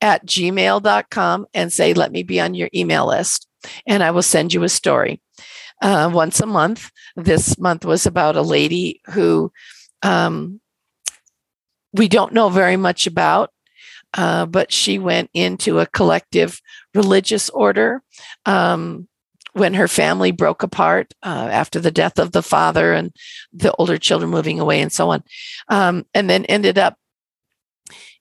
at 0.00 0.26
gmail.com 0.26 1.46
and 1.54 1.72
say, 1.72 1.94
let 1.94 2.12
me 2.12 2.22
be 2.22 2.40
on 2.40 2.54
your 2.54 2.68
email 2.74 3.08
list. 3.08 3.48
And 3.86 4.02
I 4.02 4.10
will 4.10 4.22
send 4.22 4.52
you 4.52 4.62
a 4.62 4.68
story 4.68 5.20
uh, 5.80 6.10
once 6.12 6.40
a 6.40 6.46
month. 6.46 6.90
This 7.16 7.58
month 7.58 7.84
was 7.84 8.06
about 8.06 8.36
a 8.36 8.42
lady 8.42 9.00
who 9.06 9.50
um, 10.02 10.60
we 11.94 12.08
don't 12.08 12.32
know 12.32 12.48
very 12.48 12.76
much 12.76 13.06
about, 13.06 13.50
uh, 14.14 14.46
but 14.46 14.72
she 14.72 14.98
went 14.98 15.30
into 15.32 15.78
a 15.78 15.86
collective 15.86 16.60
religious 16.94 17.48
order 17.50 18.02
um, 18.44 19.08
when 19.52 19.74
her 19.74 19.88
family 19.88 20.32
broke 20.32 20.64
apart 20.64 21.14
uh, 21.22 21.48
after 21.50 21.78
the 21.78 21.92
death 21.92 22.18
of 22.18 22.32
the 22.32 22.42
father 22.42 22.92
and 22.92 23.14
the 23.52 23.72
older 23.76 23.96
children 23.96 24.30
moving 24.30 24.58
away 24.58 24.80
and 24.80 24.92
so 24.92 25.10
on, 25.10 25.22
um, 25.68 26.04
and 26.12 26.28
then 26.28 26.44
ended 26.46 26.76
up 26.76 26.98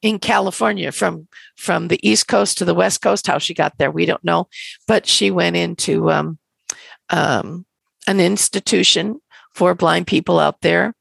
in 0.03 0.19
California 0.19 0.91
from 0.91 1.27
from 1.57 1.87
the 1.87 1.99
East 2.07 2.27
Coast 2.27 2.57
to 2.59 2.65
the 2.65 2.75
West 2.75 3.01
Coast. 3.01 3.25
How 3.25 3.39
she 3.39 3.55
got 3.55 3.77
there, 3.77 3.89
we 3.89 4.05
don't 4.05 4.23
know, 4.23 4.47
but 4.87 5.07
she 5.07 5.31
went 5.31 5.55
into 5.55 6.11
um, 6.11 6.37
um, 7.09 7.65
an 8.05 8.19
institution 8.19 9.19
for 9.53 9.75
blind 9.75 10.07
people 10.07 10.39
out 10.39 10.61
there 10.61 10.95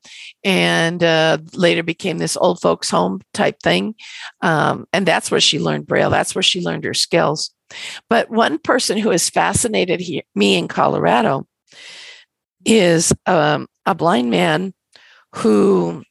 and 0.44 1.02
uh, 1.02 1.38
later 1.54 1.82
became 1.82 2.18
this 2.18 2.36
old 2.36 2.60
folks 2.60 2.90
home 2.90 3.20
type 3.32 3.58
thing 3.62 3.94
um, 4.42 4.86
and 4.92 5.06
that's 5.06 5.30
where 5.30 5.40
she 5.40 5.58
learned 5.58 5.86
braille 5.86 6.10
that's 6.10 6.34
where 6.34 6.42
she 6.42 6.60
learned 6.60 6.84
her 6.84 6.94
skills. 6.94 7.50
But 8.10 8.30
one 8.30 8.58
person 8.58 8.98
who 8.98 9.10
has 9.10 9.30
fascinated 9.30 10.00
he- 10.00 10.24
me 10.34 10.56
in 10.56 10.68
colorado 10.68 11.46
is 12.64 13.12
um, 13.26 13.66
a 13.86 13.94
blind 13.94 14.30
man 14.30 14.74
who 15.36 16.02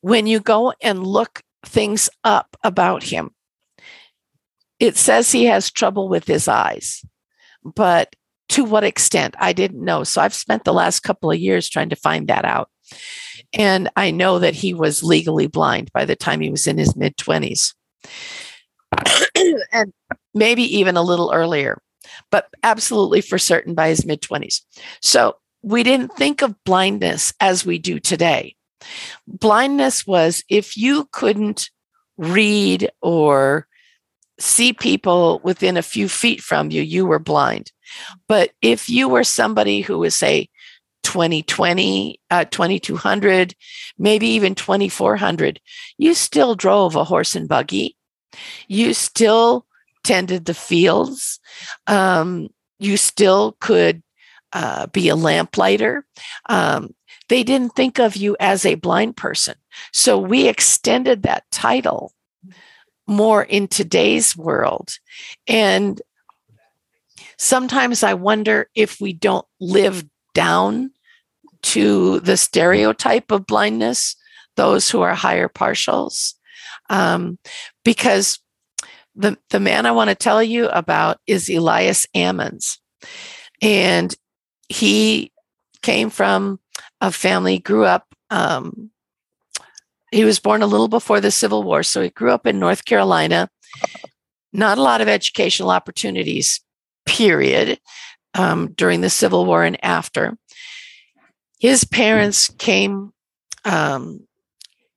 when 0.00 0.26
you 0.26 0.40
go 0.40 0.72
and 0.82 1.06
look 1.06 1.42
things 1.64 2.08
up 2.24 2.56
about 2.64 3.02
him 3.02 3.30
it 4.78 4.96
says 4.96 5.30
he 5.30 5.44
has 5.44 5.70
trouble 5.70 6.08
with 6.08 6.26
his 6.26 6.48
eyes 6.48 7.04
but 7.62 8.16
to 8.50 8.64
what 8.64 8.84
extent 8.84 9.34
i 9.38 9.52
didn't 9.52 9.84
know. 9.84 10.04
So 10.04 10.20
i've 10.20 10.34
spent 10.34 10.64
the 10.64 10.72
last 10.72 11.00
couple 11.00 11.30
of 11.30 11.38
years 11.38 11.68
trying 11.68 11.90
to 11.90 11.96
find 11.96 12.28
that 12.28 12.44
out. 12.44 12.70
And 13.52 13.88
i 13.96 14.10
know 14.10 14.38
that 14.38 14.54
he 14.54 14.74
was 14.74 15.02
legally 15.02 15.46
blind 15.46 15.92
by 15.92 16.04
the 16.04 16.16
time 16.16 16.40
he 16.40 16.50
was 16.50 16.66
in 16.66 16.78
his 16.78 16.94
mid 16.96 17.16
20s 17.16 17.74
and 19.72 19.92
maybe 20.34 20.62
even 20.78 20.96
a 20.96 21.02
little 21.02 21.32
earlier 21.32 21.80
but 22.30 22.48
absolutely 22.62 23.20
for 23.20 23.38
certain 23.38 23.74
by 23.74 23.88
his 23.88 24.04
mid 24.04 24.20
20s 24.20 24.62
so 25.00 25.36
we 25.62 25.82
didn't 25.82 26.14
think 26.14 26.42
of 26.42 26.62
blindness 26.64 27.32
as 27.40 27.66
we 27.66 27.78
do 27.78 28.00
today. 28.00 28.56
Blindness 29.26 30.06
was 30.06 30.42
if 30.48 30.76
you 30.76 31.08
couldn't 31.12 31.70
read 32.16 32.90
or 33.02 33.66
see 34.38 34.72
people 34.72 35.40
within 35.44 35.76
a 35.76 35.82
few 35.82 36.08
feet 36.08 36.40
from 36.40 36.70
you, 36.70 36.80
you 36.80 37.04
were 37.04 37.18
blind. 37.18 37.72
But 38.28 38.50
if 38.62 38.88
you 38.88 39.08
were 39.08 39.24
somebody 39.24 39.80
who 39.80 39.98
was, 39.98 40.14
say, 40.14 40.48
2020, 41.02 42.20
uh, 42.30 42.44
2200, 42.44 43.54
maybe 43.98 44.26
even 44.28 44.54
2400, 44.54 45.60
you 45.98 46.14
still 46.14 46.54
drove 46.54 46.96
a 46.96 47.04
horse 47.04 47.34
and 47.34 47.48
buggy. 47.48 47.96
You 48.68 48.94
still 48.94 49.66
tended 50.04 50.44
the 50.44 50.54
fields. 50.54 51.40
Um, 51.86 52.48
you 52.78 52.96
still 52.96 53.56
could 53.60 54.02
uh, 54.52 54.86
be 54.88 55.08
a 55.08 55.16
lamplighter. 55.16 56.06
Um, 56.48 56.94
they 57.28 57.44
didn't 57.44 57.76
think 57.76 57.98
of 57.98 58.16
you 58.16 58.36
as 58.40 58.66
a 58.66 58.74
blind 58.74 59.16
person. 59.16 59.54
So 59.92 60.18
we 60.18 60.48
extended 60.48 61.22
that 61.22 61.44
title 61.50 62.12
more 63.06 63.42
in 63.42 63.68
today's 63.68 64.36
world. 64.36 64.98
And 65.46 66.00
sometimes 67.40 68.02
I 68.02 68.12
wonder 68.12 68.68
if 68.74 69.00
we 69.00 69.14
don't 69.14 69.46
live 69.60 70.04
down 70.34 70.90
to 71.62 72.20
the 72.20 72.36
stereotype 72.36 73.30
of 73.30 73.46
blindness, 73.46 74.14
those 74.56 74.90
who 74.90 75.00
are 75.00 75.14
higher 75.14 75.48
partials. 75.48 76.34
Um, 76.90 77.38
because 77.82 78.40
the, 79.14 79.38
the 79.48 79.60
man 79.60 79.86
I 79.86 79.92
want 79.92 80.10
to 80.10 80.14
tell 80.14 80.42
you 80.42 80.68
about 80.68 81.18
is 81.26 81.48
Elias 81.48 82.06
Ammons. 82.14 82.76
And 83.62 84.14
he 84.68 85.32
came 85.82 86.10
from 86.10 86.60
a 87.00 87.10
family, 87.10 87.58
grew 87.58 87.84
up 87.86 88.06
um, 88.30 88.90
he 90.12 90.24
was 90.24 90.40
born 90.40 90.62
a 90.62 90.66
little 90.66 90.88
before 90.88 91.20
the 91.20 91.30
Civil 91.30 91.62
War, 91.62 91.82
so 91.82 92.02
he 92.02 92.10
grew 92.10 92.32
up 92.32 92.46
in 92.46 92.58
North 92.58 92.84
Carolina. 92.84 93.48
Not 94.52 94.78
a 94.78 94.82
lot 94.82 95.00
of 95.00 95.08
educational 95.08 95.70
opportunities, 95.70 96.60
period, 97.10 97.80
um, 98.34 98.72
during 98.74 99.00
the 99.00 99.10
Civil 99.10 99.44
War 99.44 99.64
and 99.64 99.82
after. 99.84 100.38
His 101.58 101.84
parents 101.84 102.50
came 102.58 103.12
um, 103.64 104.20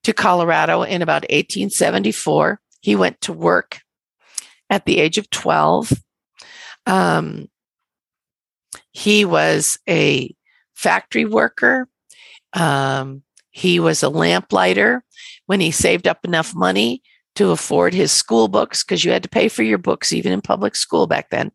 to 0.03 0.13
Colorado 0.13 0.83
in 0.83 1.01
about 1.01 1.23
1874. 1.23 2.61
He 2.81 2.95
went 2.95 3.19
to 3.21 3.33
work 3.33 3.81
at 4.69 4.85
the 4.85 4.99
age 4.99 5.17
of 5.17 5.29
12. 5.31 5.91
Um, 6.85 7.49
he 8.91 9.25
was 9.25 9.79
a 9.89 10.33
factory 10.75 11.25
worker. 11.25 11.89
Um, 12.53 13.23
he 13.49 13.79
was 13.79 14.03
a 14.03 14.09
lamplighter 14.09 15.03
when 15.47 15.59
he 15.59 15.71
saved 15.71 16.07
up 16.07 16.23
enough 16.23 16.53
money 16.53 17.01
to 17.35 17.51
afford 17.51 17.93
his 17.93 18.11
school 18.11 18.47
books 18.47 18.83
because 18.83 19.03
you 19.03 19.11
had 19.11 19.23
to 19.23 19.29
pay 19.29 19.47
for 19.47 19.63
your 19.63 19.77
books 19.77 20.13
even 20.13 20.31
in 20.31 20.41
public 20.41 20.75
school 20.75 21.07
back 21.07 21.29
then. 21.29 21.51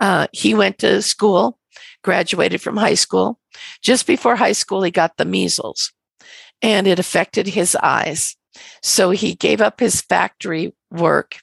Uh, 0.00 0.26
he 0.32 0.54
went 0.54 0.78
to 0.78 1.02
school, 1.02 1.58
graduated 2.02 2.60
from 2.60 2.76
high 2.76 2.94
school. 2.94 3.38
Just 3.82 4.06
before 4.06 4.36
high 4.36 4.52
school, 4.52 4.82
he 4.82 4.90
got 4.90 5.16
the 5.16 5.24
measles 5.24 5.92
and 6.62 6.86
it 6.86 6.98
affected 6.98 7.46
his 7.46 7.76
eyes. 7.76 8.36
So 8.82 9.10
he 9.10 9.34
gave 9.34 9.60
up 9.60 9.80
his 9.80 10.00
factory 10.00 10.74
work 10.90 11.40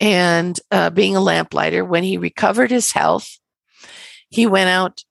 and 0.00 0.58
uh, 0.70 0.90
being 0.90 1.16
a 1.16 1.20
lamplighter. 1.20 1.84
When 1.84 2.02
he 2.02 2.18
recovered 2.18 2.70
his 2.70 2.92
health, 2.92 3.38
he 4.28 4.46
went 4.46 4.68
out 4.68 5.04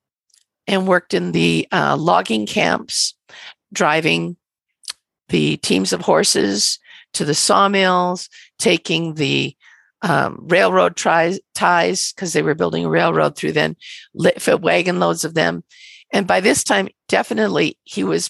and 0.67 0.87
worked 0.87 1.13
in 1.13 1.31
the 1.31 1.67
uh, 1.71 1.95
logging 1.97 2.45
camps 2.45 3.15
driving 3.73 4.37
the 5.29 5.57
teams 5.57 5.93
of 5.93 6.01
horses 6.01 6.79
to 7.13 7.25
the 7.25 7.33
sawmills, 7.33 8.29
taking 8.59 9.15
the 9.15 9.55
um, 10.01 10.37
railroad 10.41 10.97
ties 10.97 11.39
because 11.53 12.33
they 12.33 12.41
were 12.41 12.55
building 12.55 12.85
a 12.85 12.89
railroad 12.89 13.35
through 13.35 13.53
then, 13.53 13.75
wagon 14.59 14.99
loads 14.99 15.23
of 15.23 15.33
them. 15.33 15.63
And 16.11 16.27
by 16.27 16.41
this 16.41 16.63
time, 16.63 16.89
definitely 17.07 17.77
he 17.83 18.03
was 18.03 18.29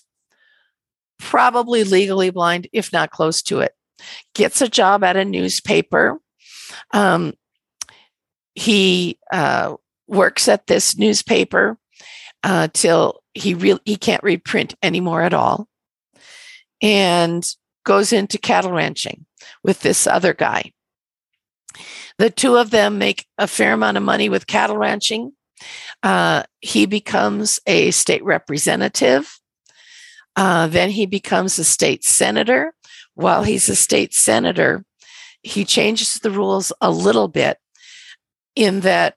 probably 1.19 1.83
legally 1.83 2.29
blind, 2.29 2.67
if 2.73 2.93
not 2.93 3.11
close 3.11 3.41
to 3.43 3.61
it. 3.61 3.73
Gets 4.35 4.61
a 4.61 4.69
job 4.69 5.03
at 5.03 5.17
a 5.17 5.25
newspaper. 5.25 6.19
Um, 6.91 7.33
he 8.55 9.17
uh, 9.31 9.75
works 10.07 10.47
at 10.47 10.67
this 10.67 10.97
newspaper 10.97 11.77
uh, 12.43 12.67
till 12.73 13.23
he 13.33 13.55
really 13.55 13.79
he 13.85 13.95
can't 13.95 14.23
read 14.23 14.43
print 14.43 14.75
anymore 14.83 15.21
at 15.23 15.33
all 15.33 15.67
and 16.83 17.55
goes 17.83 18.13
into 18.13 18.37
cattle 18.37 18.71
ranching 18.71 19.25
with 19.63 19.81
this 19.81 20.07
other 20.07 20.33
guy. 20.33 20.71
The 22.17 22.29
two 22.29 22.57
of 22.57 22.69
them 22.69 22.97
make 22.97 23.25
a 23.37 23.47
fair 23.47 23.73
amount 23.73 23.97
of 23.97 24.03
money 24.03 24.29
with 24.29 24.47
cattle 24.47 24.77
ranching. 24.77 25.33
Uh, 26.01 26.43
he 26.61 26.85
becomes 26.85 27.59
a 27.65 27.91
state 27.91 28.23
representative. 28.23 29.39
Uh, 30.35 30.67
then 30.67 30.89
he 30.89 31.05
becomes 31.05 31.57
a 31.57 31.63
state 31.63 32.03
senator. 32.03 32.73
While 33.15 33.43
he's 33.43 33.69
a 33.69 33.75
state 33.75 34.13
senator 34.13 34.85
he 35.43 35.65
changes 35.65 36.15
the 36.15 36.31
rules 36.31 36.71
a 36.81 36.89
little 36.89 37.27
bit 37.27 37.57
in 38.55 38.79
that 38.79 39.15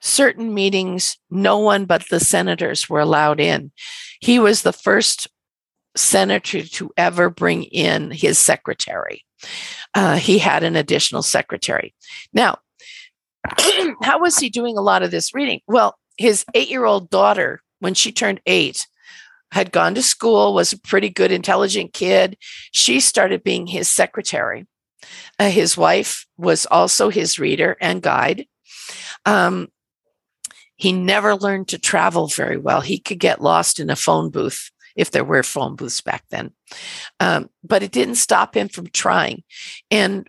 certain 0.00 0.52
meetings, 0.52 1.16
no 1.30 1.58
one 1.58 1.84
but 1.84 2.04
the 2.10 2.20
senators 2.20 2.88
were 2.88 3.00
allowed 3.00 3.40
in. 3.40 3.70
He 4.20 4.38
was 4.38 4.62
the 4.62 4.72
first 4.72 5.28
senator 5.96 6.62
to 6.62 6.90
ever 6.96 7.30
bring 7.30 7.64
in 7.64 8.10
his 8.10 8.38
secretary. 8.38 9.24
Uh, 9.94 10.16
he 10.16 10.38
had 10.38 10.62
an 10.62 10.76
additional 10.76 11.22
secretary. 11.22 11.94
Now, 12.32 12.58
how 14.02 14.20
was 14.20 14.38
he 14.38 14.50
doing 14.50 14.76
a 14.76 14.82
lot 14.82 15.02
of 15.02 15.10
this 15.10 15.34
reading? 15.34 15.60
Well, 15.66 15.98
his 16.16 16.44
eight 16.54 16.68
year 16.68 16.84
old 16.84 17.10
daughter, 17.10 17.60
when 17.80 17.94
she 17.94 18.12
turned 18.12 18.40
eight, 18.46 18.86
had 19.52 19.72
gone 19.72 19.94
to 19.94 20.02
school, 20.02 20.54
was 20.54 20.72
a 20.72 20.80
pretty 20.80 21.08
good, 21.08 21.30
intelligent 21.30 21.92
kid. 21.92 22.36
She 22.72 23.00
started 23.00 23.44
being 23.44 23.66
his 23.66 23.88
secretary. 23.88 24.66
Uh, 25.38 25.50
his 25.50 25.76
wife 25.76 26.26
was 26.36 26.66
also 26.66 27.10
his 27.10 27.38
reader 27.38 27.76
and 27.80 28.02
guide. 28.02 28.46
Um, 29.24 29.68
he 30.76 30.92
never 30.92 31.34
learned 31.34 31.68
to 31.68 31.78
travel 31.78 32.26
very 32.26 32.58
well. 32.58 32.80
He 32.80 32.98
could 32.98 33.18
get 33.18 33.40
lost 33.40 33.80
in 33.80 33.88
a 33.88 33.96
phone 33.96 34.30
booth 34.30 34.70
if 34.96 35.10
there 35.10 35.24
were 35.24 35.42
phone 35.42 35.76
booths 35.76 36.00
back 36.00 36.24
then. 36.30 36.52
Um, 37.20 37.50
but 37.62 37.82
it 37.82 37.92
didn't 37.92 38.16
stop 38.16 38.56
him 38.56 38.68
from 38.68 38.88
trying. 38.88 39.44
And 39.90 40.28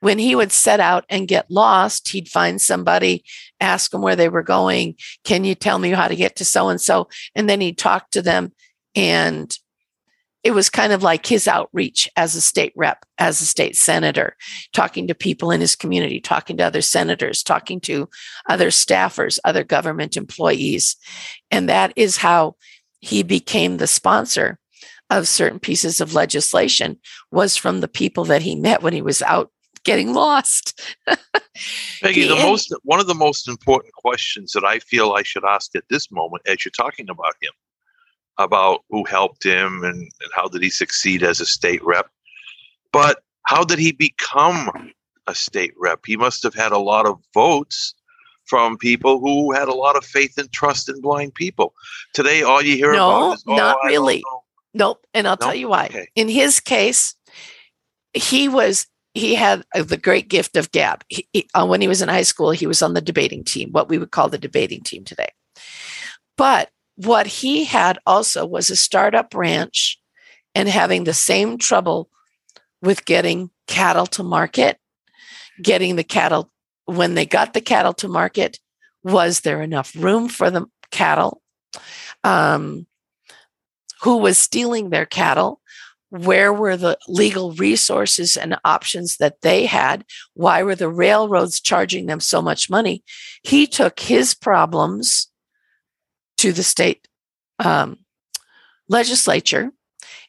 when 0.00 0.18
he 0.18 0.34
would 0.34 0.52
set 0.52 0.80
out 0.80 1.04
and 1.08 1.28
get 1.28 1.50
lost, 1.50 2.08
he'd 2.08 2.28
find 2.28 2.60
somebody, 2.60 3.24
ask 3.60 3.90
them 3.90 4.02
where 4.02 4.16
they 4.16 4.28
were 4.28 4.42
going. 4.42 4.94
Can 5.24 5.44
you 5.44 5.54
tell 5.54 5.78
me 5.78 5.90
how 5.90 6.08
to 6.08 6.16
get 6.16 6.36
to 6.36 6.44
so 6.44 6.68
and 6.68 6.80
so? 6.80 7.08
And 7.34 7.48
then 7.48 7.60
he'd 7.60 7.78
talk 7.78 8.10
to 8.10 8.22
them 8.22 8.52
and 8.94 9.56
it 10.46 10.54
was 10.54 10.70
kind 10.70 10.92
of 10.92 11.02
like 11.02 11.26
his 11.26 11.48
outreach 11.48 12.08
as 12.14 12.36
a 12.36 12.40
state 12.40 12.72
rep, 12.76 13.04
as 13.18 13.40
a 13.40 13.44
state 13.44 13.76
senator, 13.76 14.36
talking 14.72 15.08
to 15.08 15.14
people 15.14 15.50
in 15.50 15.60
his 15.60 15.74
community, 15.74 16.20
talking 16.20 16.56
to 16.58 16.62
other 16.62 16.82
senators, 16.82 17.42
talking 17.42 17.80
to 17.80 18.08
other 18.48 18.68
staffers, 18.68 19.40
other 19.44 19.64
government 19.64 20.16
employees. 20.16 20.94
And 21.50 21.68
that 21.68 21.92
is 21.96 22.18
how 22.18 22.54
he 23.00 23.22
became 23.22 23.76
the 23.76 23.86
sponsor 23.86 24.58
of 25.10 25.28
certain 25.28 25.60
pieces 25.60 26.00
of 26.00 26.14
legislation 26.14 26.98
was 27.30 27.56
from 27.56 27.80
the 27.80 27.88
people 27.88 28.24
that 28.24 28.42
he 28.42 28.56
met 28.56 28.82
when 28.82 28.92
he 28.92 29.02
was 29.02 29.22
out 29.22 29.50
getting 29.84 30.12
lost. 30.12 30.80
Peggy, 32.02 32.26
The 32.26 32.34
the 32.34 32.42
most 32.42 32.74
one 32.82 33.00
of 33.00 33.06
the 33.06 33.14
most 33.14 33.48
important 33.48 33.94
questions 33.94 34.52
that 34.52 34.64
I 34.64 34.80
feel 34.80 35.12
I 35.12 35.22
should 35.22 35.44
ask 35.44 35.74
at 35.76 35.84
this 35.88 36.10
moment, 36.10 36.42
as 36.46 36.64
you're 36.64 36.72
talking 36.72 37.08
about 37.08 37.34
him, 37.40 37.52
about 38.38 38.84
who 38.90 39.04
helped 39.04 39.44
him 39.44 39.84
and, 39.84 39.94
and 39.94 40.30
how 40.34 40.48
did 40.48 40.62
he 40.62 40.70
succeed 40.70 41.22
as 41.22 41.40
a 41.40 41.46
state 41.46 41.82
rep, 41.84 42.10
but 42.92 43.22
how 43.44 43.64
did 43.64 43.78
he 43.78 43.92
become 43.92 44.90
a 45.28 45.34
state 45.34 45.72
rep? 45.78 46.00
He 46.04 46.16
must 46.16 46.42
have 46.42 46.54
had 46.54 46.72
a 46.72 46.78
lot 46.78 47.06
of 47.06 47.20
votes 47.32 47.94
from 48.46 48.78
people 48.78 49.18
who 49.20 49.52
had 49.52 49.68
a 49.68 49.74
lot 49.74 49.96
of 49.96 50.04
faith 50.04 50.38
and 50.38 50.50
trust 50.52 50.88
in 50.88 51.00
blind 51.00 51.34
people. 51.34 51.74
Today, 52.14 52.42
all 52.42 52.62
you 52.62 52.76
hear 52.76 52.92
No, 52.92 53.08
about 53.10 53.34
is, 53.34 53.44
oh, 53.46 53.56
not 53.56 53.78
I 53.84 53.88
really. 53.88 54.22
know." 54.24 54.42
Nope. 54.74 55.06
And 55.14 55.26
I'll 55.26 55.36
tell 55.38 55.54
you 55.54 55.68
why. 55.68 55.86
Okay. 55.86 56.08
In 56.14 56.28
his 56.28 56.60
case, 56.60 57.14
he 58.12 58.48
was 58.48 58.86
he 59.14 59.34
had 59.34 59.64
uh, 59.74 59.82
the 59.82 59.96
great 59.96 60.28
gift 60.28 60.56
of 60.56 60.70
gab. 60.72 61.02
He, 61.08 61.26
he- 61.32 61.48
uh, 61.54 61.66
when 61.66 61.80
he 61.80 61.88
was 61.88 62.02
in 62.02 62.08
high 62.10 62.22
school, 62.22 62.50
he 62.50 62.66
was 62.66 62.82
on 62.82 62.92
the 62.92 63.00
debating 63.00 63.42
team, 63.44 63.70
what 63.72 63.88
we 63.88 63.96
would 63.98 64.10
call 64.10 64.28
the 64.28 64.36
debating 64.38 64.82
team 64.82 65.04
today. 65.04 65.28
But 66.36 66.70
what 66.96 67.26
he 67.26 67.64
had 67.64 67.98
also 68.06 68.44
was 68.44 68.68
a 68.68 68.76
startup 68.76 69.34
ranch 69.34 69.98
and 70.54 70.68
having 70.68 71.04
the 71.04 71.14
same 71.14 71.56
trouble 71.56 72.10
with 72.82 73.06
getting 73.06 73.50
cattle 73.66 74.06
to 74.06 74.22
market, 74.22 74.78
getting 75.62 75.96
the 75.96 76.04
cattle 76.04 76.52
when 76.86 77.14
they 77.14 77.26
got 77.26 77.52
the 77.52 77.60
cattle 77.60 77.92
to 77.94 78.08
market, 78.08 78.58
was 79.02 79.40
there 79.40 79.62
enough 79.62 79.94
room 79.94 80.28
for 80.28 80.50
the 80.50 80.66
cattle? 80.90 81.42
Um, 82.24 82.86
who 84.02 84.18
was 84.18 84.38
stealing 84.38 84.90
their 84.90 85.06
cattle? 85.06 85.60
Where 86.10 86.52
were 86.52 86.76
the 86.76 86.96
legal 87.08 87.52
resources 87.52 88.36
and 88.36 88.56
options 88.64 89.16
that 89.18 89.40
they 89.42 89.66
had? 89.66 90.04
Why 90.34 90.62
were 90.62 90.76
the 90.76 90.88
railroads 90.88 91.60
charging 91.60 92.06
them 92.06 92.20
so 92.20 92.40
much 92.40 92.70
money? 92.70 93.02
He 93.42 93.66
took 93.66 94.00
his 94.00 94.34
problems 94.34 95.28
to 96.38 96.52
the 96.52 96.62
state 96.62 97.08
um, 97.58 97.98
legislature 98.88 99.72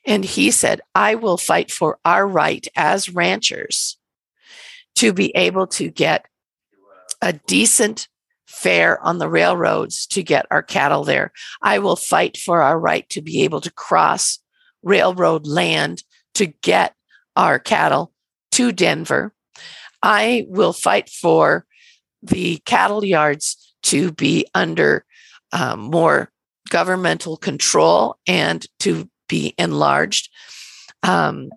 and 0.06 0.24
he 0.24 0.52
said, 0.52 0.82
I 0.96 1.16
will 1.16 1.38
fight 1.38 1.70
for 1.70 2.00
our 2.06 2.26
right 2.26 2.66
as 2.76 3.10
ranchers 3.10 3.98
to 4.96 5.14
be 5.14 5.36
able 5.36 5.68
to 5.68 5.90
get 5.90 6.26
a 7.22 7.34
decent 7.34 8.08
fare 8.48 9.02
on 9.04 9.18
the 9.18 9.30
railroads 9.30 10.08
to 10.08 10.24
get 10.24 10.46
our 10.50 10.64
cattle 10.64 11.04
there. 11.04 11.32
I 11.62 11.80
will 11.80 11.96
fight 11.96 12.38
for 12.38 12.62
our 12.62 12.80
right 12.80 13.08
to 13.10 13.22
be 13.22 13.44
able 13.44 13.62
to 13.62 13.72
cross 13.72 14.40
railroad 14.84 15.46
land 15.46 16.04
to 16.36 16.48
get 16.48 16.96
our 17.36 17.60
cattle 17.60 18.14
to 18.54 18.72
Denver. 18.72 19.34
I 20.02 20.46
will 20.48 20.74
fight 20.74 21.10
for 21.10 21.66
the 22.22 22.58
cattle 22.66 23.04
yards 23.04 23.74
to 23.84 24.12
be 24.12 24.46
under 24.54 25.06
um, 25.52 25.80
more 25.80 26.32
governmental 26.70 27.38
control 27.38 28.18
and 28.28 28.66
to 28.80 29.10
be 29.30 29.54
enlarged. 29.58 30.30
Um, 31.04 31.50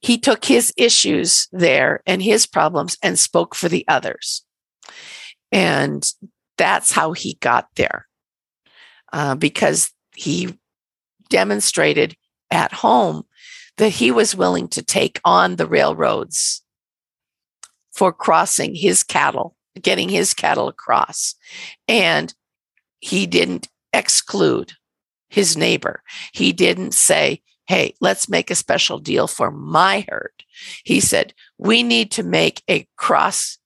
he 0.00 0.18
took 0.18 0.44
his 0.44 0.72
issues 0.76 1.48
there 1.52 2.02
and 2.06 2.22
his 2.22 2.46
problems 2.46 2.96
and 3.02 3.18
spoke 3.18 3.54
for 3.54 3.68
the 3.68 3.84
others. 3.88 4.45
And 5.52 6.10
that's 6.58 6.92
how 6.92 7.12
he 7.12 7.34
got 7.40 7.68
there 7.76 8.06
uh, 9.12 9.34
because 9.34 9.92
he 10.14 10.58
demonstrated 11.28 12.16
at 12.50 12.72
home 12.72 13.24
that 13.76 13.90
he 13.90 14.10
was 14.10 14.34
willing 14.34 14.68
to 14.68 14.82
take 14.82 15.20
on 15.24 15.56
the 15.56 15.66
railroads 15.66 16.62
for 17.92 18.12
crossing 18.12 18.74
his 18.74 19.02
cattle, 19.02 19.56
getting 19.80 20.08
his 20.08 20.34
cattle 20.34 20.68
across. 20.68 21.34
And 21.88 22.34
he 23.00 23.26
didn't 23.26 23.68
exclude 23.92 24.72
his 25.28 25.56
neighbor. 25.56 26.02
He 26.32 26.52
didn't 26.52 26.92
say, 26.92 27.42
hey, 27.66 27.94
let's 28.00 28.28
make 28.28 28.50
a 28.50 28.54
special 28.54 28.98
deal 28.98 29.26
for 29.26 29.50
my 29.50 30.06
herd. 30.08 30.44
He 30.84 31.00
said, 31.00 31.34
we 31.58 31.82
need 31.82 32.10
to 32.12 32.22
make 32.22 32.62
a 32.70 32.86
cross 32.96 33.58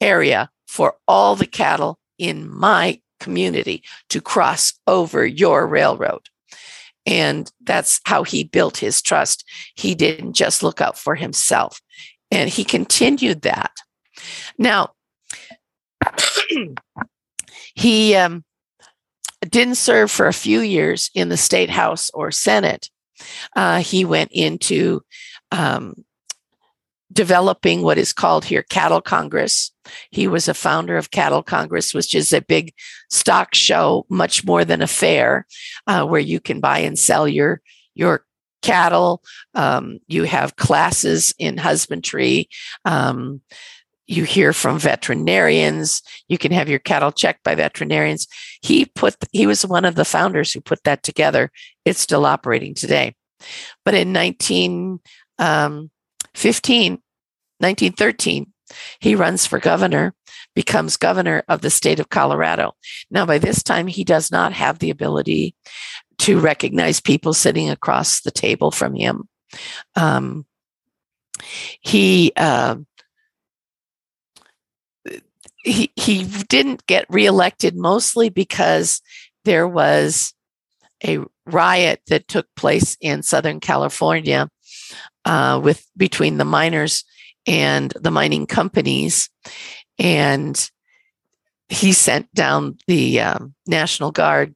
area 0.00 0.50
for 0.74 0.96
all 1.06 1.36
the 1.36 1.46
cattle 1.46 2.00
in 2.18 2.52
my 2.52 3.00
community 3.20 3.84
to 4.08 4.20
cross 4.20 4.72
over 4.88 5.24
your 5.24 5.68
railroad. 5.68 6.28
And 7.06 7.48
that's 7.62 8.00
how 8.06 8.24
he 8.24 8.42
built 8.42 8.78
his 8.78 9.00
trust. 9.00 9.48
He 9.76 9.94
didn't 9.94 10.32
just 10.32 10.64
look 10.64 10.80
out 10.80 10.98
for 10.98 11.14
himself. 11.14 11.80
And 12.32 12.50
he 12.50 12.64
continued 12.64 13.42
that. 13.42 13.70
Now, 14.58 14.94
he 17.76 18.16
um, 18.16 18.42
didn't 19.48 19.76
serve 19.76 20.10
for 20.10 20.26
a 20.26 20.32
few 20.32 20.58
years 20.58 21.08
in 21.14 21.28
the 21.28 21.36
state 21.36 21.70
house 21.70 22.10
or 22.14 22.32
senate. 22.32 22.90
Uh, 23.54 23.78
he 23.78 24.04
went 24.04 24.32
into 24.32 25.02
um, 25.52 26.04
developing 27.14 27.82
what 27.82 27.98
is 27.98 28.12
called 28.12 28.44
here 28.44 28.62
Cattle 28.62 29.00
Congress. 29.00 29.70
He 30.10 30.28
was 30.28 30.48
a 30.48 30.54
founder 30.54 30.96
of 30.96 31.10
Cattle 31.10 31.42
Congress, 31.42 31.94
which 31.94 32.14
is 32.14 32.32
a 32.32 32.40
big 32.40 32.72
stock 33.10 33.54
show, 33.54 34.06
much 34.08 34.44
more 34.44 34.64
than 34.64 34.82
a 34.82 34.86
fair, 34.86 35.46
uh, 35.86 36.04
where 36.04 36.20
you 36.20 36.40
can 36.40 36.60
buy 36.60 36.80
and 36.80 36.98
sell 36.98 37.28
your 37.28 37.60
your 37.94 38.24
cattle. 38.62 39.22
Um, 39.54 40.00
you 40.08 40.24
have 40.24 40.56
classes 40.56 41.34
in 41.38 41.58
husbandry. 41.58 42.48
Um, 42.84 43.42
you 44.06 44.24
hear 44.24 44.52
from 44.52 44.78
veterinarians. 44.78 46.02
You 46.28 46.36
can 46.38 46.52
have 46.52 46.68
your 46.68 46.78
cattle 46.78 47.12
checked 47.12 47.42
by 47.44 47.54
veterinarians. 47.54 48.26
He 48.62 48.86
put 48.86 49.16
he 49.32 49.46
was 49.46 49.66
one 49.66 49.84
of 49.84 49.94
the 49.94 50.04
founders 50.04 50.52
who 50.52 50.60
put 50.60 50.82
that 50.84 51.02
together. 51.02 51.50
It's 51.84 52.00
still 52.00 52.26
operating 52.26 52.74
today. 52.74 53.14
But 53.84 53.94
in 53.94 54.12
1915, 54.12 57.02
1913, 57.64 58.52
he 59.00 59.14
runs 59.14 59.46
for 59.46 59.58
governor, 59.58 60.14
becomes 60.54 60.96
governor 60.96 61.42
of 61.48 61.62
the 61.62 61.70
state 61.70 61.98
of 61.98 62.10
Colorado. 62.10 62.74
Now, 63.10 63.26
by 63.26 63.38
this 63.38 63.62
time, 63.62 63.86
he 63.86 64.04
does 64.04 64.30
not 64.30 64.52
have 64.52 64.78
the 64.78 64.90
ability 64.90 65.54
to 66.18 66.38
recognize 66.38 67.00
people 67.00 67.32
sitting 67.34 67.70
across 67.70 68.20
the 68.20 68.30
table 68.30 68.70
from 68.70 68.94
him. 68.94 69.28
Um, 69.96 70.46
he 71.80 72.32
uh, 72.36 72.76
he 75.64 75.90
he 75.96 76.24
didn't 76.48 76.86
get 76.86 77.06
reelected 77.08 77.76
mostly 77.76 78.28
because 78.28 79.00
there 79.44 79.66
was 79.66 80.34
a 81.04 81.18
riot 81.46 82.00
that 82.08 82.28
took 82.28 82.46
place 82.56 82.96
in 83.00 83.22
Southern 83.22 83.60
California 83.60 84.48
uh, 85.24 85.60
with 85.62 85.86
between 85.96 86.38
the 86.38 86.44
miners 86.44 87.04
and 87.46 87.92
the 88.00 88.10
mining 88.10 88.46
companies, 88.46 89.30
and 89.98 90.70
he 91.68 91.92
sent 91.92 92.32
down 92.34 92.78
the 92.86 93.20
um, 93.20 93.54
National 93.66 94.10
Guard 94.10 94.54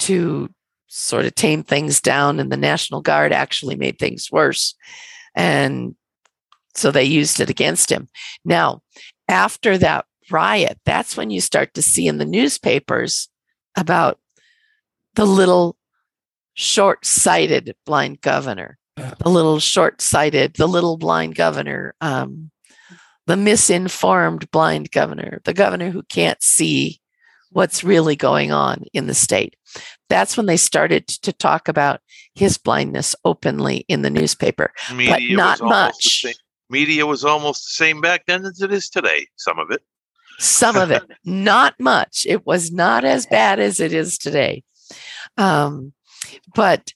to 0.00 0.48
sort 0.86 1.24
of 1.24 1.34
tame 1.34 1.62
things 1.62 2.00
down, 2.00 2.40
and 2.40 2.50
the 2.50 2.56
National 2.56 3.00
Guard 3.00 3.32
actually 3.32 3.76
made 3.76 3.98
things 3.98 4.30
worse, 4.30 4.74
and 5.34 5.94
so 6.74 6.90
they 6.90 7.04
used 7.04 7.40
it 7.40 7.50
against 7.50 7.90
him. 7.90 8.08
Now, 8.44 8.82
after 9.28 9.78
that 9.78 10.06
riot, 10.30 10.78
that's 10.84 11.16
when 11.16 11.30
you 11.30 11.40
start 11.40 11.74
to 11.74 11.82
see 11.82 12.06
in 12.06 12.18
the 12.18 12.24
newspapers 12.24 13.28
about 13.76 14.18
the 15.14 15.26
little 15.26 15.76
short 16.54 17.04
sighted 17.04 17.74
blind 17.86 18.20
governor, 18.20 18.78
the 19.18 19.28
little 19.30 19.58
short 19.60 20.00
sighted, 20.00 20.54
the 20.54 20.66
little 20.66 20.96
blind 20.96 21.34
governor, 21.34 21.94
um, 22.00 22.50
the 23.26 23.36
misinformed 23.36 24.50
blind 24.50 24.90
governor, 24.90 25.40
the 25.44 25.54
governor 25.54 25.90
who 25.90 26.02
can't 26.04 26.42
see 26.42 27.00
what's 27.52 27.82
really 27.84 28.16
going 28.16 28.52
on 28.52 28.84
in 28.92 29.06
the 29.06 29.14
state. 29.14 29.56
That's 30.08 30.36
when 30.36 30.46
they 30.46 30.56
started 30.56 31.06
to 31.08 31.32
talk 31.32 31.68
about 31.68 32.00
his 32.34 32.58
blindness 32.58 33.14
openly 33.24 33.84
in 33.88 34.02
the 34.02 34.10
newspaper. 34.10 34.72
Media 34.94 35.36
not 35.36 35.60
almost 35.60 35.60
the 35.60 35.64
much. 35.66 36.20
same- 36.22 36.34
Media 36.72 37.04
was 37.04 37.24
almost 37.24 37.64
the 37.64 37.70
same 37.72 38.00
back 38.00 38.26
then 38.26 38.44
as 38.44 38.62
it 38.62 38.72
is 38.72 38.88
today. 38.88 39.26
Some 39.36 39.58
of 39.58 39.70
it. 39.72 39.82
some 40.38 40.76
of 40.76 40.90
it 40.90 41.02
not 41.24 41.74
much 41.78 42.24
it 42.26 42.46
was 42.46 42.72
not 42.72 43.04
as 43.04 43.26
bad 43.26 43.60
as 43.60 43.78
it 43.78 43.92
is 43.92 44.16
today 44.16 44.62
um, 45.36 45.92
but 46.54 46.92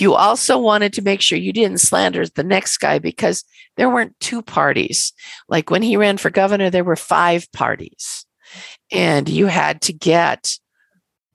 you 0.00 0.14
also 0.14 0.58
wanted 0.58 0.92
to 0.92 1.02
make 1.02 1.20
sure 1.20 1.38
you 1.38 1.52
didn't 1.52 1.80
slander 1.80 2.26
the 2.26 2.44
next 2.44 2.78
guy 2.78 2.98
because 2.98 3.44
there 3.76 3.90
weren't 3.90 4.18
two 4.20 4.42
parties 4.42 5.12
like 5.48 5.70
when 5.70 5.82
he 5.82 5.96
ran 5.96 6.16
for 6.16 6.30
governor 6.30 6.70
there 6.70 6.84
were 6.84 6.96
five 6.96 7.50
parties 7.52 8.24
and 8.92 9.28
you 9.28 9.46
had 9.46 9.80
to 9.80 9.92
get 9.92 10.58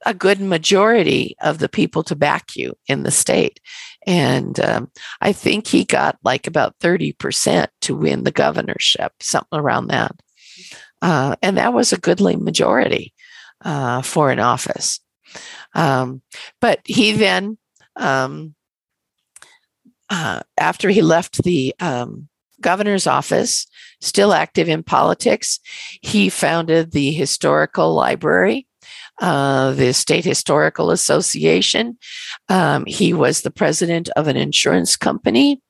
a 0.06 0.14
good 0.14 0.40
majority 0.40 1.36
of 1.42 1.58
the 1.58 1.68
people 1.68 2.02
to 2.02 2.16
back 2.16 2.56
you 2.56 2.74
in 2.86 3.02
the 3.02 3.10
state 3.10 3.60
And 4.06 4.58
um, 4.60 4.90
I 5.20 5.32
think 5.32 5.66
he 5.66 5.84
got 5.84 6.18
like 6.24 6.46
about 6.46 6.78
30% 6.78 7.68
to 7.82 7.96
win 7.96 8.24
the 8.24 8.30
governorship, 8.30 9.12
something 9.20 9.58
around 9.58 9.88
that. 9.88 10.12
Uh, 11.02 11.36
and 11.42 11.56
that 11.58 11.72
was 11.72 11.92
a 11.92 11.98
goodly 11.98 12.36
majority 12.36 13.12
uh, 13.64 14.02
for 14.02 14.30
an 14.30 14.38
office. 14.38 15.00
Um, 15.74 16.22
but 16.60 16.80
he 16.84 17.12
then, 17.12 17.58
um, 17.96 18.54
uh, 20.08 20.40
after 20.58 20.88
he 20.90 21.02
left 21.02 21.42
the 21.44 21.74
um, 21.80 22.28
governor's 22.60 23.06
office, 23.06 23.66
still 24.00 24.32
active 24.32 24.68
in 24.68 24.82
politics, 24.82 25.60
he 26.02 26.28
founded 26.28 26.92
the 26.92 27.12
Historical 27.12 27.94
Library. 27.94 28.66
Uh, 29.20 29.72
the 29.72 29.92
State 29.92 30.24
Historical 30.24 30.90
Association. 30.90 31.98
Um, 32.48 32.86
he 32.86 33.12
was 33.12 33.42
the 33.42 33.50
president 33.50 34.08
of 34.16 34.28
an 34.28 34.36
insurance 34.38 34.96
company, 34.96 35.60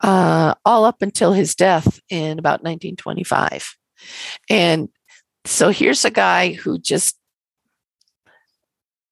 uh, 0.00 0.54
all 0.64 0.84
up 0.84 1.00
until 1.00 1.32
his 1.32 1.54
death 1.54 2.00
in 2.08 2.40
about 2.40 2.64
1925. 2.64 3.76
And 4.48 4.88
so 5.44 5.70
here's 5.70 6.04
a 6.04 6.10
guy 6.10 6.52
who 6.52 6.80
just 6.80 7.16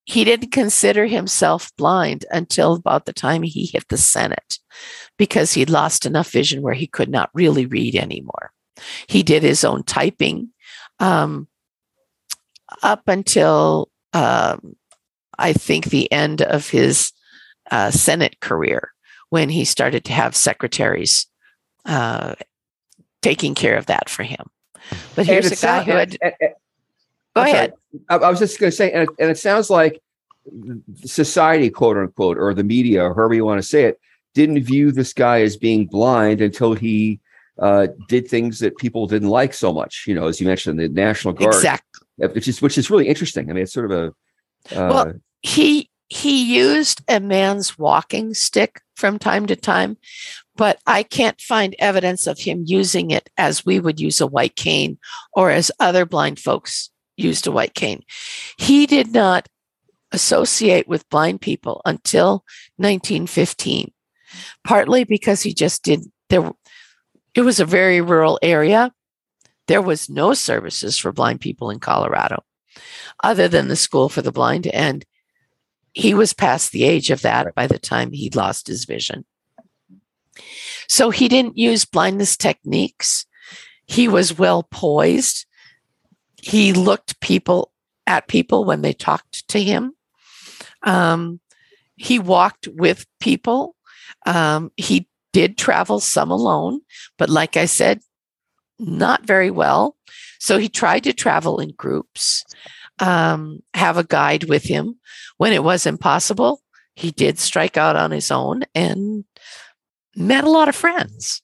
he 0.09 0.25
didn't 0.25 0.53
consider 0.53 1.05
himself 1.05 1.71
blind 1.77 2.25
until 2.31 2.73
about 2.73 3.05
the 3.05 3.13
time 3.13 3.43
he 3.43 3.67
hit 3.67 3.87
the 3.89 3.99
Senate 3.99 4.59
because 5.19 5.53
he'd 5.53 5.69
lost 5.69 6.07
enough 6.07 6.31
vision 6.31 6.63
where 6.63 6.73
he 6.73 6.87
could 6.87 7.11
not 7.11 7.29
really 7.35 7.67
read 7.67 7.95
anymore. 7.95 8.51
He 9.07 9.23
did 9.23 9.43
his 9.43 9.65
own 9.65 9.83
typing 9.83 10.49
um, 10.99 11.47
up 12.83 13.07
until 13.07 13.91
um, 14.15 14.77
I 15.39 15.53
think 15.53 15.85
the 15.85 16.11
end 16.11 16.41
of 16.41 16.71
his 16.71 17.13
uh, 17.71 17.91
Senate 17.91 18.41
career 18.41 18.93
when 19.29 19.51
he 19.51 19.67
started 19.67 20.07
to 20.07 20.15
have 20.15 20.35
secretaries 20.35 21.27
uh, 21.85 22.35
taking 23.21 23.55
care 23.55 23.77
of 23.77 23.87
that 23.87 24.09
for 24.09 24.23
him. 24.23 24.47
But 25.15 25.27
here's 25.27 25.53
a 25.53 25.57
guy 25.57 25.83
who 25.83 25.91
had. 25.91 26.17
And, 26.23 26.33
and, 26.41 26.55
go 27.39 27.45
I'm 27.45 27.55
ahead. 27.55 27.72
I, 28.09 28.16
I, 28.16 28.30
was 28.30 28.39
just 28.39 28.59
going 28.59 28.70
to 28.70 28.76
say, 28.76 28.93
and 28.93 29.05
it, 29.05 29.09
and 29.18 29.30
it 29.30 29.39
sounds 29.39 29.70
like 29.70 30.01
society, 31.05 31.70
quote 31.70 31.97
unquote, 31.97 32.39
or 32.39 32.55
the 32.55 32.64
media, 32.64 33.05
or 33.05 33.14
however 33.14 33.34
you 33.34 33.45
want 33.45 33.61
to 33.61 33.66
say 33.66 33.84
it, 33.84 34.01
didn't 34.34 34.62
view 34.62 34.93
this 34.93 35.12
guy 35.12 35.43
as 35.43 35.57
being 35.57 35.86
blind 35.86 36.41
until 36.41 36.74
he 36.74 37.20
uh, 37.59 37.89
did 38.09 38.28
things 38.28 38.61
that 38.61 38.76
people 38.76 39.07
didn't 39.07 39.28
like 39.28 39.53
so 39.53 39.72
much. 39.72 40.05
You 40.07 40.14
know, 40.14 40.26
as 40.26 40.41
you 40.41 40.47
mentioned, 40.47 40.78
the 40.78 40.89
National 40.89 41.34
Guard, 41.34 41.55
exactly, 41.55 42.28
which 42.28 42.49
is 42.49 42.62
which 42.62 42.78
is 42.78 42.91
really 42.91 43.09
interesting. 43.09 43.51
I 43.51 43.53
mean, 43.53 43.62
it's 43.64 43.72
sort 43.72 43.91
of 43.91 43.93
a 43.93 44.76
uh, 44.76 44.89
well, 44.89 45.12
he 45.43 45.91
he 46.09 46.57
used 46.57 47.03
a 47.09 47.20
man's 47.20 47.78
walking 47.78 48.34
stick 48.34 48.80
from 48.97 49.18
time 49.18 49.47
to 49.47 49.57
time, 49.57 49.97
but 50.57 50.78
I 50.86 51.03
can't 51.03 51.41
find 51.41 51.76
evidence 51.78 52.26
of 52.26 52.39
him 52.39 52.64
using 52.66 53.11
it 53.11 53.30
as 53.36 53.66
we 53.66 53.78
would 53.78 54.01
use 54.01 54.20
a 54.20 54.26
white 54.26 54.57
cane 54.57 54.99
or 55.34 55.51
as 55.51 55.70
other 55.78 56.07
blind 56.07 56.39
folks 56.39 56.91
used 57.19 57.47
a 57.47 57.53
white 57.53 57.75
cane. 57.75 58.03
He 58.57 58.87
did 58.87 59.12
not 59.12 59.49
associate 60.12 60.89
with 60.89 61.09
blind 61.09 61.41
people 61.41 61.83
until 61.85 62.45
1915, 62.77 63.93
partly 64.64 65.05
because 65.05 65.43
he 65.43 65.53
just 65.53 65.83
did 65.83 66.05
there. 66.29 66.53
It 67.35 67.43
was 67.43 67.61
a 67.61 67.64
very 67.64 68.01
rural 68.01 68.39
area. 68.43 68.93
There 69.66 69.83
was 69.83 70.09
no 70.09 70.33
services 70.33 70.99
for 70.99 71.12
blind 71.12 71.41
people 71.41 71.71
in 71.71 71.79
Colorado 71.79 72.43
other 73.23 73.49
than 73.49 73.69
the 73.69 73.77
School 73.77 74.09
for 74.09 74.23
the 74.23 74.33
Blind. 74.33 74.66
And 74.69 75.05
he 75.93 76.14
was 76.14 76.33
past 76.33 76.73
the 76.73 76.85
age 76.85 77.11
of 77.11 77.23
that 77.23 77.55
by 77.55 77.66
the 77.66 77.79
time 77.79 78.12
he 78.12 78.31
lost 78.31 78.66
his 78.66 78.85
vision. 78.85 79.25
So 80.89 81.11
he 81.11 81.29
didn't 81.29 81.59
use 81.59 81.85
blindness 81.85 82.37
techniques. 82.37 83.27
He 83.87 84.09
was 84.09 84.39
well 84.39 84.62
poised. 84.62 85.47
He 86.41 86.72
looked 86.72 87.20
people 87.20 87.72
at 88.07 88.28
people 88.28 88.64
when 88.64 88.82
they 88.82 88.93
talked 88.93 89.47
to 89.49 89.62
him. 89.62 89.93
Um, 90.82 91.41
he 91.97 92.18
walked 92.18 92.68
with 92.68 93.07
people. 93.20 93.74
Um, 94.26 94.70
he 94.76 95.09
did 95.32 95.59
travel 95.59 96.01
some 96.01 96.30
alone, 96.30 96.80
but 97.18 97.28
like 97.28 97.57
I 97.57 97.66
said, 97.66 98.01
not 98.78 99.26
very 99.26 99.51
well. 99.51 99.97
So 100.39 100.59
he 100.59 100.68
tried 100.68 101.05
to 101.05 101.12
travel 101.12 101.59
in 101.59 101.70
groups, 101.76 102.45
um, 103.01 103.61
have 103.74 103.97
a 103.97 104.05
guide 104.05 104.45
with 104.45 104.64
him. 104.64 104.97
When 105.36 105.53
it 105.53 105.64
was 105.64 105.86
impossible, 105.86 106.62
he 106.95 107.11
did 107.11 107.39
strike 107.39 107.76
out 107.76 107.97
on 107.97 108.11
his 108.11 108.30
own 108.30 108.64
and 108.74 109.24
met 110.16 110.45
a 110.45 110.51
lot 110.51 110.68
of 110.68 110.76
friends. 110.76 111.43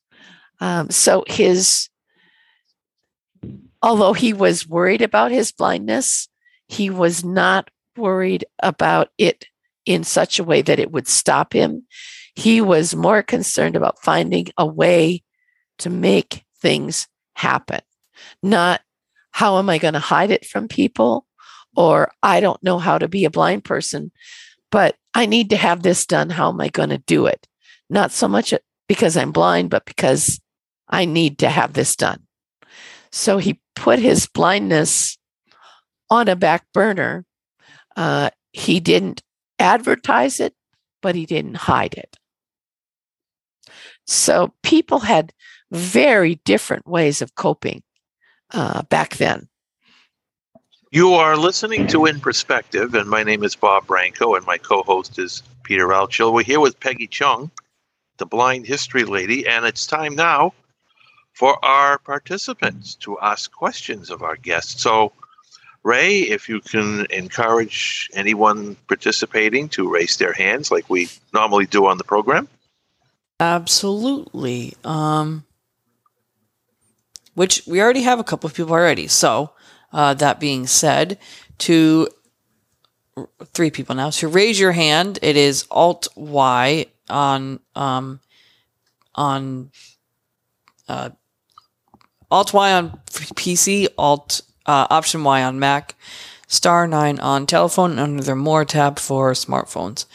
Um, 0.61 0.90
so 0.90 1.24
his, 1.26 1.88
although 3.85 4.14
he 4.14 4.32
was 4.32 4.66
worried 4.66 5.03
about 5.03 5.30
his 5.30 5.53
blindness, 5.53 6.26
he 6.68 6.89
was 6.89 7.22
not 7.22 7.70
worried 7.99 8.43
about 8.62 9.11
it 9.18 9.45
in 9.85 10.03
such 10.03 10.39
a 10.39 10.45
way 10.45 10.62
that 10.62 10.78
it 10.78 10.91
would 10.91 11.07
stop 11.07 11.53
him. 11.53 11.87
He 12.35 12.62
was 12.62 12.97
more 12.97 13.22
concerned 13.22 13.76
about 13.76 14.03
finding 14.03 14.47
a 14.57 14.66
way 14.66 15.22
to 15.80 15.91
make 15.91 16.45
things 16.62 17.07
happen, 17.35 17.80
not 18.43 18.80
how 19.32 19.59
am 19.59 19.68
I 19.68 19.76
going 19.76 19.95
to 19.95 20.01
hide 20.01 20.30
it 20.30 20.47
from 20.47 20.66
people 20.66 21.26
or 21.76 22.11
I 22.22 22.41
don't 22.41 22.62
know 22.62 22.78
how 22.78 22.97
to 22.97 23.07
be 23.07 23.26
a 23.26 23.30
blind 23.30 23.64
person, 23.64 24.12
but 24.70 24.97
I 25.12 25.26
need 25.26 25.51
to 25.51 25.59
have 25.59 25.82
this 25.82 26.07
done. 26.07 26.30
How 26.30 26.49
am 26.49 26.61
I 26.61 26.68
going 26.68 26.89
to 26.89 26.99
do 26.99 27.26
it? 27.26 27.47
Not 27.91 28.12
so 28.12 28.28
much 28.28 28.55
uh, 28.55 28.59
because 28.89 29.14
I'm 29.14 29.30
blind, 29.30 29.68
but 29.68 29.85
because 29.85 30.41
I 30.89 31.05
need 31.05 31.39
to 31.41 31.51
have 31.51 31.74
this 31.74 31.97
done. 31.97 32.24
So 33.15 33.39
he 33.39 33.61
put 33.77 34.01
his 34.01 34.27
blindness 34.27 35.17
on 36.11 36.27
a 36.27 36.35
back 36.35 36.67
burner. 36.75 37.25
Uh, 37.97 38.31
he 38.53 38.81
didn't 38.81 39.23
advertise 39.61 40.41
it, 40.41 40.53
but 41.01 41.15
he 41.15 41.25
didn't 41.25 41.55
hide 41.55 41.95
it. 41.95 42.17
So 44.05 44.53
people 44.65 44.99
had 44.99 45.33
very 45.71 46.41
different 46.45 46.89
ways 46.89 47.23
of 47.23 47.37
coping 47.37 47.85
uh, 48.53 48.83
back 48.83 49.17
then. 49.17 49.49
You 50.91 51.15
are 51.15 51.37
listening 51.37 51.87
to 51.89 52.07
In 52.07 52.19
Perspective, 52.19 52.97
and 52.97 53.09
my 53.09 53.23
name 53.23 53.45
is 53.45 53.55
Bob 53.55 53.87
Branco, 53.87 54.35
and 54.35 54.45
my 54.45 54.59
co 54.59 54.83
host 54.83 55.21
is 55.21 55.45
Peter 55.62 55.87
Altschul. 55.87 56.33
We're 56.33 56.43
here 56.43 56.59
with 56.59 56.81
Peggy 56.81 57.07
Chong 57.07 57.53
the 58.17 58.27
blind 58.27 58.67
history 58.67 59.05
lady, 59.05 59.47
and 59.47 59.65
it's 59.65 59.87
time 59.87 60.15
now 60.15 60.53
for 61.35 61.62
our 61.64 61.99
participants 61.99 62.95
to 62.95 63.18
ask 63.20 63.53
questions 63.53 64.09
of 64.09 64.22
our 64.22 64.37
guests. 64.37 64.80
So, 64.80 65.12
Ray, 65.82 66.20
if 66.20 66.49
you 66.49 66.61
can 66.61 67.07
encourage 67.11 68.09
anyone 68.14 68.76
participating 68.89 69.68
to 69.70 69.93
raise 69.93 70.16
their 70.16 70.32
hands 70.32 70.70
like 70.70 70.89
we 70.89 71.09
normally 71.35 71.66
do 71.66 71.87
on 71.87 71.99
the 71.99 72.05
program. 72.05 72.49
Absolutely. 73.41 74.74
Um, 74.85 75.45
which 77.35 77.62
we 77.66 77.82
already 77.82 78.03
have 78.03 78.20
a 78.20 78.24
couple 78.24 78.49
of 78.49 78.55
people 78.55 78.72
already. 78.72 79.09
So, 79.09 79.51
uh, 79.93 80.14
that 80.14 80.41
being 80.41 80.66
said, 80.66 81.18
to 81.59 82.09
three 83.53 83.70
people 83.70 83.95
now, 83.95 84.11
to 84.11 84.28
raise 84.28 84.59
your 84.59 84.72
hand, 84.72 85.18
it 85.20 85.37
is 85.37 85.66
Alt 85.70 86.09
Y 86.16 86.87
on 87.09 87.61
um, 87.74 88.20
on 89.14 89.70
uh, 90.89 91.11
Alt 92.35 92.53
Y 92.53 92.72
on 92.72 92.91
PC, 93.07 93.87
Alt 93.97 94.41
uh, 94.66 94.89
Option 94.91 95.22
Y 95.22 95.45
on 95.45 95.61
Mac, 95.61 95.95
Star 96.49 96.89
nine 96.89 97.20
on 97.20 97.47
telephone, 97.47 97.97
under 98.01 98.24
the 98.24 98.35
More 98.35 98.64
tab 98.64 98.99
for 98.99 99.30
smartphones, 99.35 100.07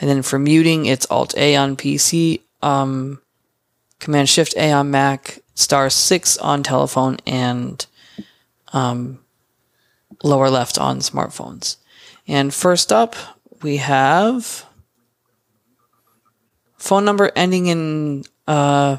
and 0.00 0.10
then 0.10 0.22
for 0.22 0.40
muting, 0.40 0.86
it's 0.86 1.06
Alt 1.08 1.36
A 1.36 1.54
on 1.54 1.76
PC, 1.76 2.40
um, 2.62 3.20
Command 4.00 4.28
Shift 4.28 4.56
A 4.56 4.72
on 4.72 4.90
Mac, 4.90 5.38
Star 5.54 5.88
six 5.88 6.36
on 6.38 6.64
telephone, 6.64 7.18
and 7.24 7.86
um, 8.72 9.20
lower 10.24 10.50
left 10.50 10.78
on 10.78 10.98
smartphones. 10.98 11.76
And 12.26 12.52
first 12.52 12.92
up, 12.92 13.14
we 13.62 13.76
have 13.76 14.66
Phone 16.76 17.04
number 17.04 17.30
ending 17.36 17.66
in 17.66 18.24
uh 18.48 18.96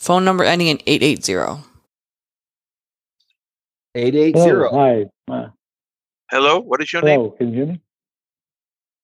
phone 0.00 0.24
number 0.24 0.42
ending 0.42 0.68
in 0.68 0.78
880. 0.86 1.62
880. 3.94 4.76
hi. 4.76 5.04
Uh, 5.32 5.48
hello, 6.30 6.58
what 6.60 6.82
is 6.82 6.92
your 6.92 7.02
hello, 7.02 7.22
name? 7.28 7.36
can 7.36 7.48
you 7.50 7.54
hear 7.54 7.66
me? 7.66 7.80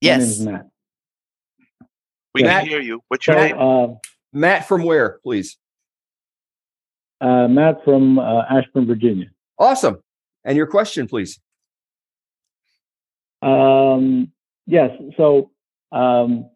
Yes. 0.00 0.40
Matt. 0.40 0.66
We 2.34 2.42
Matt, 2.42 2.62
can 2.62 2.68
hear 2.70 2.80
you. 2.80 3.00
What's 3.08 3.26
your 3.26 3.36
so, 3.36 3.42
name? 3.42 3.58
Uh, 3.58 3.94
Matt 4.32 4.66
from 4.66 4.82
where, 4.84 5.18
please? 5.22 5.56
uh, 7.20 7.48
Matt 7.48 7.82
from 7.84 8.18
uh, 8.18 8.42
Ashburn, 8.50 8.86
Virginia. 8.86 9.26
Awesome. 9.58 9.98
And 10.44 10.56
your 10.56 10.66
question, 10.66 11.08
please. 11.08 11.38
Um, 13.42 14.32
yes. 14.66 14.90
So 15.16 15.50
Um, 15.92 16.50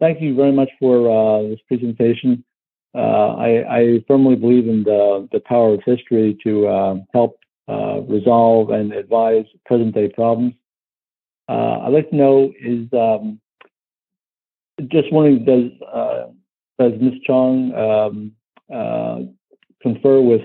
thank 0.00 0.20
you 0.20 0.34
very 0.34 0.52
much 0.52 0.68
for 0.80 1.08
uh, 1.10 1.42
this 1.48 1.60
presentation. 1.68 2.44
Uh, 2.94 3.34
I, 3.36 3.78
I, 3.78 4.04
firmly 4.06 4.36
believe 4.36 4.68
in 4.68 4.82
the, 4.84 5.26
the 5.32 5.40
power 5.40 5.72
of 5.72 5.80
history 5.84 6.36
to 6.44 6.66
uh, 6.66 6.94
help 7.14 7.38
uh, 7.66 8.00
resolve 8.02 8.68
and 8.68 8.92
advise 8.92 9.46
present 9.64 9.94
day 9.94 10.10
problems. 10.10 10.54
Uh, 11.48 11.78
I'd 11.80 11.92
like 11.92 12.10
to 12.10 12.16
know 12.16 12.52
is 12.60 12.86
um, 12.92 13.40
just 14.88 15.10
wondering 15.10 15.44
does 15.46 15.88
uh, 15.88 16.26
does 16.78 16.92
Ms. 17.00 17.14
Chong 17.26 17.72
um, 17.74 19.34
confer 19.80 20.20
with 20.20 20.42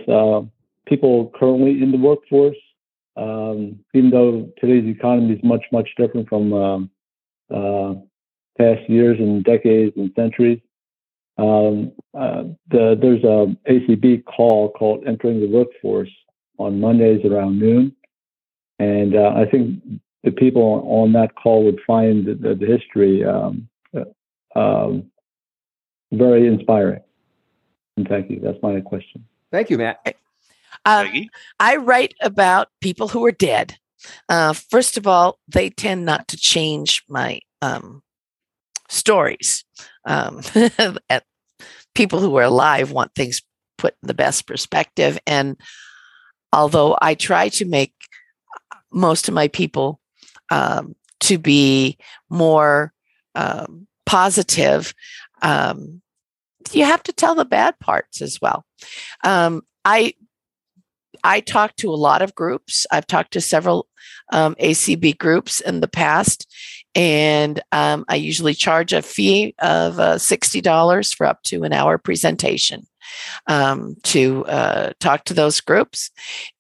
people 0.88 1.32
currently 1.38 1.84
in 1.84 1.92
the 1.92 1.98
workforce? 1.98 2.56
Um, 3.18 3.80
even 3.94 4.10
though 4.12 4.50
today's 4.60 4.88
economy 4.88 5.34
is 5.34 5.44
much 5.44 5.66
much 5.74 5.90
different 5.98 6.30
from 6.30 6.54
um, 6.54 6.90
past 8.58 8.90
years 8.90 9.18
and 9.20 9.44
decades 9.44 9.98
and 9.98 10.12
centuries. 10.16 10.60
Um, 11.38 11.92
uh, 12.18 12.44
the, 12.70 12.98
there's 13.00 13.24
a 13.24 13.56
ACB 13.72 14.26
call 14.26 14.72
called 14.72 15.04
Entering 15.06 15.40
the 15.40 15.48
Workforce 15.48 16.10
on 16.58 16.80
Mondays 16.80 17.24
around 17.26 17.60
noon. 17.60 17.96
And 18.80 19.16
uh, 19.16 19.34
I 19.36 19.46
think 19.50 19.80
the 20.24 20.32
people 20.32 20.84
on 20.88 21.14
that 21.14 21.36
call 21.36 21.64
would 21.66 21.80
find 21.86 22.26
the, 22.26 22.34
the, 22.36 22.56
the 22.56 22.66
history 22.66 23.24
um, 23.24 23.70
uh, 23.96 24.60
um, 24.60 25.12
very 26.12 26.48
inspiring. 26.48 27.02
And 27.98 28.08
thank 28.08 28.30
you. 28.30 28.40
That's 28.40 28.62
my 28.62 28.80
question. 28.82 29.26
Thank 29.52 29.70
you, 29.70 29.78
Matt. 29.78 30.16
Um, 30.86 31.30
I 31.60 31.78
write 31.78 32.14
about 32.22 32.70
people 32.82 33.08
who 33.08 33.26
are 33.26 33.32
dead. 33.32 33.78
Uh, 34.30 34.54
first 34.54 34.98
of 34.98 35.08
all, 35.08 35.40
they 35.48 35.70
tend 35.70 36.06
not 36.06 36.28
to 36.30 36.38
change 36.38 37.04
my 37.10 37.40
um, 37.62 38.04
stories. 38.90 39.64
Um, 40.06 40.42
people 41.96 42.20
who 42.20 42.36
are 42.38 42.44
alive 42.44 42.92
want 42.92 43.14
things 43.16 43.42
put 43.78 43.96
in 44.02 44.08
the 44.08 44.14
best 44.14 44.48
perspective. 44.48 45.18
And 45.26 45.58
although 46.54 46.98
I 47.02 47.16
try 47.16 47.50
to 47.50 47.66
make 47.66 47.94
most 48.92 49.28
of 49.28 49.34
my 49.34 49.48
people 49.48 50.00
um, 50.52 50.96
to 51.22 51.38
be 51.38 51.98
more 52.30 52.94
um, 53.36 53.88
positive, 54.06 54.94
um, 55.42 56.02
you 56.72 56.84
have 56.86 57.04
to 57.04 57.14
tell 57.14 57.36
the 57.36 57.46
bad 57.46 57.80
parts 57.80 58.22
as 58.22 58.40
well. 58.42 58.66
Um, 59.24 59.62
I 59.86 60.14
I 61.24 61.40
talk 61.40 61.76
to 61.78 61.90
a 61.90 61.96
lot 61.96 62.22
of 62.22 62.36
groups. 62.36 62.86
I've 62.92 63.08
talked 63.08 63.34
to 63.34 63.42
several 63.42 63.88
um, 64.32 64.56
ACB 64.56 65.18
groups 65.18 65.60
in 65.60 65.82
the 65.82 65.88
past, 65.88 66.48
and 66.96 67.62
um, 67.72 68.06
I 68.08 68.16
usually 68.16 68.54
charge 68.54 68.94
a 68.94 69.02
fee 69.02 69.54
of 69.60 70.00
uh, 70.00 70.16
$60 70.16 71.16
for 71.16 71.26
up 71.26 71.44
to 71.44 71.64
an 71.64 71.74
hour 71.74 71.98
presentation 71.98 72.88
um, 73.48 73.96
to 74.04 74.46
uh, 74.46 74.94
talk 75.00 75.26
to 75.26 75.34
those 75.34 75.62
groups. 75.62 76.12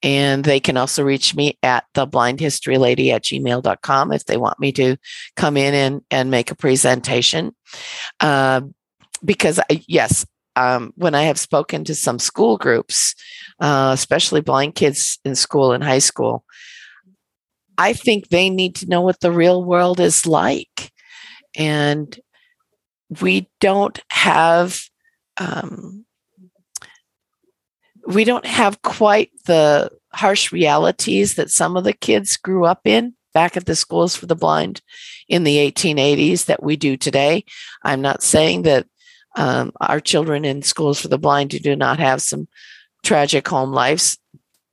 And 0.03 0.43
they 0.43 0.59
can 0.59 0.78
also 0.78 1.03
reach 1.03 1.36
me 1.36 1.57
at 1.63 1.86
the 1.93 2.07
blindhistorylady 2.07 3.11
at 3.11 3.23
gmail.com 3.23 4.13
if 4.13 4.25
they 4.25 4.38
want 4.38 4.59
me 4.59 4.71
to 4.73 4.97
come 5.36 5.57
in 5.57 5.73
and, 5.73 6.01
and 6.11 6.32
make 6.32 6.51
a 6.51 6.55
presentation. 6.55 7.55
Uh, 8.19 8.61
because, 9.25 9.59
I, 9.59 9.84
yes, 9.88 10.25
um, 10.55 10.93
when 10.95 11.15
I 11.15 11.23
have 11.23 11.39
spoken 11.39 11.84
to 11.86 11.95
some 11.95 12.19
school 12.19 12.57
groups, 12.57 13.15
uh, 13.59 13.91
especially 13.93 14.41
blind 14.41 14.75
kids 14.75 15.19
in 15.25 15.36
school 15.36 15.71
and 15.71 15.84
high 15.84 15.99
school, 15.99 16.43
I 17.78 17.93
think 17.93 18.30
they 18.30 18.49
need 18.49 18.75
to 18.75 18.88
know 18.88 19.01
what 19.01 19.19
the 19.19 19.32
real 19.32 19.63
world 19.63 19.99
is 19.99 20.25
like. 20.25 20.91
And 21.55 22.19
we 23.21 23.49
don't 23.59 23.99
have 24.09 24.82
um, 25.38 26.05
we 28.07 28.23
don't 28.23 28.45
have 28.45 28.82
quite 28.82 29.32
the 29.45 29.91
harsh 30.13 30.51
realities 30.51 31.36
that 31.36 31.51
some 31.51 31.78
of 31.78 31.84
the 31.84 31.93
kids 31.93 32.38
grew 32.38 32.65
up 32.65 32.82
in 32.86 33.13
back 33.34 33.55
at 33.55 33.65
the 33.65 33.75
schools 33.75 34.15
for 34.15 34.25
the 34.25 34.36
blind 34.36 34.82
in 35.28 35.43
the 35.43 35.57
1880s 35.71 36.45
that 36.45 36.63
we 36.63 36.75
do 36.75 36.97
today. 36.97 37.43
I'm 37.84 38.01
not 38.01 38.23
saying 38.23 38.63
that 38.63 38.88
um, 39.36 39.71
our 39.80 39.99
children 39.99 40.43
in 40.43 40.63
schools 40.63 40.99
for 40.99 41.09
the 41.09 41.19
blind 41.19 41.51
do 41.51 41.75
not 41.75 41.99
have 41.99 42.21
some 42.21 42.47
tragic 43.03 43.47
home 43.47 43.71
lives. 43.71 44.17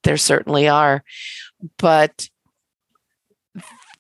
There 0.04 0.16
certainly 0.16 0.68
are. 0.68 1.04
But 1.76 2.28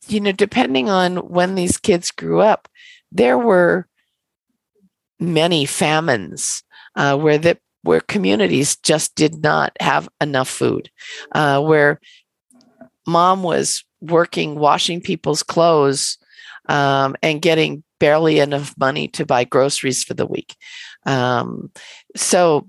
you 0.06 0.20
know, 0.20 0.32
depending 0.32 0.88
on 0.88 1.16
when 1.16 1.54
these 1.54 1.76
kids 1.76 2.10
grew 2.10 2.40
up, 2.40 2.68
there 3.12 3.38
were 3.38 3.88
many 5.20 5.64
famines 5.64 6.62
uh, 6.96 7.16
where 7.16 7.38
the 7.38 7.58
where 7.82 8.00
communities 8.00 8.76
just 8.76 9.14
did 9.14 9.42
not 9.42 9.76
have 9.78 10.08
enough 10.20 10.48
food, 10.48 10.90
uh, 11.32 11.60
where 11.60 12.00
mom 13.06 13.42
was 13.42 13.84
working 14.00 14.58
washing 14.58 15.00
people's 15.00 15.42
clothes 15.42 16.18
um, 16.68 17.14
and 17.22 17.42
getting 17.42 17.82
barely 18.00 18.38
enough 18.38 18.74
money 18.78 19.08
to 19.08 19.26
buy 19.26 19.44
groceries 19.44 20.02
for 20.02 20.14
the 20.14 20.26
week. 20.26 20.56
Um, 21.06 21.70
so 22.16 22.66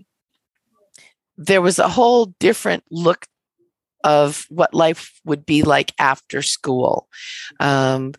there 1.38 1.62
was 1.62 1.80
a 1.80 1.90
whole 1.90 2.28
different 2.40 2.84
look 2.92 3.26
of 4.06 4.46
what 4.50 4.74
life 4.74 5.20
would 5.26 5.46
be 5.46 5.64
like 5.64 5.92
after 6.00 6.44
school. 6.44 7.10
Um, 7.60 8.14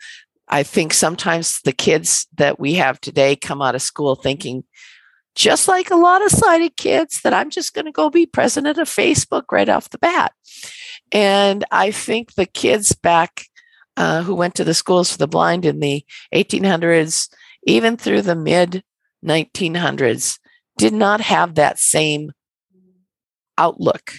I 0.49 0.65
think 0.65 0.93
sometimes 0.93 1.61
the 1.65 1.73
kids 1.73 2.27
that 2.37 2.59
we 2.59 2.75
have 2.75 3.01
today 3.01 3.37
come 3.37 3.63
out 3.63 3.77
of 3.77 3.83
school 3.83 4.17
thinking, 4.17 4.65
just 5.37 5.69
like 5.69 5.91
a 5.91 5.97
lot 5.97 6.25
of 6.25 6.33
sighted 6.33 6.77
kids, 6.77 7.23
that 7.23 7.33
I'm 7.33 7.51
just 7.51 7.73
going 7.73 7.85
to 7.85 7.93
go 7.93 8.11
be 8.11 8.27
president 8.27 8.79
of 8.79 8.89
Facebook 8.89 9.45
right 9.53 9.69
off 9.69 9.91
the 9.91 9.99
bat. 9.99 10.33
And 11.13 11.65
I 11.71 11.93
think 11.93 12.35
the 12.35 12.47
kids 12.47 12.93
back 12.93 13.45
uh, 13.97 14.23
who 14.23 14.35
went 14.35 14.57
to 14.57 14.65
the 14.65 14.75
schools 14.75 15.13
for 15.13 15.19
the 15.19 15.29
blind 15.29 15.65
in 15.65 15.79
the 15.79 16.05
1800s, 16.35 17.29
even 17.63 17.97
through 17.97 18.23
the 18.23 18.37
mid 18.37 18.83
1900s, 19.25 20.39
did 20.77 20.93
not 20.93 21.21
have 21.21 21.55
that 21.55 21.79
same 21.79 22.33
outlook 23.57 24.13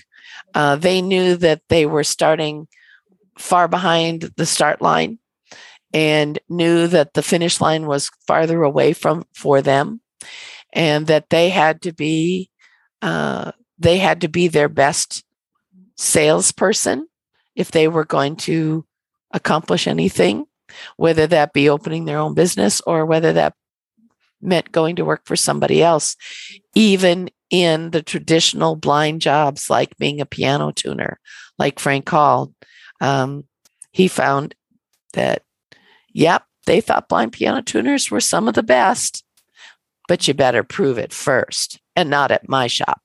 uh, 0.57 0.75
they 0.75 1.03
knew 1.03 1.35
that 1.35 1.61
they 1.69 1.85
were 1.85 2.03
starting 2.03 2.67
far 3.37 3.67
behind 3.67 4.31
the 4.37 4.45
start 4.45 4.81
line 4.81 5.19
and 5.93 6.39
knew 6.49 6.87
that 6.87 7.13
the 7.13 7.21
finish 7.21 7.61
line 7.61 7.85
was 7.85 8.09
farther 8.25 8.63
away 8.63 8.91
from 8.91 9.23
for 9.35 9.61
them 9.61 10.01
and 10.73 11.05
that 11.05 11.29
they 11.29 11.49
had 11.49 11.83
to 11.83 11.93
be 11.93 12.49
uh, 13.03 13.51
they 13.77 13.99
had 13.99 14.21
to 14.21 14.27
be 14.27 14.47
their 14.47 14.67
best 14.67 15.23
salesperson 15.95 17.07
if 17.55 17.69
they 17.69 17.87
were 17.87 18.05
going 18.05 18.35
to 18.35 18.83
accomplish 19.31 19.85
anything 19.85 20.43
whether 20.95 21.27
that 21.27 21.53
be 21.53 21.69
opening 21.69 22.05
their 22.05 22.17
own 22.17 22.33
business 22.33 22.81
or 22.87 23.05
whether 23.05 23.31
that 23.31 23.53
meant 24.41 24.71
going 24.71 24.95
to 24.95 25.05
work 25.05 25.21
for 25.25 25.35
somebody 25.35 25.83
else 25.83 26.15
even 26.73 27.29
in 27.49 27.91
the 27.91 28.01
traditional 28.01 28.75
blind 28.75 29.21
jobs 29.21 29.69
like 29.69 29.97
being 29.97 30.21
a 30.21 30.25
piano 30.25 30.71
tuner, 30.71 31.19
like 31.57 31.79
Frank 31.79 32.07
Hall. 32.09 32.53
Um, 32.99 33.45
he 33.91 34.07
found 34.07 34.55
that, 35.13 35.43
yep, 36.13 36.43
they 36.65 36.81
thought 36.81 37.09
blind 37.09 37.33
piano 37.33 37.61
tuners 37.61 38.11
were 38.11 38.19
some 38.19 38.47
of 38.47 38.53
the 38.53 38.63
best, 38.63 39.23
but 40.07 40.27
you 40.27 40.33
better 40.33 40.63
prove 40.63 40.97
it 40.97 41.13
first 41.13 41.79
and 41.95 42.09
not 42.09 42.31
at 42.31 42.49
my 42.49 42.67
shop. 42.67 43.01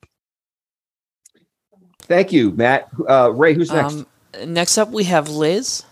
Thank 2.03 2.32
you, 2.32 2.51
Matt. 2.51 2.88
Uh, 3.09 3.32
Ray, 3.32 3.55
who's 3.55 3.70
next? 3.70 3.95
Um, 3.95 4.07
next 4.47 4.76
up, 4.76 4.90
we 4.90 5.05
have 5.05 5.28
Liz. 5.28 5.84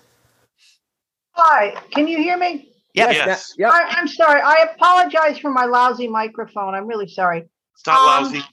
Hi, 1.32 1.74
can 1.92 2.08
you 2.08 2.18
hear 2.18 2.36
me? 2.36 2.68
Yes. 2.92 3.14
yes. 3.14 3.54
Yep. 3.56 3.70
I, 3.72 3.98
am 3.98 4.08
sorry. 4.08 4.40
I 4.40 4.66
apologize 4.74 5.38
for 5.38 5.50
my 5.50 5.64
lousy 5.64 6.08
microphone. 6.08 6.74
I'm 6.74 6.86
really 6.86 7.08
sorry. 7.08 7.48
It's 7.80 7.86
not 7.86 8.18
um, 8.18 8.24
lousy. 8.24 8.44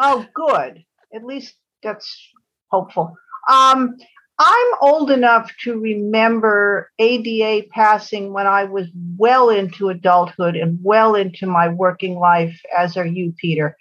Oh, 0.00 0.26
good. 0.34 0.84
At 1.14 1.24
least 1.24 1.54
that's 1.82 2.32
hopeful. 2.70 3.16
Um, 3.48 3.96
I'm 4.36 4.66
old 4.80 5.12
enough 5.12 5.52
to 5.62 5.78
remember 5.78 6.90
ADA 6.98 7.68
passing 7.70 8.32
when 8.32 8.48
I 8.48 8.64
was 8.64 8.88
well 9.16 9.48
into 9.50 9.90
adulthood 9.90 10.56
and 10.56 10.80
well 10.82 11.14
into 11.14 11.46
my 11.46 11.68
working 11.68 12.18
life, 12.18 12.60
as 12.76 12.96
are 12.96 13.06
you, 13.06 13.32
Peter. 13.40 13.76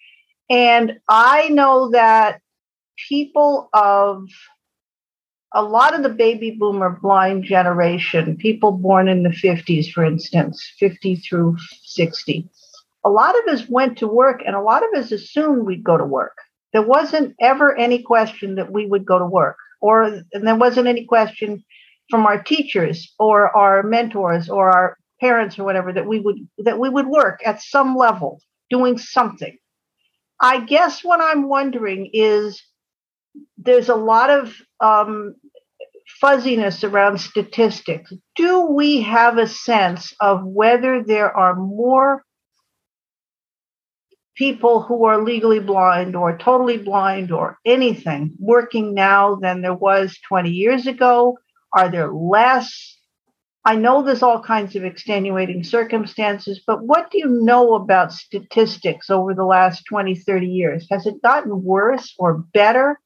And 0.47 0.99
I 1.09 1.49
know 1.49 1.89
that 1.89 2.41
people 3.09 3.69
of 3.73 4.27
a 5.55 5.63
lot 5.63 5.95
of 5.95 6.03
the 6.03 6.09
baby 6.09 6.51
boomer 6.51 6.99
blind 7.01 7.45
generation, 7.45 8.37
people 8.37 8.73
born 8.73 9.07
in 9.07 9.23
the 9.23 9.29
50s, 9.29 9.91
for 9.91 10.05
instance, 10.05 10.71
50 10.77 11.15
through 11.15 11.57
60, 11.83 12.47
a 13.03 13.09
lot 13.09 13.35
of 13.37 13.53
us 13.53 13.67
went 13.67 13.97
to 13.97 14.07
work 14.07 14.41
and 14.45 14.55
a 14.55 14.61
lot 14.61 14.83
of 14.83 14.99
us 14.99 15.11
assumed 15.11 15.65
we'd 15.65 15.83
go 15.83 15.97
to 15.97 16.05
work. 16.05 16.37
There 16.71 16.85
wasn't 16.85 17.35
ever 17.39 17.77
any 17.77 18.01
question 18.01 18.55
that 18.55 18.71
we 18.71 18.85
would 18.85 19.05
go 19.05 19.19
to 19.19 19.25
work, 19.25 19.57
or 19.81 20.03
and 20.03 20.47
there 20.47 20.55
wasn't 20.55 20.87
any 20.87 21.05
question 21.05 21.63
from 22.09 22.25
our 22.25 22.41
teachers 22.41 23.13
or 23.19 23.55
our 23.55 23.83
mentors 23.83 24.49
or 24.49 24.71
our 24.71 24.97
parents 25.19 25.59
or 25.59 25.63
whatever 25.63 25.93
that 25.93 26.07
we 26.07 26.19
would 26.19 26.37
that 26.59 26.79
we 26.79 26.89
would 26.89 27.07
work 27.07 27.41
at 27.45 27.61
some 27.61 27.95
level 27.95 28.41
doing 28.69 28.97
something. 28.97 29.57
I 30.39 30.61
guess 30.61 31.03
what 31.03 31.21
I'm 31.21 31.47
wondering 31.47 32.09
is 32.11 32.61
there's 33.57 33.89
a 33.89 33.95
lot 33.95 34.29
of 34.29 34.53
um, 34.79 35.35
fuzziness 36.19 36.83
around 36.83 37.19
statistics. 37.19 38.11
Do 38.35 38.61
we 38.61 39.01
have 39.01 39.37
a 39.37 39.47
sense 39.47 40.13
of 40.19 40.43
whether 40.43 41.03
there 41.03 41.35
are 41.35 41.55
more 41.55 42.23
people 44.35 44.81
who 44.81 45.05
are 45.05 45.21
legally 45.21 45.59
blind 45.59 46.15
or 46.15 46.37
totally 46.37 46.77
blind 46.77 47.31
or 47.31 47.57
anything 47.65 48.33
working 48.39 48.93
now 48.93 49.35
than 49.35 49.61
there 49.61 49.73
was 49.73 50.17
20 50.27 50.49
years 50.49 50.87
ago? 50.87 51.37
Are 51.73 51.89
there 51.89 52.11
less? 52.11 52.97
I 53.65 53.75
know 53.75 54.03
there's 54.03 54.23
all 54.23 54.41
kinds 54.41 54.75
of 54.75 54.83
extenuating 54.83 55.63
circumstances, 55.63 56.61
but 56.65 56.83
what 56.83 57.11
do 57.11 57.17
you 57.17 57.27
know 57.27 57.75
about 57.75 58.11
statistics 58.11 59.09
over 59.09 59.33
the 59.33 59.45
last 59.45 59.83
20, 59.87 60.15
30 60.15 60.47
years? 60.47 60.87
Has 60.91 61.05
it 61.05 61.21
gotten 61.21 61.63
worse 61.63 62.13
or 62.17 62.43
better? 62.53 62.99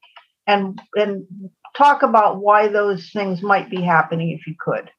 And, 0.48 0.82
and 0.96 1.26
talk 1.76 2.02
about 2.02 2.42
why 2.42 2.70
those 2.70 3.12
things 3.12 3.42
might 3.42 3.70
be 3.70 3.82
happening 3.82 4.32
if 4.32 4.48
you 4.48 4.56
could. 4.60 4.90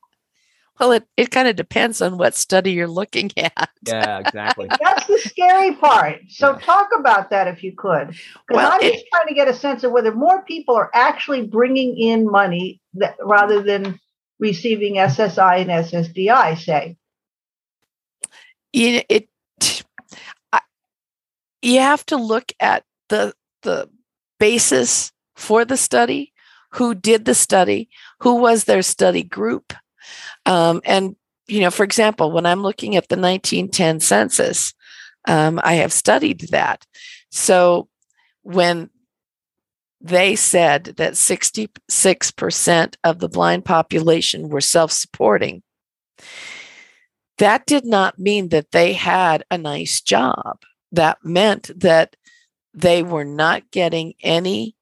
Well, 0.79 0.93
it, 0.93 1.07
it 1.17 1.31
kind 1.31 1.49
of 1.49 1.57
depends 1.57 2.01
on 2.01 2.19
what 2.19 2.35
study 2.35 2.73
you're 2.73 2.87
looking 2.87 3.31
at. 3.37 3.71
Yeah, 3.87 4.21
exactly. 4.21 4.69
That's 4.83 5.07
the 5.07 5.19
scary 5.19 5.75
part. 5.75 6.21
So 6.29 6.53
yeah. 6.53 6.59
talk 6.59 6.91
about 6.97 7.31
that 7.31 7.49
if 7.49 7.65
you 7.65 7.73
could. 7.77 8.17
Well, 8.51 8.73
I'm 8.73 8.81
it, 8.81 8.93
just 8.93 9.07
trying 9.13 9.29
to 9.29 9.35
get 9.35 9.49
a 9.49 9.55
sense 9.55 9.83
of 9.85 9.93
whether 9.93 10.15
more 10.15 10.43
people 10.43 10.77
are 10.77 10.91
actually 10.95 11.47
bringing 11.47 11.99
in 11.99 12.31
money 12.31 12.81
that, 12.95 13.17
rather 13.21 13.63
than 13.63 13.99
receiving 14.39 14.95
SSI 14.95 15.63
and 15.63 15.71
SSDI, 15.71 16.59
say. 16.59 16.97
You, 18.73 19.03
it, 19.09 19.29
I, 20.53 20.61
you 21.63 21.81
have 21.81 22.05
to 22.07 22.17
look 22.17 22.53
at 22.61 22.85
the 23.09 23.35
the 23.63 23.89
basis 24.39 25.13
for 25.35 25.65
the 25.65 25.77
study, 25.77 26.33
who 26.73 26.95
did 26.95 27.25
the 27.25 27.35
study, 27.35 27.89
who 28.21 28.37
was 28.37 28.65
their 28.65 28.83
study 28.83 29.23
group, 29.23 29.73
um, 30.47 30.81
and, 30.85 31.17
you 31.47 31.61
know, 31.61 31.71
for 31.71 31.85
example, 31.85 32.31
when 32.33 32.47
I'm 32.47 32.63
looking 32.63 32.97
at 32.97 33.09
the 33.09 33.17
1910 33.17 34.01
census, 34.01 34.75
um, 35.27 35.61
I 35.63 35.75
have 35.75 35.93
studied 35.93 36.49
that. 36.51 36.87
So 37.31 37.89
when 38.43 38.91
they 40.01 40.37
said 40.37 40.85
that 40.97 41.15
66% 41.15 42.97
of 43.05 43.19
the 43.19 43.29
blind 43.29 43.65
population 43.65 44.49
were 44.49 44.61
self 44.61 44.93
supporting, 44.93 45.63
that 47.39 47.67
did 47.67 47.85
not 47.85 48.19
mean 48.19 48.49
that 48.49 48.73
they 48.73 48.93
had 48.93 49.45
a 49.51 49.59
nice 49.59 50.01
job. 50.01 50.63
That 50.93 51.19
meant 51.25 51.71
that 51.81 52.17
they 52.75 53.03
were 53.03 53.25
not 53.25 53.71
getting 53.71 54.15
any 54.23 54.77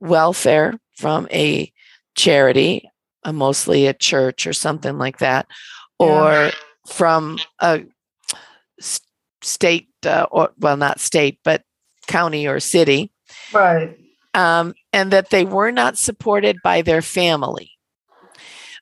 welfare 0.00 0.78
from 0.96 1.28
a 1.30 1.72
charity 2.14 2.89
uh, 3.24 3.32
mostly 3.32 3.86
a 3.86 3.94
church 3.94 4.46
or 4.46 4.52
something 4.52 4.98
like 4.98 5.18
that, 5.18 5.46
or 5.98 6.30
yeah. 6.30 6.50
from 6.86 7.38
a 7.60 7.82
state 9.42 9.88
uh, 10.04 10.26
or 10.30 10.52
well, 10.58 10.76
not 10.76 11.00
state, 11.00 11.38
but 11.44 11.62
county 12.06 12.46
or 12.46 12.60
city, 12.60 13.12
right? 13.52 13.96
Um, 14.34 14.74
and 14.92 15.10
that 15.12 15.30
they 15.30 15.44
were 15.44 15.72
not 15.72 15.98
supported 15.98 16.58
by 16.62 16.82
their 16.82 17.02
family. 17.02 17.72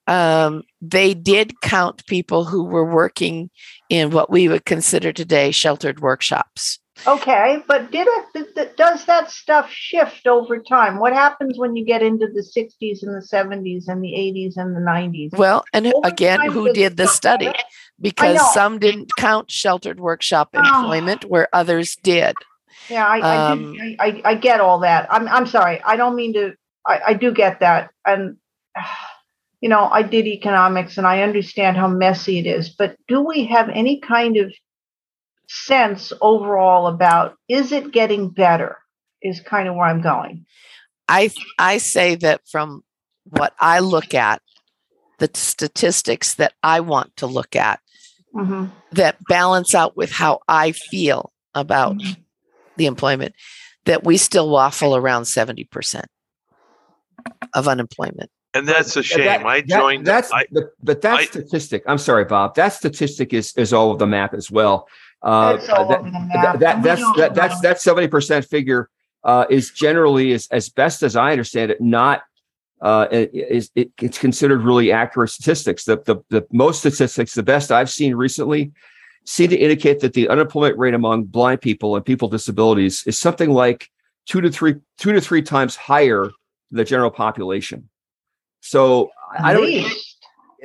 Um, 0.07 0.62
they 0.80 1.12
did 1.12 1.61
count 1.61 2.07
people 2.07 2.45
who 2.45 2.64
were 2.64 2.91
working 2.91 3.51
in 3.91 4.11
what 4.11 4.30
we 4.30 4.49
would 4.49 4.64
consider 4.64 5.12
today 5.12 5.51
sheltered 5.51 6.01
workshops. 6.01 6.78
Okay, 7.07 7.62
but 7.66 7.90
did 7.90 8.09
it, 8.34 8.76
does 8.76 9.05
that 9.07 9.30
stuff 9.30 9.70
shift 9.70 10.26
over 10.26 10.59
time? 10.59 10.99
What 10.99 11.12
happens 11.12 11.59
when 11.59 11.76
you 11.76 11.84
get 11.84 12.03
into 12.03 12.26
the 12.26 12.42
60s 12.42 13.03
and 13.03 13.14
the 13.14 13.26
70s 13.26 13.88
and 13.88 14.03
the 14.03 14.12
80s 14.12 14.57
and 14.57 14.74
the 14.74 14.80
90s? 14.80 15.36
Well, 15.36 15.64
and 15.72 15.86
over 15.86 16.09
again, 16.09 16.51
who 16.51 16.72
did 16.72 16.96
the 16.96 17.07
study? 17.07 17.53
Because 18.01 18.53
some 18.53 18.78
didn't 18.78 19.11
count 19.16 19.51
sheltered 19.51 20.01
workshop 20.01 20.51
oh. 20.55 20.59
employment 20.59 21.24
oh. 21.24 21.28
where 21.28 21.49
others 21.53 21.96
did. 21.96 22.34
Yeah, 22.88 23.07
I, 23.07 23.51
um, 23.51 23.76
I, 23.80 23.96
I, 24.01 24.22
I, 24.24 24.34
get 24.34 24.61
all 24.61 24.80
that. 24.80 25.12
I'm, 25.12 25.28
I'm 25.28 25.46
sorry. 25.46 25.82
I 25.82 25.96
don't 25.96 26.16
mean 26.16 26.32
to, 26.34 26.55
I, 26.86 27.01
I 27.09 27.14
do 27.14 27.32
get 27.32 27.61
that. 27.61 27.90
And, 28.07 28.36
you 29.61 29.68
know, 29.68 29.84
I 29.84 30.03
did 30.03 30.26
economics 30.26 30.99
and 30.99 31.07
I 31.07 31.22
understand 31.22 31.76
how 31.76 31.88
messy 31.88 32.38
it 32.38 32.46
is, 32.46 32.68
but 32.70 32.96
do 33.09 33.20
we 33.20 33.46
have 33.46 33.68
any 33.68 34.01
kind 34.01 34.36
of 34.36 34.53
sense 35.49 36.12
overall 36.20 36.86
about 36.86 37.36
is 37.49 37.72
it 37.72 37.92
getting 37.92 38.28
better 38.28 38.76
is 39.22 39.40
kind 39.40 39.68
of 39.68 39.74
where 39.74 39.86
I'm 39.86 40.03
going. 40.03 40.46
I 41.09 41.30
I 41.59 41.78
say 41.78 42.14
that 42.16 42.42
from 42.46 42.84
what 43.24 43.55
I 43.59 43.80
look 43.80 44.14
at, 44.14 44.42
the 45.18 45.30
statistics 45.34 46.34
that 46.34 46.53
I 46.62 46.80
want 46.80 47.16
to 47.16 47.26
look 47.26 47.57
at 47.57 47.80
mm-hmm. 48.34 48.66
that 48.92 49.16
balance 49.28 49.74
out 49.74 49.96
with 49.96 50.12
how 50.12 50.40
I 50.49 50.72
feel 50.72 51.32
about 51.55 51.96
mm-hmm. 51.96 52.20
the 52.76 52.86
employment, 52.86 53.34
that 53.84 54.05
we 54.05 54.16
still 54.16 54.49
waffle 54.49 54.94
around 54.94 55.22
70% 55.24 56.05
of 57.55 57.68
unemployment. 57.68 58.30
And 58.55 58.66
that's 58.66 58.96
a 58.96 59.03
shame. 59.03 59.24
That, 59.24 59.44
I 59.44 59.61
joined. 59.61 60.07
That, 60.07 60.22
that's 60.22 60.32
I, 60.32 60.46
the, 60.51 60.70
but 60.82 61.03
that 61.03 61.18
I, 61.18 61.24
statistic. 61.26 61.82
I'm 61.86 61.99
sorry, 61.99 62.24
Bob. 62.24 62.55
That 62.55 62.72
statistic 62.72 63.34
is 63.34 63.53
is 63.57 63.72
all 63.72 63.92
of 63.92 63.99
the 63.99 64.07
map 64.07 64.32
as 64.32 64.51
well. 64.51 64.88
Uh, 65.21 65.57
that, 65.57 66.61
that, 66.61 66.83
that's 66.83 67.03
that, 67.16 67.35
that's 67.35 67.61
that 67.61 67.81
seventy 67.81 68.07
percent 68.07 68.45
figure 68.45 68.89
uh, 69.25 69.47
is 69.51 69.71
generally, 69.71 70.33
as, 70.33 70.47
as 70.51 70.69
best 70.69 71.03
as 71.03 71.16
I 71.16 71.33
understand 71.33 71.71
it, 71.73 71.81
not 71.81 72.23
uh, 72.81 73.09
is 73.11 73.71
it, 73.75 73.91
it's 74.01 74.19
considered 74.19 74.62
really 74.62 74.93
accurate 74.93 75.31
statistics. 75.31 75.85
The, 75.85 75.97
the 76.05 76.16
the 76.31 76.47
most 76.53 76.79
statistics, 76.79 77.35
the 77.35 77.43
best 77.43 77.73
I've 77.73 77.91
seen 77.91 78.14
recently, 78.14 78.71
seem 79.25 79.51
to 79.51 79.57
indicate 79.57 80.01
that 80.01 80.12
the 80.12 80.29
unemployment 80.29 80.79
rate 80.79 80.95
among 80.95 81.25
blind 81.25 81.61
people 81.61 81.97
and 81.97 82.05
people 82.05 82.29
with 82.29 82.39
disabilities 82.41 83.03
is 83.05 83.19
something 83.19 83.51
like 83.51 83.89
two 84.27 84.41
to 84.41 84.51
three 84.51 84.77
two 84.99 85.12
to 85.12 85.21
three 85.21 85.43
times 85.43 85.75
higher 85.75 86.31
than 86.71 86.77
the 86.79 86.85
general 86.85 87.11
population. 87.11 87.89
So 88.61 89.11
I 89.37 89.53
don't. 89.53 89.93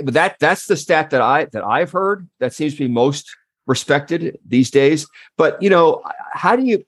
But 0.04 0.14
that 0.14 0.38
that's 0.40 0.68
the 0.68 0.78
stat 0.78 1.10
that 1.10 1.22
I 1.22 1.46
that 1.46 1.64
I've 1.64 1.92
heard 1.92 2.30
that 2.40 2.54
seems 2.54 2.74
to 2.74 2.80
be 2.80 2.88
most 2.88 3.36
respected 3.68 4.40
these 4.46 4.72
days. 4.72 5.08
But 5.38 5.62
you 5.62 5.70
know, 5.70 6.04
how 6.32 6.56
do 6.56 6.64
you? 6.64 6.86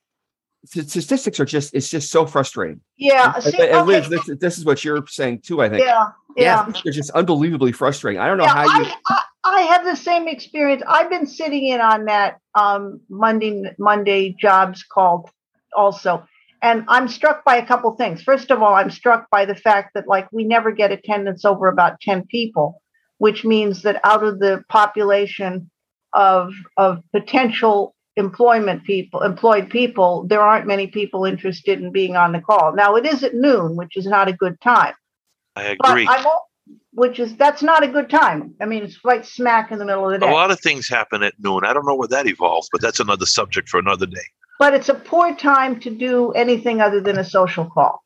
Statistics 0.65 1.39
are 1.39 1.45
just 1.45 1.75
it's 1.75 1.89
just 1.89 2.09
so 2.09 2.25
frustrating. 2.25 2.81
Yeah, 2.97 3.37
see, 3.39 3.55
and, 3.61 3.69
and 3.69 3.87
Liz, 3.87 4.09
this, 4.09 4.25
this, 4.39 4.57
is 4.57 4.65
what 4.65 4.83
you're 4.83 5.05
saying 5.05 5.41
too. 5.41 5.61
I 5.61 5.69
think. 5.69 5.85
Yeah, 5.85 6.07
yeah, 6.35 6.71
they're 6.83 6.91
just 6.91 7.11
unbelievably 7.11 7.73
frustrating. 7.73 8.19
I 8.19 8.27
don't 8.27 8.39
know 8.39 8.45
yeah, 8.45 8.67
how 8.67 8.79
you. 8.79 8.91
I, 9.07 9.21
I, 9.43 9.61
have 9.61 9.85
the 9.85 9.95
same 9.95 10.27
experience. 10.27 10.81
I've 10.87 11.09
been 11.09 11.27
sitting 11.27 11.67
in 11.67 11.81
on 11.81 12.05
that 12.05 12.39
um, 12.55 12.99
Monday 13.09 13.75
Monday 13.77 14.35
jobs 14.39 14.83
call 14.83 15.29
also. 15.75 16.25
And 16.61 16.83
I'm 16.87 17.07
struck 17.07 17.45
by 17.45 17.57
a 17.57 17.65
couple 17.65 17.91
things. 17.91 18.23
First 18.23 18.49
of 18.49 18.63
all, 18.63 18.73
I'm 18.73 18.89
struck 18.89 19.29
by 19.29 19.45
the 19.45 19.53
fact 19.53 19.91
that 19.93 20.07
like 20.07 20.27
we 20.31 20.43
never 20.43 20.71
get 20.71 20.91
attendance 20.91 21.45
over 21.45 21.67
about 21.67 22.01
10 22.01 22.25
people, 22.25 22.81
which 23.19 23.45
means 23.45 23.83
that 23.83 24.01
out 24.03 24.23
of 24.23 24.39
the 24.39 24.63
population 24.67 25.69
of 26.15 26.53
of 26.77 27.03
potential 27.11 27.93
employment 28.15 28.85
people 28.85 29.21
employed 29.21 29.69
people 29.69 30.25
there 30.27 30.41
aren't 30.41 30.65
many 30.65 30.87
people 30.87 31.25
interested 31.25 31.81
in 31.81 31.91
being 31.91 32.15
on 32.15 32.31
the 32.31 32.39
call. 32.39 32.73
Now 32.73 32.95
it 32.95 33.05
is 33.05 33.23
at 33.23 33.35
noon 33.35 33.75
which 33.75 33.97
is 33.97 34.05
not 34.05 34.27
a 34.29 34.33
good 34.33 34.59
time. 34.61 34.93
I 35.55 35.75
agree. 35.79 36.07
Which 36.93 37.19
is 37.19 37.35
that's 37.35 37.61
not 37.61 37.83
a 37.83 37.89
good 37.89 38.09
time. 38.09 38.55
I 38.61 38.65
mean 38.65 38.83
it's 38.83 39.03
right 39.03 39.25
smack 39.25 39.71
in 39.71 39.79
the 39.79 39.85
middle 39.85 40.05
of 40.05 40.13
the 40.13 40.25
day. 40.25 40.31
a 40.31 40.33
lot 40.33 40.49
of 40.49 40.59
things 40.61 40.87
happen 40.87 41.21
at 41.23 41.33
noon. 41.39 41.65
I 41.65 41.73
don't 41.73 41.85
know 41.85 41.95
where 41.95 42.07
that 42.07 42.25
evolves 42.25 42.69
but 42.71 42.81
that's 42.81 43.01
another 43.01 43.25
subject 43.25 43.67
for 43.67 43.79
another 43.79 44.05
day. 44.05 44.27
But 44.57 44.73
it's 44.73 44.87
a 44.87 44.95
poor 44.95 45.35
time 45.35 45.81
to 45.81 45.89
do 45.89 46.31
anything 46.31 46.79
other 46.79 47.01
than 47.01 47.17
a 47.17 47.25
social 47.25 47.65
call. 47.69 48.01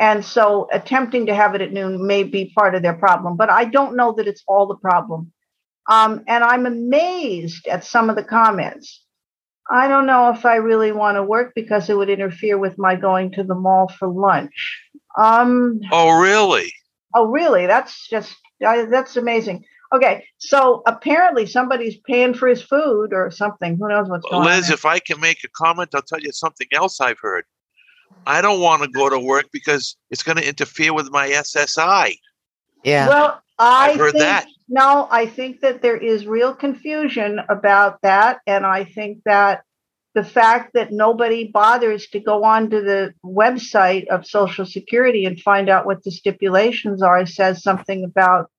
And 0.00 0.24
so 0.24 0.66
attempting 0.72 1.26
to 1.26 1.34
have 1.34 1.54
it 1.54 1.60
at 1.60 1.72
noon 1.72 2.04
may 2.04 2.24
be 2.24 2.52
part 2.58 2.74
of 2.74 2.82
their 2.82 2.94
problem 2.94 3.36
but 3.36 3.48
i 3.48 3.64
don't 3.64 3.94
know 3.94 4.12
that 4.12 4.26
it's 4.26 4.42
all 4.48 4.66
the 4.66 4.74
problem 4.74 5.32
um, 5.88 6.22
and 6.26 6.44
I'm 6.44 6.66
amazed 6.66 7.66
at 7.66 7.84
some 7.84 8.10
of 8.10 8.16
the 8.16 8.24
comments. 8.24 9.04
I 9.70 9.88
don't 9.88 10.06
know 10.06 10.30
if 10.30 10.44
I 10.44 10.56
really 10.56 10.92
want 10.92 11.16
to 11.16 11.22
work 11.22 11.52
because 11.54 11.88
it 11.88 11.96
would 11.96 12.10
interfere 12.10 12.58
with 12.58 12.78
my 12.78 12.96
going 12.96 13.32
to 13.32 13.44
the 13.44 13.54
mall 13.54 13.88
for 13.88 14.08
lunch. 14.08 14.82
Um, 15.16 15.80
oh, 15.92 16.20
really? 16.20 16.72
Oh, 17.14 17.26
really? 17.26 17.66
That's 17.66 18.08
just 18.08 18.34
uh, 18.64 18.86
that's 18.86 19.16
amazing. 19.16 19.64
Okay, 19.94 20.24
so 20.38 20.82
apparently 20.86 21.44
somebody's 21.44 21.98
paying 22.06 22.32
for 22.32 22.48
his 22.48 22.62
food 22.62 23.12
or 23.12 23.30
something. 23.30 23.76
Who 23.76 23.88
knows 23.88 24.08
what's 24.08 24.24
going 24.24 24.42
Liz, 24.42 24.52
on? 24.52 24.60
Liz, 24.60 24.70
if 24.70 24.86
I 24.86 24.98
can 24.98 25.20
make 25.20 25.44
a 25.44 25.48
comment, 25.48 25.90
I'll 25.94 26.02
tell 26.02 26.20
you 26.20 26.32
something 26.32 26.66
else 26.72 27.00
I've 27.00 27.18
heard. 27.20 27.44
I 28.26 28.40
don't 28.40 28.60
want 28.60 28.82
to 28.82 28.88
go 28.88 29.10
to 29.10 29.18
work 29.18 29.46
because 29.52 29.96
it's 30.10 30.22
going 30.22 30.38
to 30.38 30.48
interfere 30.48 30.94
with 30.94 31.10
my 31.10 31.28
SSI. 31.28 32.16
Yeah. 32.84 33.08
Well, 33.08 33.42
I 33.62 33.90
I've 33.90 33.98
heard 33.98 34.12
think, 34.12 34.24
that. 34.24 34.46
No, 34.68 35.06
I 35.10 35.26
think 35.26 35.60
that 35.60 35.82
there 35.82 35.96
is 35.96 36.26
real 36.26 36.54
confusion 36.54 37.38
about 37.48 38.00
that. 38.02 38.40
And 38.46 38.66
I 38.66 38.84
think 38.84 39.18
that 39.24 39.62
the 40.14 40.24
fact 40.24 40.72
that 40.74 40.92
nobody 40.92 41.50
bothers 41.50 42.08
to 42.08 42.20
go 42.20 42.44
onto 42.44 42.82
the 42.82 43.14
website 43.24 44.06
of 44.08 44.26
Social 44.26 44.66
Security 44.66 45.24
and 45.24 45.40
find 45.40 45.68
out 45.68 45.86
what 45.86 46.02
the 46.02 46.10
stipulations 46.10 47.02
are 47.02 47.24
says 47.24 47.62
something 47.62 48.04
about 48.04 48.50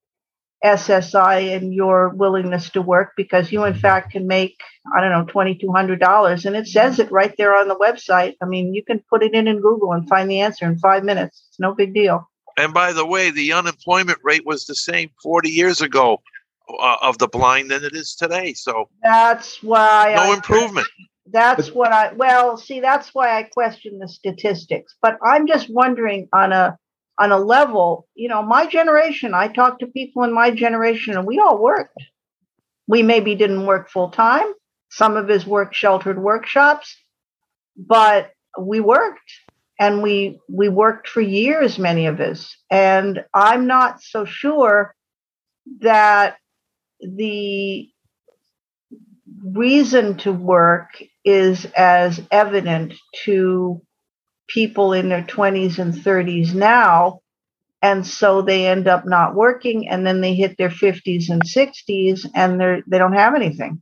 SSI 0.64 1.56
and 1.56 1.74
your 1.74 2.10
willingness 2.10 2.70
to 2.72 2.82
work 2.82 3.12
because 3.18 3.52
you, 3.52 3.66
in 3.66 3.74
fact, 3.74 4.14
can 4.14 4.26
make, 4.26 4.56
I 4.96 5.02
don't 5.02 5.12
know, 5.12 5.26
$2,200. 5.26 6.46
And 6.46 6.56
it 6.56 6.68
says 6.68 7.00
it 7.00 7.12
right 7.12 7.34
there 7.38 7.56
on 7.56 7.68
the 7.68 7.76
website. 7.76 8.36
I 8.42 8.46
mean, 8.46 8.74
you 8.74 8.84
can 8.84 9.04
put 9.10 9.22
it 9.22 9.34
in 9.34 9.48
in 9.48 9.60
Google 9.62 9.92
and 9.92 10.08
find 10.08 10.32
the 10.32 10.40
answer 10.40 10.66
in 10.66 10.80
five 10.80 11.04
minutes. 11.04 11.46
It's 11.50 11.60
no 11.60 11.76
big 11.76 11.94
deal. 11.94 12.30
And 12.58 12.74
by 12.74 12.94
the 12.94 13.06
way, 13.06 13.32
the 13.32 13.54
unemployment 13.54 14.20
rate 14.24 14.46
was 14.46 14.66
the 14.66 14.76
same 14.76 15.10
40 15.22 15.50
years 15.50 15.82
ago 15.82 16.22
uh, 16.70 16.98
of 17.02 17.18
the 17.18 17.28
blind 17.28 17.72
than 17.72 17.84
it 17.84 17.94
is 17.94 18.16
today. 18.16 18.54
So 18.54 18.90
That's 19.02 19.62
why 19.64 20.14
no 20.16 20.32
I, 20.32 20.36
improvement. 20.36 20.88
That's 21.26 21.70
what 21.70 21.92
I 21.92 22.14
well, 22.14 22.58
see, 22.58 22.80
that's 22.80 23.14
why 23.14 23.38
I 23.38 23.44
question 23.44 23.98
the 24.00 24.08
statistics. 24.08 24.96
But 25.02 25.18
I'm 25.26 25.48
just 25.48 25.70
wondering 25.70 26.28
on 26.34 26.52
a 26.52 26.78
on 27.20 27.32
a 27.32 27.38
level, 27.38 28.08
you 28.16 28.28
know, 28.28 28.42
my 28.42 28.66
generation, 28.66 29.34
I 29.34 29.48
talked 29.48 29.80
to 29.82 29.88
people 29.88 30.24
in 30.24 30.34
my 30.34 30.52
generation 30.52 31.16
and 31.16 31.28
we 31.28 31.40
all 31.40 31.62
worked. 31.62 31.98
We 32.88 33.04
maybe 33.04 33.36
didn't 33.36 33.66
work 33.66 33.90
full 33.90 34.10
time. 34.10 34.52
Some 34.90 35.16
of 35.16 35.30
us 35.30 35.46
worked 35.46 35.76
sheltered 35.76 36.22
workshops, 36.22 36.96
but 37.78 38.32
we 38.60 38.80
worked 38.80 39.32
and 39.80 40.02
we 40.02 40.40
we 40.48 40.70
worked 40.70 41.08
for 41.08 41.22
years, 41.22 41.80
many 41.80 42.06
of 42.06 42.20
us. 42.20 42.56
And 42.70 43.24
I'm 43.34 43.68
not 43.68 44.02
so 44.02 44.26
sure 44.26 44.96
that 45.82 46.38
the 47.00 47.90
reason 49.44 50.18
to 50.18 50.32
work 50.32 51.04
is 51.26 51.66
as 51.76 52.22
evident 52.32 52.94
to 53.26 53.82
people 54.48 54.94
in 54.94 55.10
their 55.10 55.24
20s 55.24 55.80
and 55.80 55.94
30s 55.94 56.54
now 56.54 57.20
and 57.82 58.06
so 58.08 58.42
they 58.42 58.68
end 58.68 58.88
up 58.88 59.06
not 59.06 59.36
working 59.36 59.88
and 59.90 60.06
then 60.06 60.22
they 60.22 60.34
hit 60.34 60.58
their 60.58 60.70
50s 60.70 61.30
and 61.30 61.44
60s 61.44 62.30
and 62.36 62.60
they're 62.60 62.82
they 62.88 62.98
don't 62.98 63.14
have 63.14 63.36
anything 63.36 63.82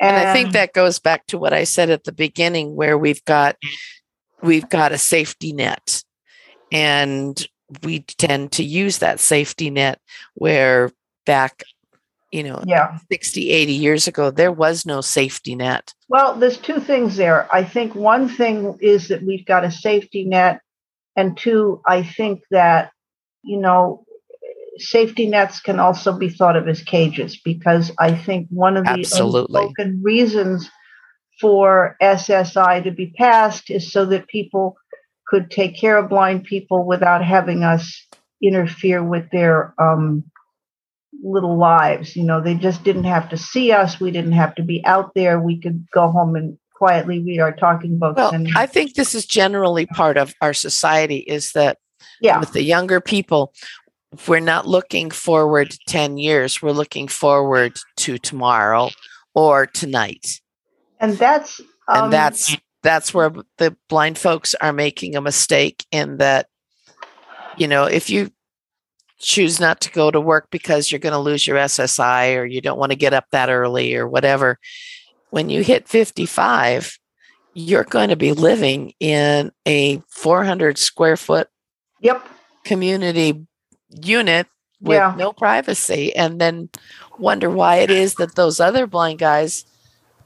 and 0.00 0.16
i 0.16 0.32
think 0.32 0.52
that 0.52 0.72
goes 0.72 0.98
back 0.98 1.26
to 1.26 1.36
what 1.36 1.52
i 1.52 1.64
said 1.64 1.90
at 1.90 2.04
the 2.04 2.12
beginning 2.12 2.74
where 2.76 2.96
we've 2.96 3.24
got 3.24 3.56
we've 4.42 4.68
got 4.68 4.92
a 4.92 4.98
safety 4.98 5.52
net. 5.52 6.02
And 6.70 7.46
we 7.82 8.00
tend 8.00 8.52
to 8.52 8.64
use 8.64 8.98
that 8.98 9.20
safety 9.20 9.70
net 9.70 9.98
where 10.34 10.90
back 11.24 11.62
you 12.30 12.42
know 12.42 12.62
yeah. 12.66 12.98
60 13.10 13.50
80 13.50 13.72
years 13.72 14.08
ago 14.08 14.30
there 14.30 14.52
was 14.52 14.84
no 14.84 15.00
safety 15.00 15.54
net. 15.54 15.94
Well 16.08 16.34
there's 16.34 16.58
two 16.58 16.80
things 16.80 17.16
there. 17.16 17.48
I 17.54 17.64
think 17.64 17.94
one 17.94 18.28
thing 18.28 18.78
is 18.80 19.08
that 19.08 19.22
we've 19.22 19.46
got 19.46 19.64
a 19.64 19.70
safety 19.70 20.24
net. 20.24 20.60
And 21.14 21.36
two 21.36 21.82
i 21.86 22.02
think 22.02 22.42
that 22.50 22.90
you 23.42 23.58
know 23.58 24.04
safety 24.78 25.26
nets 25.26 25.60
can 25.60 25.78
also 25.78 26.16
be 26.16 26.30
thought 26.30 26.56
of 26.56 26.66
as 26.68 26.82
cages 26.82 27.38
because 27.44 27.92
i 27.98 28.14
think 28.14 28.46
one 28.48 28.78
of 28.78 28.84
the 28.84 28.90
Absolutely. 28.90 29.60
unspoken 29.60 30.00
reasons 30.02 30.70
for 31.42 31.96
ssi 32.00 32.84
to 32.84 32.90
be 32.92 33.12
passed 33.18 33.68
is 33.68 33.92
so 33.92 34.06
that 34.06 34.28
people 34.28 34.76
could 35.26 35.50
take 35.50 35.76
care 35.76 35.98
of 35.98 36.08
blind 36.08 36.44
people 36.44 36.86
without 36.86 37.24
having 37.24 37.64
us 37.64 38.06
interfere 38.40 39.02
with 39.02 39.28
their 39.30 39.74
um, 39.78 40.24
little 41.22 41.56
lives. 41.56 42.14
You 42.16 42.24
know, 42.24 42.40
they 42.40 42.54
just 42.54 42.84
didn't 42.84 43.04
have 43.04 43.28
to 43.30 43.36
see 43.36 43.72
us. 43.72 44.00
We 44.00 44.10
didn't 44.10 44.32
have 44.32 44.54
to 44.56 44.62
be 44.62 44.84
out 44.84 45.12
there. 45.14 45.40
We 45.40 45.60
could 45.60 45.86
go 45.92 46.10
home 46.10 46.36
and 46.36 46.58
quietly 46.82 47.20
read 47.20 47.38
our 47.38 47.52
talking 47.52 47.96
books. 47.96 48.16
well 48.16 48.32
and 48.34 48.48
i 48.56 48.66
think 48.66 48.94
this 48.94 49.14
is 49.14 49.24
generally 49.24 49.86
part 49.86 50.16
of 50.16 50.34
our 50.40 50.52
society 50.52 51.18
is 51.18 51.52
that 51.52 51.78
yeah, 52.20 52.40
with 52.40 52.52
the 52.54 52.62
younger 52.64 53.00
people 53.00 53.54
we're 54.26 54.40
not 54.40 54.66
looking 54.66 55.08
forward 55.08 55.76
10 55.86 56.18
years 56.18 56.60
we're 56.60 56.72
looking 56.72 57.06
forward 57.06 57.78
to 57.98 58.18
tomorrow 58.18 58.90
or 59.32 59.64
tonight 59.64 60.40
and 61.02 61.12
that's 61.18 61.60
um, 61.88 62.04
and 62.04 62.12
that's 62.12 62.56
that's 62.82 63.12
where 63.12 63.30
the 63.58 63.76
blind 63.88 64.16
folks 64.16 64.54
are 64.54 64.72
making 64.72 65.14
a 65.16 65.20
mistake 65.20 65.84
in 65.90 66.16
that 66.16 66.46
you 67.58 67.68
know 67.68 67.84
if 67.84 68.08
you 68.08 68.30
choose 69.18 69.60
not 69.60 69.80
to 69.80 69.90
go 69.90 70.10
to 70.10 70.20
work 70.20 70.48
because 70.50 70.90
you're 70.90 70.98
going 70.98 71.12
to 71.12 71.18
lose 71.18 71.46
your 71.46 71.56
ssi 71.58 72.36
or 72.36 72.44
you 72.44 72.60
don't 72.60 72.78
want 72.78 72.90
to 72.90 72.96
get 72.96 73.12
up 73.12 73.26
that 73.30 73.50
early 73.50 73.94
or 73.94 74.08
whatever 74.08 74.58
when 75.30 75.50
you 75.50 75.62
hit 75.62 75.86
55 75.88 76.98
you're 77.54 77.84
going 77.84 78.08
to 78.08 78.16
be 78.16 78.32
living 78.32 78.94
in 78.98 79.52
a 79.66 80.02
400 80.08 80.78
square 80.78 81.16
foot 81.16 81.48
yep. 82.00 82.26
community 82.64 83.46
unit 83.90 84.46
with 84.80 84.96
Yeah. 84.96 85.14
no 85.16 85.32
privacy 85.32 86.14
and 86.16 86.40
then 86.40 86.70
wonder 87.18 87.48
why 87.48 87.76
it 87.76 87.90
is 87.90 88.14
that 88.14 88.34
those 88.34 88.58
other 88.58 88.86
blind 88.88 89.20
guys 89.20 89.64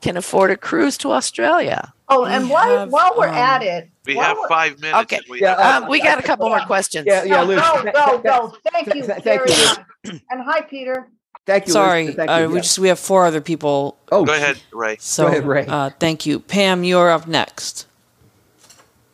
can 0.01 0.17
afford 0.17 0.51
a 0.51 0.57
cruise 0.57 0.97
to 0.99 1.13
Australia. 1.13 1.93
Oh, 2.09 2.23
We 2.25 2.31
and 2.31 2.49
while 2.51 2.79
have, 2.79 2.93
while 2.93 3.15
we're 3.17 3.29
um, 3.29 3.35
at 3.35 3.63
it, 3.63 3.89
We 4.07 4.15
have 4.17 4.37
five 4.49 4.81
minutes. 4.81 5.13
Okay. 5.13 5.21
we 5.29 5.41
Yeah, 5.41 5.61
have- 5.61 5.83
Um, 5.85 5.89
we 5.89 6.01
got 6.01 6.19
a 6.19 6.23
couple 6.23 6.49
more 6.49 6.61
questions. 6.61 7.07
Yeah, 7.07 7.25
yeah, 7.25 7.37
No, 7.43 7.45
Liz. 7.45 7.61
go, 7.61 7.83
th- 7.83 7.95
go, 7.95 8.11
th- 8.11 8.23
go. 8.23 8.55
Thank 8.73 8.87
you 8.95 9.07
th- 9.07 9.23
very 9.23 9.49
thank 9.49 9.79
you, 10.05 10.13
much. 10.13 10.23
And 10.31 10.43
hi, 10.45 10.61
Peter. 10.63 11.09
Thank 11.47 11.67
you. 11.67 11.73
Sorry, 11.73 12.13
Thank 12.13 12.31
uh, 12.31 12.47
we 12.49 12.55
Yeah. 12.57 12.61
just 12.61 12.79
we 12.79 12.89
have 12.89 12.99
four 12.99 13.25
other 13.27 13.41
people. 13.41 13.97
Oh, 14.13 14.25
Go 14.25 14.35
ahead, 14.35 14.59
Ray. 14.73 14.97
So 15.01 15.27
ahead, 15.27 15.45
Ray. 15.47 15.65
Uh, 15.67 15.91
thank 15.99 16.27
you, 16.27 16.39
Pam. 16.41 16.85
You're 16.85 17.11
up 17.11 17.27
next. 17.27 17.87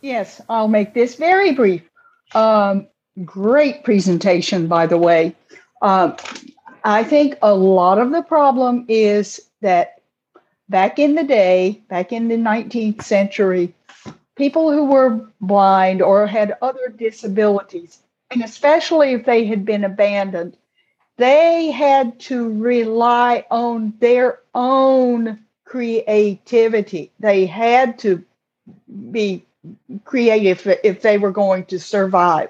Yes, 0.01 0.41
I'll 0.49 0.69
make 0.69 0.95
this 0.95 1.15
very 1.15 1.53
brief. 1.53 1.83
Um, 2.35 2.89
great 3.25 3.85
presentation, 3.85 4.67
by 4.67 4.87
the 4.87 4.99
way. 4.99 5.35
Um, 5.83 6.17
I 6.85 7.05
think 7.05 7.37
a 7.43 7.55
lot 7.55 7.99
of 7.99 8.11
the 8.11 8.23
problem 8.23 8.85
is 8.89 9.41
that 9.61 10.01
back 10.73 10.99
in 10.99 11.15
the 11.15 11.23
day, 11.23 11.83
back 11.89 12.13
in 12.13 12.27
the 12.27 12.37
19th 12.37 13.03
century, 13.03 13.75
people 14.35 14.73
who 14.73 14.87
were 14.87 15.29
blind 15.41 16.03
or 16.03 16.27
had 16.27 16.57
other 16.63 16.89
disabilities, 16.89 17.99
and 18.31 18.43
especially 18.43 19.13
if 19.13 19.25
they 19.25 19.45
had 19.45 19.65
been 19.65 19.85
abandoned, 19.85 20.57
they 21.19 21.71
had 21.71 22.19
to 22.19 22.53
rely 22.55 23.45
on 23.51 23.93
their 24.01 24.41
own 24.55 25.45
creativity. 25.65 27.13
They 27.21 27.47
had 27.47 27.99
to 28.01 28.25
be 29.11 29.45
creative 30.05 30.67
if 30.83 31.03
they 31.03 31.19
were 31.19 31.31
going 31.31 31.67
to 31.67 31.79
survive. 31.79 32.49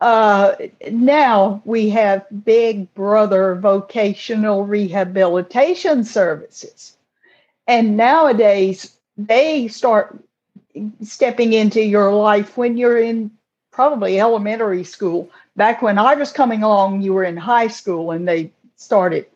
Uh, 0.00 0.56
now 0.90 1.62
we 1.64 1.88
have 1.90 2.26
Big 2.44 2.92
Brother 2.94 3.54
vocational 3.54 4.66
rehabilitation 4.66 6.04
services. 6.04 6.95
And 7.66 7.96
nowadays 7.96 8.96
they 9.16 9.68
start 9.68 10.18
stepping 11.02 11.52
into 11.52 11.82
your 11.82 12.12
life 12.12 12.56
when 12.56 12.76
you're 12.76 12.98
in 12.98 13.30
probably 13.72 14.20
elementary 14.20 14.84
school. 14.84 15.30
Back 15.56 15.82
when 15.82 15.98
I 15.98 16.14
was 16.14 16.32
coming 16.32 16.62
along, 16.62 17.02
you 17.02 17.12
were 17.12 17.24
in 17.24 17.36
high 17.36 17.68
school 17.68 18.10
and 18.12 18.26
they 18.26 18.52
started. 18.76 19.26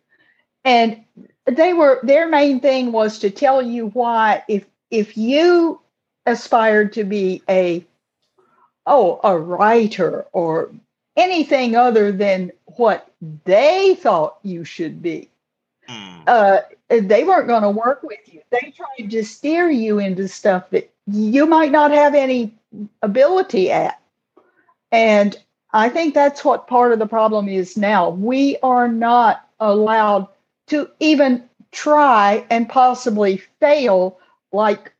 And 0.63 1.03
they 1.45 1.73
were 1.73 1.99
their 2.03 2.27
main 2.29 2.59
thing 2.59 2.91
was 2.91 3.19
to 3.19 3.29
tell 3.29 3.61
you 3.61 3.87
why 3.89 4.43
if 4.47 4.65
if 4.91 5.17
you 5.17 5.79
aspired 6.25 6.93
to 6.93 7.03
be 7.03 7.41
a 7.49 7.85
oh 8.85 9.19
a 9.23 9.37
writer 9.37 10.25
or 10.33 10.71
anything 11.15 11.75
other 11.75 12.11
than 12.11 12.51
what 12.77 13.11
they 13.45 13.95
thought 13.95 14.37
you 14.43 14.63
should 14.63 15.01
be 15.01 15.29
Hmm. 15.87 16.23
uh, 16.27 16.59
they 16.99 17.23
weren't 17.23 17.47
going 17.47 17.63
to 17.63 17.69
work 17.69 18.03
with 18.03 18.19
you 18.25 18.41
they 18.49 18.73
tried 18.75 19.09
to 19.09 19.23
steer 19.23 19.69
you 19.69 19.99
into 19.99 20.27
stuff 20.27 20.69
that 20.69 20.91
you 21.07 21.45
might 21.45 21.71
not 21.71 21.91
have 21.91 22.15
any 22.15 22.53
ability 23.01 23.71
at 23.71 23.99
and 24.91 25.37
i 25.73 25.89
think 25.89 26.13
that's 26.13 26.43
what 26.43 26.67
part 26.67 26.91
of 26.91 26.99
the 26.99 27.07
problem 27.07 27.47
is 27.47 27.77
now 27.77 28.09
we 28.09 28.57
are 28.63 28.87
not 28.87 29.47
allowed 29.59 30.27
to 30.67 30.89
even 30.99 31.43
try 31.71 32.45
and 32.49 32.69
possibly 32.69 33.41
fail 33.59 34.19
like 34.51 34.93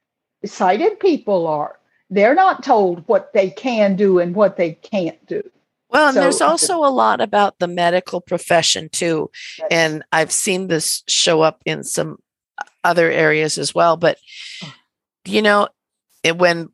sighted 0.46 1.00
people 1.00 1.48
are. 1.48 1.78
They're 2.10 2.36
not 2.36 2.64
told 2.64 3.08
what 3.08 3.32
they 3.34 3.50
can 3.50 3.96
do 3.96 4.20
and 4.20 4.36
what 4.36 4.58
they 4.58 4.74
can't 4.74 5.24
do. 5.28 5.50
Well, 5.92 6.08
and 6.10 6.18
there's 6.18 6.42
also 6.42 6.78
a 6.86 6.90
lot 6.90 7.20
about 7.22 7.60
the 7.60 7.68
medical 7.68 8.22
profession 8.22 8.90
too. 8.90 9.30
And 9.70 10.04
I've 10.12 10.32
seen 10.32 10.68
this 10.68 11.04
show 11.08 11.42
up 11.42 11.62
in 11.66 11.84
some 11.84 12.18
other 12.84 13.12
areas 13.12 13.58
as 13.58 13.76
well. 13.76 13.98
But, 13.98 14.18
you 15.26 15.42
know, 15.42 15.68
it, 16.24 16.38
when 16.38 16.70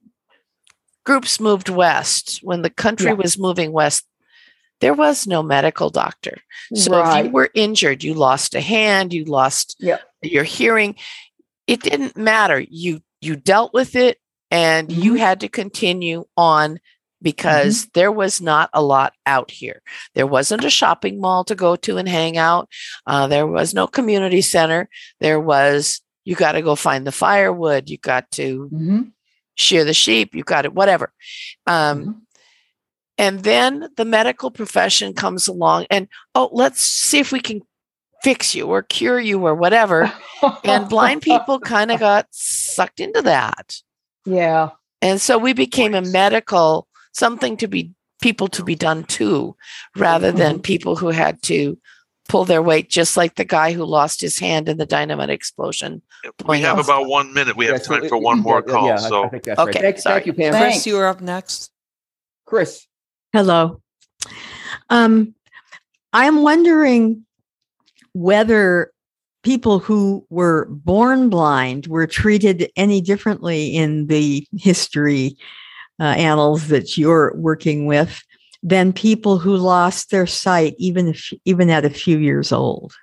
groups 1.04 1.40
moved 1.40 1.70
west, 1.70 2.40
when 2.44 2.62
the 2.62 2.70
country 2.70 3.08
Yeah. 3.08 3.14
was 3.14 3.38
moving 3.40 3.72
west, 3.72 4.06
there 4.80 4.94
was 4.94 5.26
no 5.26 5.42
medical 5.42 5.90
doctor. 5.90 6.38
So 6.76 6.92
if 7.20 7.26
you 7.26 7.32
were 7.32 7.50
injured, 7.56 8.04
you 8.04 8.14
lost 8.14 8.54
a 8.54 8.62
hand, 8.62 9.14
you 9.14 9.26
lost 9.26 9.76
your 10.22 10.44
hearing, 10.44 10.96
it 11.66 11.82
didn't 11.82 12.16
matter. 12.18 12.60
You 12.70 13.02
you 13.20 13.36
dealt 13.36 13.74
with 13.74 13.96
it 13.96 14.20
and 14.52 14.92
you 14.92 15.14
Mhm. 15.14 15.20
had 15.20 15.40
to 15.40 15.50
continue 15.50 16.26
on 16.38 16.80
because 17.22 17.88
there 17.94 18.12
was 18.12 18.40
not 18.42 18.70
a 18.74 18.82
lot 18.82 19.14
out 19.26 19.50
here. 19.52 19.82
There 20.16 20.28
wasn't 20.28 20.64
a 20.64 20.70
shopping 20.70 21.20
mall 21.20 21.44
to 21.46 21.56
go 21.56 21.76
to 21.78 21.98
and 21.98 22.08
hang 22.08 22.38
out. 22.38 22.70
Uh, 23.06 23.28
there 23.28 23.48
was 23.48 23.74
no 23.74 23.88
community 23.88 24.42
center. 24.42 24.90
There 25.20 25.40
was 25.40 26.02
you 26.26 26.36
got 26.36 26.52
to 26.54 26.62
go 26.62 26.76
find 26.76 27.08
the 27.08 27.12
firewood. 27.14 27.90
You 27.90 27.98
got 27.98 28.30
to 28.32 28.70
Mhm. 28.74 29.12
shear 29.56 29.86
the 29.86 29.94
sheep. 29.94 30.36
You 30.36 30.44
got 30.44 30.66
it, 30.66 30.74
whatever. 30.74 31.14
Um, 31.66 32.04
Mhm. 32.06 32.16
and 33.18 33.44
then 33.44 33.90
the 33.96 34.04
medical 34.04 34.52
profession 34.52 35.14
comes 35.14 35.48
along 35.48 35.86
and, 35.90 36.10
oh, 36.36 36.50
let's 36.52 36.84
see 36.84 37.20
if 37.20 37.32
we 37.32 37.40
can 37.40 37.62
fix 38.24 38.54
you 38.54 38.66
or 38.68 38.82
cure 38.84 39.20
you 39.22 39.40
or 39.48 39.56
whatever. 39.56 40.12
And 40.66 40.90
blind 40.90 41.22
people 41.22 41.60
kind 41.76 41.92
of 41.92 42.00
got 42.02 42.28
sucked 42.32 43.00
into 43.00 43.22
that. 43.22 43.78
yeah. 44.26 44.72
And 45.02 45.22
so 45.22 45.38
we 45.38 45.54
became 45.54 45.94
a 45.94 46.02
medical 46.02 46.88
something 47.18 47.58
to 47.58 47.68
be 47.68 47.92
people 48.22 48.48
to 48.48 48.64
be 48.64 48.76
done 48.76 49.04
to 49.04 49.56
rather 49.96 50.32
than 50.32 50.60
people 50.60 50.96
who 50.96 51.10
had 51.10 51.42
to 51.44 51.78
pull 52.30 52.46
their 52.46 52.62
weight, 52.62 52.90
just 52.90 53.16
like 53.16 53.36
the 53.36 53.46
guy 53.46 53.72
who 53.72 53.86
lost 53.86 54.20
his 54.22 54.38
hand 54.40 54.68
in 54.68 54.78
the 54.78 54.86
dynamite 54.86 55.30
explosion. 55.30 56.02
We 56.46 56.60
have 56.62 56.78
else? 56.78 56.88
about 56.88 57.08
one 57.08 57.34
minute. 57.34 57.56
We 57.56 57.66
have 57.68 57.76
Yeah, 57.80 57.88
time 57.88 58.04
it- 58.04 58.10
for 58.10 58.18
one 58.18 58.40
more 58.40 58.64
yeah, 58.68 58.74
call. 58.74 58.88
yeah, 58.88 58.98
so 58.98 59.24
I 59.26 59.30
think 59.30 59.44
that's 59.44 59.60
Okay, 59.60 59.72
right. 59.72 59.82
Thank, 59.96 59.98
thank 60.00 60.26
you, 60.26 60.34
Pam. 60.34 60.54
Chris, 60.54 60.86
you 60.86 60.98
are 60.98 61.08
up 61.08 61.22
next. 61.22 61.72
Chris. 62.46 62.86
Hello. 63.34 63.82
Um, 64.90 65.36
I'm 66.14 66.42
wondering 66.42 67.26
whether 68.14 68.92
people 69.44 69.80
who 69.80 70.26
were 70.30 70.66
born 70.70 71.30
blind 71.30 71.88
were 71.88 72.08
treated 72.08 72.70
any 72.76 73.00
differently 73.00 73.68
in 73.76 74.08
the 74.08 74.46
history 74.58 75.38
uh, 76.00 76.04
annals 76.04 76.68
that 76.68 76.98
you're 76.98 77.34
working 77.36 77.86
with 77.86 78.22
than 78.64 78.92
people 78.92 79.38
who 79.38 79.56
lost 79.56 80.10
their 80.10 80.28
sight 80.28 80.76
even 80.78 81.10
if 81.10 81.32
even 81.46 81.70
at 81.70 81.86
a 81.86 81.90
few 81.90 82.18
years 82.18 82.52
old. 82.52 82.94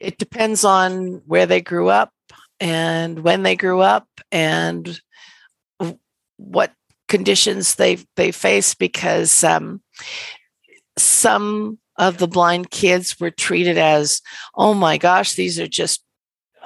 It 0.00 0.18
depends 0.18 0.64
on 0.64 1.22
where 1.26 1.46
they 1.46 1.60
grew 1.60 1.88
up 1.88 2.12
and 2.60 3.20
when 3.20 3.42
they 3.42 3.56
grew 3.56 3.80
up 3.80 4.08
and 4.30 5.00
what 6.36 6.72
conditions 7.08 7.76
they 7.76 7.98
they 8.16 8.32
face 8.32 8.74
because 8.74 9.44
um, 9.44 9.80
some 10.98 11.78
of 11.98 12.18
the 12.18 12.28
blind 12.28 12.70
kids 12.70 13.18
were 13.18 13.30
treated 13.30 13.78
as 13.78 14.20
oh 14.54 14.74
my 14.74 14.98
gosh 14.98 15.34
these 15.34 15.58
are 15.58 15.68
just 15.68 16.02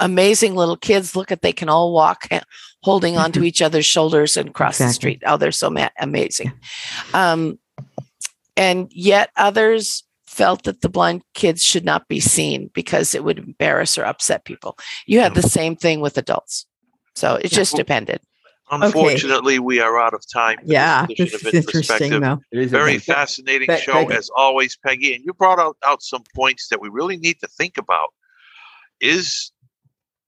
amazing 0.00 0.56
little 0.56 0.76
kids. 0.76 1.14
Look 1.14 1.30
at 1.30 1.42
they 1.42 1.52
can 1.52 1.68
all 1.68 1.92
walk 1.92 2.28
holding 2.82 3.16
onto 3.16 3.42
each 3.44 3.62
other's 3.62 3.86
shoulders 3.86 4.36
and 4.36 4.52
cross 4.54 4.78
the 4.78 4.88
street. 4.88 5.22
Oh 5.26 5.36
they're 5.36 5.52
so 5.52 5.70
ma- 5.70 5.90
amazing. 5.98 6.52
Um, 7.14 7.58
and 8.56 8.88
yet 8.90 9.30
others 9.36 10.02
felt 10.26 10.64
that 10.64 10.80
the 10.80 10.88
blind 10.88 11.22
kids 11.34 11.62
should 11.62 11.84
not 11.84 12.08
be 12.08 12.20
seen 12.20 12.70
because 12.74 13.14
it 13.14 13.24
would 13.24 13.38
embarrass 13.38 13.98
or 13.98 14.04
upset 14.04 14.44
people. 14.44 14.76
You 15.06 15.20
had 15.20 15.34
the 15.34 15.42
same 15.42 15.76
thing 15.76 16.00
with 16.00 16.16
adults. 16.18 16.66
So 17.14 17.34
it 17.36 17.50
just 17.50 17.76
depended. 17.76 18.20
Unfortunately, 18.70 19.58
we 19.58 19.80
are 19.80 19.98
out 19.98 20.14
of 20.14 20.22
time. 20.32 20.58
for 20.58 20.62
this 20.64 20.72
Yeah, 20.72 21.06
this 21.08 21.34
is 21.34 21.44
interesting 21.54 22.20
though. 22.20 22.38
It 22.52 22.58
is 22.60 22.72
a 22.72 22.76
Very 22.76 22.94
a- 22.96 23.00
fascinating 23.00 23.66
Thank- 23.66 23.82
show 23.82 23.92
thank 23.94 24.10
you. 24.10 24.16
as 24.16 24.30
always, 24.36 24.76
Peggy. 24.76 25.14
And 25.14 25.24
you 25.24 25.34
brought 25.34 25.58
out, 25.58 25.76
out 25.84 26.02
some 26.02 26.22
points 26.36 26.68
that 26.68 26.80
we 26.80 26.88
really 26.88 27.16
need 27.16 27.40
to 27.40 27.48
think 27.48 27.76
about. 27.76 28.10
Is 29.00 29.50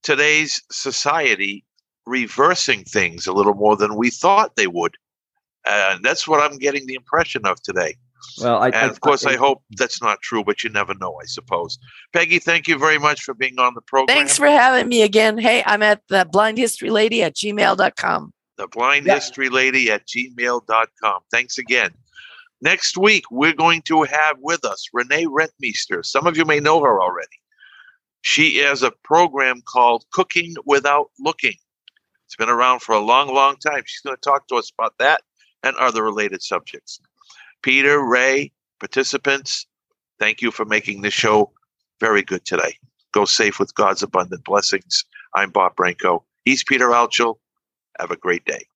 today's 0.03 0.63
society 0.71 1.65
reversing 2.07 2.85
things 2.85 3.27
a 3.27 3.33
little 3.33 3.55
more 3.55 3.77
than 3.77 3.97
we 3.97 4.11
thought 4.11 4.57
they 4.57 4.67
would? 4.67 4.95
And 5.67 6.05
that's 6.05 6.27
what 6.27 6.41
I'm 6.43 6.59
getting 6.59 6.87
the 6.87 6.95
impression 6.95 7.47
of 7.47 7.63
today. 7.63 7.95
Well, 8.41 8.63
I, 8.63 8.69
And 8.71 8.91
of 8.91 9.01
course, 9.01 9.27
I 9.27 9.37
hope 9.37 9.63
that's 9.73 10.01
not 10.01 10.21
true, 10.23 10.45
but 10.45 10.63
you 10.65 10.71
never 10.71 10.95
know, 10.95 11.19
I 11.21 11.27
suppose. 11.27 11.79
Peggy, 12.13 12.39
thank 12.39 12.69
you 12.69 12.79
very 12.79 12.99
much 12.99 13.23
for 13.23 13.35
being 13.35 13.59
on 13.59 13.75
the 13.75 13.81
program. 13.81 14.17
thanks 14.17 14.37
for 14.39 14.47
having 14.47 14.89
me 14.89 15.03
again 15.03 15.37
hey 15.39 15.63
i'm 15.67 15.83
at 15.83 16.03
the 16.09 16.25
blind 16.31 16.57
history 16.57 16.89
lady 16.91 17.23
at 17.23 17.35
gmail.com 17.35 18.33
the 18.59 18.69
blind 18.69 19.07
Yeah. 19.07 19.15
history 19.15 19.49
lady 19.49 19.91
at 19.91 20.07
gmail.com. 20.07 21.21
Thanks 21.31 21.59
again. 21.59 21.91
Next 22.61 22.97
week, 22.97 23.25
we're 23.31 23.55
going 23.55 23.83
to 23.83 24.03
have 24.03 24.37
with 24.41 24.65
us 24.65 24.87
Renee 24.93 25.25
Rentmeester. 25.27 26.05
Some 26.05 26.27
of 26.27 26.37
you 26.37 26.45
may 26.45 26.61
know 26.61 26.81
her 26.83 27.01
already. 27.01 27.41
She 28.23 28.59
has 28.59 28.83
a 28.83 28.93
program 29.05 29.63
called 29.63 30.05
Cooking 30.13 30.55
Without 30.65 31.11
Looking. 31.19 31.55
It's 32.27 32.37
been 32.37 32.49
around 32.49 32.81
for 32.81 32.95
a 32.95 33.01
long, 33.01 33.35
long 33.35 33.57
time. 33.57 33.83
She's 33.85 34.01
going 34.01 34.17
to 34.17 34.21
talk 34.21 34.49
to 34.49 34.55
us 34.55 34.73
about 34.77 34.95
that 34.99 35.23
and 35.63 35.77
other 35.77 36.03
related 36.03 36.43
subjects. 36.43 37.01
Peter, 37.63 38.03
Ray, 38.03 38.53
participants, 38.81 39.67
thank 40.19 40.41
you 40.41 40.51
for 40.51 40.65
making 40.65 41.03
this 41.03 41.13
show 41.15 41.53
very 42.01 42.23
good 42.23 42.45
today. 42.45 42.79
Go 43.13 43.25
safe 43.25 43.59
with 43.59 43.75
God's 43.75 44.03
abundant 44.03 44.45
blessings. 44.45 45.05
I'm 45.35 45.51
Bob 45.51 45.77
Branco. 45.77 46.25
He's 46.45 46.65
Peter 46.65 46.89
Altschul. 46.89 47.37
Have 47.99 48.11
a 48.11 48.17
great 48.17 48.45
day. 48.45 48.67